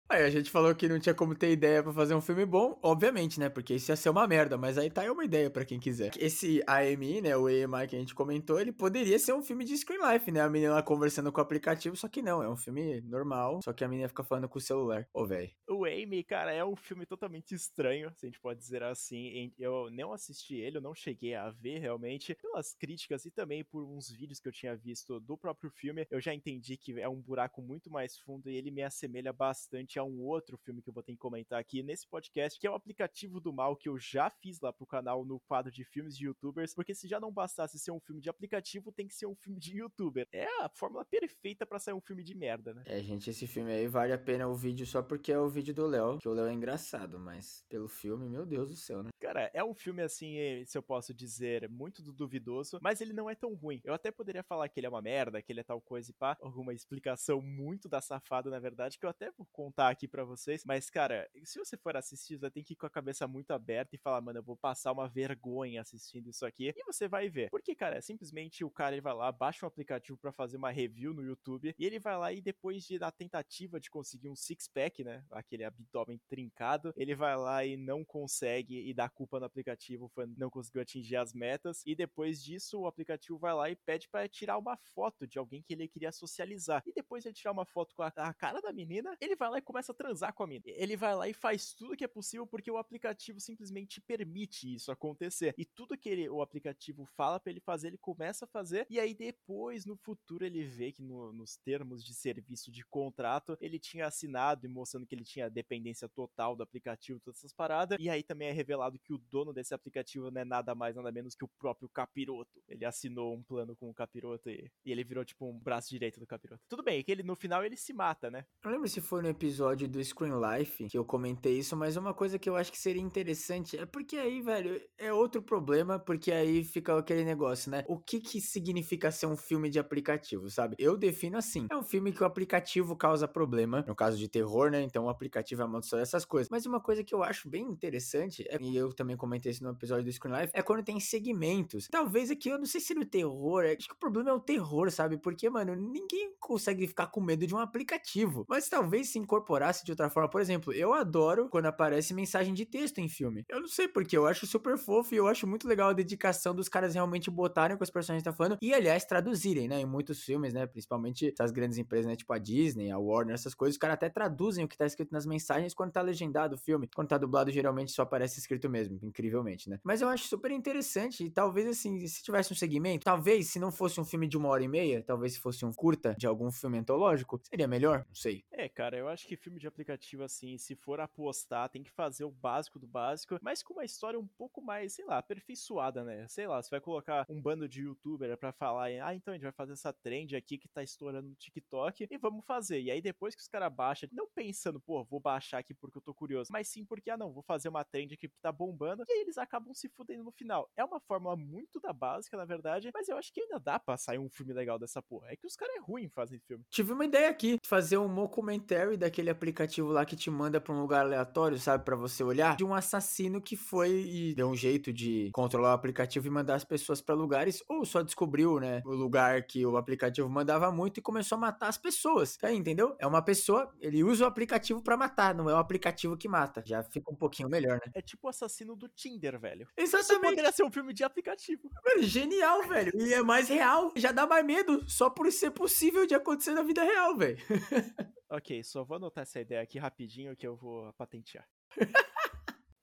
Aí 0.08 0.22
a 0.22 0.30
gente 0.30 0.50
falou 0.50 0.74
que 0.74 0.86
não 0.86 1.00
tinha 1.00 1.14
como 1.14 1.34
ter 1.34 1.50
ideia 1.50 1.82
para 1.82 1.92
fazer 1.92 2.14
um 2.14 2.20
filme 2.20 2.44
bom, 2.44 2.78
obviamente, 2.82 3.40
né? 3.40 3.48
Porque 3.48 3.74
isso 3.74 3.90
ia 3.90 3.96
ser 3.96 4.10
uma 4.10 4.26
merda, 4.26 4.58
mas 4.58 4.76
aí 4.76 4.90
tá 4.90 5.00
aí 5.02 5.10
uma 5.10 5.24
ideia 5.24 5.50
para 5.50 5.64
quem 5.64 5.80
quiser. 5.80 6.12
Esse 6.18 6.62
AMI, 6.66 7.22
né, 7.22 7.36
o 7.36 7.46
AMI 7.46 7.88
que 7.88 7.96
a 7.96 7.98
gente 7.98 8.14
comentou, 8.14 8.60
ele 8.60 8.70
poderia 8.70 9.18
ser 9.18 9.32
um 9.32 9.42
filme 9.42 9.64
de 9.64 9.76
Screen 9.76 10.00
Life, 10.12 10.30
né? 10.30 10.40
A 10.40 10.48
menina 10.48 10.74
lá 10.74 10.82
conversando 10.82 11.32
com 11.32 11.40
o 11.40 11.42
aplicativo, 11.42 11.96
só 11.96 12.06
que 12.06 12.20
não, 12.20 12.42
é 12.42 12.48
um 12.48 12.56
filme 12.56 13.00
normal, 13.00 13.60
só 13.64 13.72
que 13.72 13.82
a 13.82 13.88
menina 13.88 14.08
fica 14.08 14.22
falando 14.22 14.48
com 14.48 14.58
o 14.58 14.62
celular. 14.62 15.08
Ô, 15.12 15.26
velho. 15.26 15.50
O 15.68 15.84
AMI, 15.86 16.22
cara, 16.22 16.52
é 16.52 16.64
um 16.64 16.76
filme 16.76 17.06
totalmente 17.06 17.54
estranho, 17.54 18.12
se 18.14 18.26
a 18.26 18.28
gente 18.28 18.40
pode 18.40 18.60
dizer 18.60 18.82
assim. 18.82 19.52
Eu 19.58 19.90
não 19.90 20.12
assisti 20.12 20.56
ele, 20.56 20.76
eu 20.76 20.82
não 20.82 20.94
cheguei 20.94 21.34
a 21.34 21.50
ver 21.50 21.78
realmente, 21.78 22.34
pelas 22.34 22.74
críticas 22.74 23.24
e 23.24 23.30
também 23.30 23.64
por 23.64 23.82
uns 23.82 24.10
vídeos 24.10 24.38
que 24.38 24.48
eu 24.48 24.52
tinha 24.52 24.76
visto 24.76 25.18
do 25.18 25.36
próprio 25.36 25.70
filme, 25.70 26.06
eu 26.10 26.20
já 26.20 26.34
entendi 26.34 26.76
que 26.76 27.00
é 27.00 27.08
um 27.08 27.20
buraco 27.20 27.62
muito 27.62 27.90
mais 27.90 28.18
fundo 28.18 28.50
e 28.50 28.56
ele 28.56 28.70
me 28.70 28.82
assemelha 28.82 29.32
bastante 29.32 29.93
a 29.98 30.04
um 30.04 30.22
outro 30.22 30.56
filme 30.56 30.82
que 30.82 30.88
eu 30.88 30.94
vou 30.94 31.02
ter 31.02 31.12
que 31.12 31.18
comentar 31.18 31.58
aqui 31.58 31.82
nesse 31.82 32.06
podcast, 32.06 32.58
que 32.58 32.66
é 32.66 32.70
o 32.70 32.74
aplicativo 32.74 33.40
do 33.40 33.52
mal 33.52 33.76
que 33.76 33.88
eu 33.88 33.98
já 33.98 34.30
fiz 34.30 34.60
lá 34.60 34.72
pro 34.72 34.86
canal 34.86 35.24
no 35.24 35.40
quadro 35.40 35.70
de 35.70 35.84
filmes 35.84 36.16
de 36.16 36.26
youtubers, 36.26 36.74
porque 36.74 36.94
se 36.94 37.08
já 37.08 37.20
não 37.20 37.32
bastasse 37.32 37.78
ser 37.78 37.90
um 37.90 38.00
filme 38.00 38.20
de 38.20 38.28
aplicativo, 38.28 38.92
tem 38.92 39.06
que 39.06 39.14
ser 39.14 39.26
um 39.26 39.34
filme 39.34 39.58
de 39.58 39.78
youtuber. 39.78 40.28
É 40.32 40.46
a 40.62 40.68
fórmula 40.68 41.04
perfeita 41.04 41.66
para 41.66 41.78
sair 41.78 41.94
um 41.94 42.00
filme 42.00 42.22
de 42.22 42.34
merda, 42.34 42.74
né? 42.74 42.82
É, 42.86 43.02
gente, 43.02 43.30
esse 43.30 43.46
filme 43.46 43.72
aí 43.72 43.86
vale 43.86 44.12
a 44.12 44.18
pena 44.18 44.48
o 44.48 44.54
vídeo 44.54 44.86
só 44.86 45.02
porque 45.02 45.32
é 45.32 45.38
o 45.38 45.48
vídeo 45.48 45.74
do 45.74 45.86
Léo, 45.86 46.18
que 46.18 46.28
o 46.28 46.32
Léo 46.32 46.46
é 46.46 46.52
engraçado, 46.52 47.18
mas 47.18 47.64
pelo 47.68 47.88
filme, 47.88 48.28
meu 48.28 48.44
Deus 48.44 48.70
do 48.70 48.76
céu, 48.76 49.02
né? 49.02 49.10
Cara, 49.20 49.50
é 49.54 49.64
um 49.64 49.74
filme 49.74 50.02
assim, 50.02 50.36
eh, 50.36 50.64
se 50.66 50.76
eu 50.76 50.82
posso 50.82 51.14
dizer, 51.14 51.68
muito 51.68 52.02
duvidoso, 52.02 52.78
mas 52.82 53.00
ele 53.00 53.12
não 53.12 53.28
é 53.28 53.34
tão 53.34 53.54
ruim. 53.54 53.80
Eu 53.84 53.94
até 53.94 54.10
poderia 54.10 54.42
falar 54.42 54.68
que 54.68 54.78
ele 54.78 54.86
é 54.86 54.90
uma 54.90 55.02
merda, 55.02 55.40
que 55.40 55.52
ele 55.52 55.60
é 55.60 55.64
tal 55.64 55.80
coisa 55.80 56.10
e 56.10 56.14
pá, 56.14 56.36
alguma 56.40 56.72
explicação 56.72 57.40
muito 57.40 57.88
da 57.88 58.00
safada, 58.00 58.50
na 58.50 58.58
verdade, 58.58 58.98
que 58.98 59.06
eu 59.06 59.10
até 59.10 59.30
vou 59.30 59.46
contar 59.52 59.83
aqui 59.90 60.08
para 60.08 60.24
vocês. 60.24 60.64
Mas, 60.64 60.90
cara, 60.90 61.28
se 61.44 61.58
você 61.58 61.76
for 61.76 61.96
assistir, 61.96 62.36
você 62.36 62.50
tem 62.50 62.62
que 62.62 62.74
ir 62.74 62.76
com 62.76 62.86
a 62.86 62.90
cabeça 62.90 63.26
muito 63.26 63.52
aberta 63.52 63.94
e 63.94 63.98
falar, 63.98 64.20
mano, 64.20 64.38
eu 64.38 64.42
vou 64.42 64.56
passar 64.56 64.92
uma 64.92 65.08
vergonha 65.08 65.80
assistindo 65.80 66.28
isso 66.30 66.44
aqui. 66.46 66.72
E 66.76 66.84
você 66.84 67.08
vai 67.08 67.28
ver. 67.28 67.50
Porque, 67.50 67.74
cara, 67.74 68.00
simplesmente 68.00 68.64
o 68.64 68.70
cara 68.70 68.94
ele 68.94 69.00
vai 69.00 69.14
lá, 69.14 69.30
baixa 69.30 69.64
um 69.64 69.68
aplicativo 69.68 70.18
para 70.18 70.32
fazer 70.32 70.56
uma 70.56 70.70
review 70.70 71.12
no 71.12 71.22
YouTube 71.22 71.74
e 71.78 71.84
ele 71.84 71.98
vai 71.98 72.16
lá 72.16 72.32
e 72.32 72.40
depois 72.40 72.84
de 72.84 72.98
da 72.98 73.10
tentativa 73.10 73.80
de 73.80 73.90
conseguir 73.90 74.28
um 74.28 74.36
six-pack, 74.36 75.04
né? 75.04 75.24
Aquele 75.30 75.64
abdômen 75.64 76.20
trincado, 76.28 76.92
ele 76.96 77.14
vai 77.14 77.36
lá 77.36 77.64
e 77.64 77.76
não 77.76 78.04
consegue 78.04 78.88
e 78.88 78.94
dá 78.94 79.08
culpa 79.08 79.38
no 79.40 79.46
aplicativo, 79.46 80.10
não 80.36 80.50
conseguiu 80.50 80.82
atingir 80.82 81.16
as 81.16 81.32
metas. 81.32 81.82
E 81.86 81.94
depois 81.94 82.42
disso, 82.42 82.80
o 82.80 82.86
aplicativo 82.86 83.38
vai 83.38 83.54
lá 83.54 83.70
e 83.70 83.76
pede 83.76 84.08
para 84.08 84.28
tirar 84.28 84.58
uma 84.58 84.76
foto 84.76 85.26
de 85.26 85.38
alguém 85.38 85.62
que 85.62 85.72
ele 85.72 85.88
queria 85.88 86.12
socializar. 86.12 86.82
E 86.86 86.92
depois 86.92 87.22
de 87.22 87.28
ele 87.28 87.34
tirar 87.34 87.52
uma 87.52 87.66
foto 87.66 87.94
com 87.94 88.02
a, 88.02 88.12
a 88.16 88.34
cara 88.34 88.60
da 88.60 88.72
menina, 88.72 89.16
ele 89.20 89.36
vai 89.36 89.50
lá 89.50 89.58
e 89.58 89.62
começa 89.74 89.90
a 89.90 89.94
transar 89.94 90.32
com 90.32 90.44
a 90.44 90.46
mina. 90.46 90.62
Ele 90.66 90.96
vai 90.96 91.16
lá 91.16 91.28
e 91.28 91.32
faz 91.32 91.74
tudo 91.74 91.96
que 91.96 92.04
é 92.04 92.08
possível 92.08 92.46
porque 92.46 92.70
o 92.70 92.78
aplicativo 92.78 93.40
simplesmente 93.40 94.00
permite 94.00 94.72
isso 94.72 94.92
acontecer. 94.92 95.52
E 95.58 95.64
tudo 95.64 95.98
que 95.98 96.08
ele, 96.08 96.28
o 96.28 96.40
aplicativo 96.40 97.04
fala 97.04 97.40
para 97.40 97.50
ele 97.50 97.58
fazer, 97.58 97.88
ele 97.88 97.98
começa 97.98 98.44
a 98.44 98.48
fazer. 98.48 98.86
E 98.88 99.00
aí 99.00 99.12
depois, 99.12 99.84
no 99.84 99.96
futuro, 99.96 100.46
ele 100.46 100.64
vê 100.64 100.92
que 100.92 101.02
no, 101.02 101.32
nos 101.32 101.56
termos 101.56 102.04
de 102.04 102.14
serviço 102.14 102.70
de 102.70 102.84
contrato, 102.84 103.58
ele 103.60 103.80
tinha 103.80 104.06
assinado 104.06 104.64
e 104.64 104.68
mostrando 104.68 105.06
que 105.06 105.14
ele 105.14 105.24
tinha 105.24 105.50
dependência 105.50 106.08
total 106.08 106.54
do 106.54 106.62
aplicativo, 106.62 107.18
todas 107.18 107.40
essas 107.40 107.52
paradas. 107.52 107.98
E 107.98 108.08
aí 108.08 108.22
também 108.22 108.46
é 108.46 108.52
revelado 108.52 108.96
que 109.00 109.12
o 109.12 109.18
dono 109.18 109.52
desse 109.52 109.74
aplicativo 109.74 110.30
não 110.30 110.40
é 110.40 110.44
nada 110.44 110.72
mais, 110.76 110.94
nada 110.94 111.10
menos 111.10 111.34
que 111.34 111.44
o 111.44 111.50
próprio 111.58 111.88
capiroto. 111.88 112.62
Ele 112.68 112.84
assinou 112.84 113.34
um 113.34 113.42
plano 113.42 113.74
com 113.74 113.90
o 113.90 113.94
capiroto 113.94 114.48
e, 114.48 114.70
e 114.84 114.92
ele 114.92 115.02
virou 115.02 115.24
tipo 115.24 115.50
um 115.50 115.58
braço 115.58 115.90
direito 115.90 116.20
do 116.20 116.26
capiroto. 116.28 116.62
Tudo 116.68 116.84
bem, 116.84 117.00
é 117.00 117.02
que 117.02 117.10
ele 117.10 117.24
no 117.24 117.34
final 117.34 117.64
ele 117.64 117.76
se 117.76 117.92
mata, 117.92 118.30
né? 118.30 118.46
Não 118.64 118.70
lembro 118.70 118.88
se 118.88 119.00
foi 119.00 119.20
no 119.20 119.28
episódio 119.28 119.63
do 119.88 120.02
Screen 120.04 120.32
Life 120.34 120.86
que 120.88 120.98
eu 120.98 121.04
comentei 121.04 121.58
isso, 121.58 121.76
mas 121.76 121.96
uma 121.96 122.12
coisa 122.12 122.38
que 122.38 122.48
eu 122.48 122.56
acho 122.56 122.70
que 122.70 122.78
seria 122.78 123.00
interessante 123.02 123.78
é 123.78 123.86
porque 123.86 124.16
aí, 124.16 124.40
velho, 124.40 124.80
é 124.98 125.12
outro 125.12 125.42
problema, 125.42 125.98
porque 125.98 126.30
aí 126.30 126.62
fica 126.62 126.96
aquele 126.98 127.24
negócio, 127.24 127.70
né? 127.70 127.84
O 127.88 127.98
que 127.98 128.20
que 128.20 128.40
significa 128.40 129.10
ser 129.10 129.26
um 129.26 129.36
filme 129.36 129.70
de 129.70 129.78
aplicativo, 129.78 130.50
sabe? 130.50 130.76
Eu 130.78 130.96
defino 130.96 131.38
assim: 131.38 131.66
é 131.70 131.76
um 131.76 131.82
filme 131.82 132.12
que 132.12 132.22
o 132.22 132.26
aplicativo 132.26 132.96
causa 132.96 133.26
problema, 133.26 133.84
no 133.88 133.94
caso 133.94 134.16
de 134.18 134.28
terror, 134.28 134.70
né? 134.70 134.82
Então 134.82 135.04
o 135.04 135.08
aplicativo 135.08 135.62
amaldiçoa 135.62 136.00
essas 136.00 136.24
coisas. 136.24 136.48
Mas 136.50 136.66
uma 136.66 136.80
coisa 136.80 137.02
que 137.02 137.14
eu 137.14 137.22
acho 137.22 137.48
bem 137.48 137.64
interessante, 137.64 138.44
é, 138.48 138.58
e 138.60 138.76
eu 138.76 138.92
também 138.92 139.16
comentei 139.16 139.50
isso 139.50 139.64
no 139.64 139.70
episódio 139.70 140.04
do 140.04 140.12
Screen 140.12 140.40
Life, 140.40 140.52
é 140.54 140.62
quando 140.62 140.84
tem 140.84 141.00
segmentos. 141.00 141.88
Talvez 141.90 142.30
aqui, 142.30 142.48
eu 142.48 142.58
não 142.58 142.66
sei 142.66 142.80
se 142.80 142.94
no 142.94 143.04
terror, 143.04 143.64
acho 143.64 143.88
que 143.88 143.94
o 143.94 143.98
problema 143.98 144.30
é 144.30 144.32
o 144.32 144.40
terror, 144.40 144.90
sabe? 144.90 145.18
Porque, 145.18 145.48
mano, 145.48 145.74
ninguém 145.74 146.34
consegue 146.38 146.86
ficar 146.86 147.06
com 147.08 147.20
medo 147.20 147.46
de 147.46 147.54
um 147.54 147.58
aplicativo. 147.58 148.44
Mas 148.48 148.68
talvez 148.68 149.08
se 149.08 149.18
incorporasse 149.54 149.84
de 149.84 149.92
outra 149.92 150.10
forma, 150.10 150.28
por 150.28 150.40
exemplo, 150.40 150.72
eu 150.72 150.92
adoro 150.92 151.48
quando 151.48 151.66
aparece 151.66 152.12
mensagem 152.12 152.52
de 152.52 152.66
texto 152.66 152.98
em 152.98 153.08
filme. 153.08 153.44
Eu 153.48 153.60
não 153.60 153.68
sei 153.68 153.86
porque, 153.86 154.16
eu 154.16 154.26
acho 154.26 154.46
super 154.46 154.76
fofo 154.76 155.14
e 155.14 155.18
eu 155.18 155.28
acho 155.28 155.46
muito 155.46 155.68
legal 155.68 155.90
a 155.90 155.92
dedicação 155.92 156.54
dos 156.54 156.68
caras 156.68 156.94
realmente 156.94 157.30
botarem 157.30 157.74
o 157.74 157.78
que 157.78 157.84
os 157.84 157.90
personagens 157.90 158.20
estão 158.20 158.32
falando 158.32 158.58
e, 158.60 158.74
aliás, 158.74 159.04
traduzirem, 159.04 159.68
né? 159.68 159.80
Em 159.80 159.86
muitos 159.86 160.22
filmes, 160.22 160.52
né? 160.52 160.66
Principalmente 160.66 161.32
essas 161.32 161.52
grandes 161.52 161.78
empresas, 161.78 162.06
né? 162.06 162.16
Tipo 162.16 162.32
a 162.32 162.38
Disney, 162.38 162.90
a 162.90 162.98
Warner, 162.98 163.34
essas 163.34 163.54
coisas, 163.54 163.74
os 163.74 163.78
caras 163.78 163.94
até 163.94 164.08
traduzem 164.08 164.64
o 164.64 164.68
que 164.68 164.76
tá 164.76 164.86
escrito 164.86 165.12
nas 165.12 165.24
mensagens 165.24 165.72
quando 165.72 165.92
tá 165.92 166.02
legendado 166.02 166.56
o 166.56 166.58
filme. 166.58 166.88
Quando 166.94 167.08
tá 167.08 167.18
dublado, 167.18 167.50
geralmente 167.50 167.92
só 167.92 168.02
aparece 168.02 168.38
escrito 168.38 168.68
mesmo, 168.68 168.98
incrivelmente, 169.02 169.70
né? 169.70 169.78
Mas 169.84 170.00
eu 170.00 170.08
acho 170.08 170.26
super 170.26 170.50
interessante 170.50 171.24
e 171.24 171.30
talvez, 171.30 171.68
assim, 171.68 172.06
se 172.06 172.22
tivesse 172.22 172.52
um 172.52 172.56
segmento, 172.56 173.04
talvez 173.04 173.50
se 173.50 173.58
não 173.58 173.70
fosse 173.70 174.00
um 174.00 174.04
filme 174.04 174.26
de 174.26 174.36
uma 174.36 174.48
hora 174.48 174.64
e 174.64 174.68
meia, 174.68 175.02
talvez 175.02 175.34
se 175.34 175.40
fosse 175.40 175.64
um 175.64 175.72
curta 175.72 176.14
de 176.18 176.26
algum 176.26 176.50
filme 176.50 176.78
antológico, 176.78 177.40
seria 177.48 177.68
melhor? 177.68 178.04
Não 178.08 178.14
sei. 178.14 178.44
É, 178.50 178.68
cara, 178.68 178.96
eu 178.96 179.08
acho 179.08 179.26
que 179.26 179.36
filme 179.44 179.60
de 179.60 179.66
aplicativo 179.66 180.24
assim, 180.24 180.56
se 180.56 180.74
for 180.74 180.98
apostar, 180.98 181.68
tem 181.68 181.82
que 181.82 181.90
fazer 181.90 182.24
o 182.24 182.30
básico 182.30 182.78
do 182.78 182.86
básico, 182.86 183.38
mas 183.42 183.62
com 183.62 183.74
uma 183.74 183.84
história 183.84 184.18
um 184.18 184.26
pouco 184.26 184.62
mais, 184.62 184.94
sei 184.94 185.04
lá, 185.04 185.18
aperfeiçoada, 185.18 186.02
né? 186.02 186.26
Sei 186.28 186.46
lá, 186.46 186.62
você 186.62 186.70
vai 186.70 186.80
colocar 186.80 187.26
um 187.28 187.40
bando 187.40 187.68
de 187.68 187.82
youtuber 187.82 188.36
para 188.38 188.52
falar, 188.52 188.86
ah, 188.86 189.14
então 189.14 189.32
a 189.32 189.36
gente 189.36 189.42
vai 189.42 189.52
fazer 189.52 189.74
essa 189.74 189.92
trend 189.92 190.34
aqui 190.34 190.56
que 190.56 190.66
tá 190.66 190.82
estourando 190.82 191.28
no 191.28 191.34
TikTok 191.34 192.08
e 192.10 192.16
vamos 192.16 192.44
fazer. 192.46 192.80
E 192.80 192.90
aí 192.90 193.02
depois 193.02 193.34
que 193.34 193.42
os 193.42 193.48
caras 193.48 193.72
baixam, 193.72 194.08
não 194.12 194.26
pensando, 194.34 194.80
pô, 194.80 195.04
vou 195.04 195.20
baixar 195.20 195.58
aqui 195.58 195.74
porque 195.74 195.98
eu 195.98 196.02
tô 196.02 196.14
curioso, 196.14 196.50
mas 196.50 196.68
sim 196.68 196.84
porque, 196.84 197.10
ah, 197.10 197.16
não, 197.16 197.30
vou 197.30 197.42
fazer 197.42 197.68
uma 197.68 197.84
trend 197.84 198.14
aqui 198.14 198.28
que 198.28 198.40
tá 198.40 198.50
bombando, 198.50 199.04
e 199.06 199.12
aí 199.12 199.20
eles 199.20 199.36
acabam 199.36 199.74
se 199.74 199.90
fudendo 199.90 200.24
no 200.24 200.32
final. 200.32 200.70
É 200.74 200.82
uma 200.82 201.00
fórmula 201.00 201.36
muito 201.36 201.78
da 201.80 201.92
básica, 201.92 202.36
na 202.36 202.46
verdade, 202.46 202.90
mas 202.94 203.08
eu 203.08 203.18
acho 203.18 203.30
que 203.30 203.42
ainda 203.42 203.60
dá 203.60 203.78
pra 203.78 203.98
sair 203.98 204.18
um 204.18 204.30
filme 204.30 204.54
legal 204.54 204.78
dessa 204.78 205.02
porra. 205.02 205.28
É 205.30 205.36
que 205.36 205.46
os 205.46 205.54
caras 205.54 205.76
é 205.76 205.80
ruim 205.80 206.08
fazem 206.08 206.38
filme. 206.40 206.64
Tive 206.70 206.92
uma 206.92 207.04
ideia 207.04 207.28
aqui, 207.28 207.58
fazer 207.62 207.98
um 207.98 208.12
documentary 208.14 208.96
daquele 208.96 209.33
aplicativo 209.34 209.88
lá 209.88 210.04
que 210.04 210.16
te 210.16 210.30
manda 210.30 210.60
pra 210.60 210.72
um 210.72 210.80
lugar 210.80 211.04
aleatório, 211.04 211.58
sabe, 211.58 211.84
para 211.84 211.96
você 211.96 212.22
olhar, 212.22 212.56
de 212.56 212.64
um 212.64 212.74
assassino 212.74 213.40
que 213.40 213.56
foi 213.56 213.90
e 213.90 214.34
deu 214.34 214.48
um 214.48 214.54
jeito 214.54 214.92
de 214.92 215.30
controlar 215.32 215.70
o 215.70 215.74
aplicativo 215.74 216.26
e 216.26 216.30
mandar 216.30 216.54
as 216.54 216.64
pessoas 216.64 217.00
para 217.00 217.14
lugares, 217.14 217.62
ou 217.68 217.84
só 217.84 218.02
descobriu, 218.02 218.58
né, 218.58 218.82
o 218.84 218.94
lugar 218.94 219.42
que 219.42 219.64
o 219.66 219.76
aplicativo 219.76 220.28
mandava 220.28 220.70
muito 220.70 220.98
e 220.98 221.02
começou 221.02 221.36
a 221.36 221.40
matar 221.40 221.68
as 221.68 221.78
pessoas. 221.78 222.38
Aí, 222.42 222.56
entendeu? 222.56 222.96
É 222.98 223.06
uma 223.06 223.22
pessoa, 223.22 223.72
ele 223.80 224.02
usa 224.02 224.24
o 224.24 224.26
aplicativo 224.26 224.82
para 224.82 224.96
matar, 224.96 225.34
não 225.34 225.48
é 225.50 225.54
o 225.54 225.58
aplicativo 225.58 226.16
que 226.16 226.28
mata. 226.28 226.62
Já 226.64 226.82
fica 226.82 227.12
um 227.12 227.16
pouquinho 227.16 227.48
melhor, 227.48 227.80
né? 227.84 227.92
É 227.94 228.02
tipo 228.02 228.26
o 228.26 228.30
assassino 228.30 228.76
do 228.76 228.88
Tinder, 228.88 229.38
velho. 229.38 229.66
Exatamente. 229.76 230.14
Isso 230.14 230.20
poderia 230.20 230.52
ser 230.52 230.64
um 230.64 230.70
filme 230.70 230.92
de 230.92 231.04
aplicativo. 231.04 231.62
Mano, 231.84 232.02
genial, 232.02 232.62
velho. 232.68 232.92
E 232.94 233.12
é 233.12 233.22
mais 233.22 233.48
real. 233.48 233.92
Já 233.96 234.12
dá 234.12 234.26
mais 234.26 234.44
medo 234.44 234.88
só 234.88 235.10
por 235.10 235.30
ser 235.32 235.50
possível 235.50 236.06
de 236.06 236.14
acontecer 236.14 236.52
na 236.52 236.62
vida 236.62 236.82
real, 236.82 237.16
velho. 237.16 237.38
ok, 238.30 238.62
só 238.62 238.84
vou 238.84 238.96
anotar 238.96 239.23
essa 239.24 239.40
ideia 239.40 239.60
aqui 239.62 239.78
rapidinho 239.78 240.36
que 240.36 240.46
eu 240.46 240.54
vou 240.54 240.92
patentear. 240.94 241.48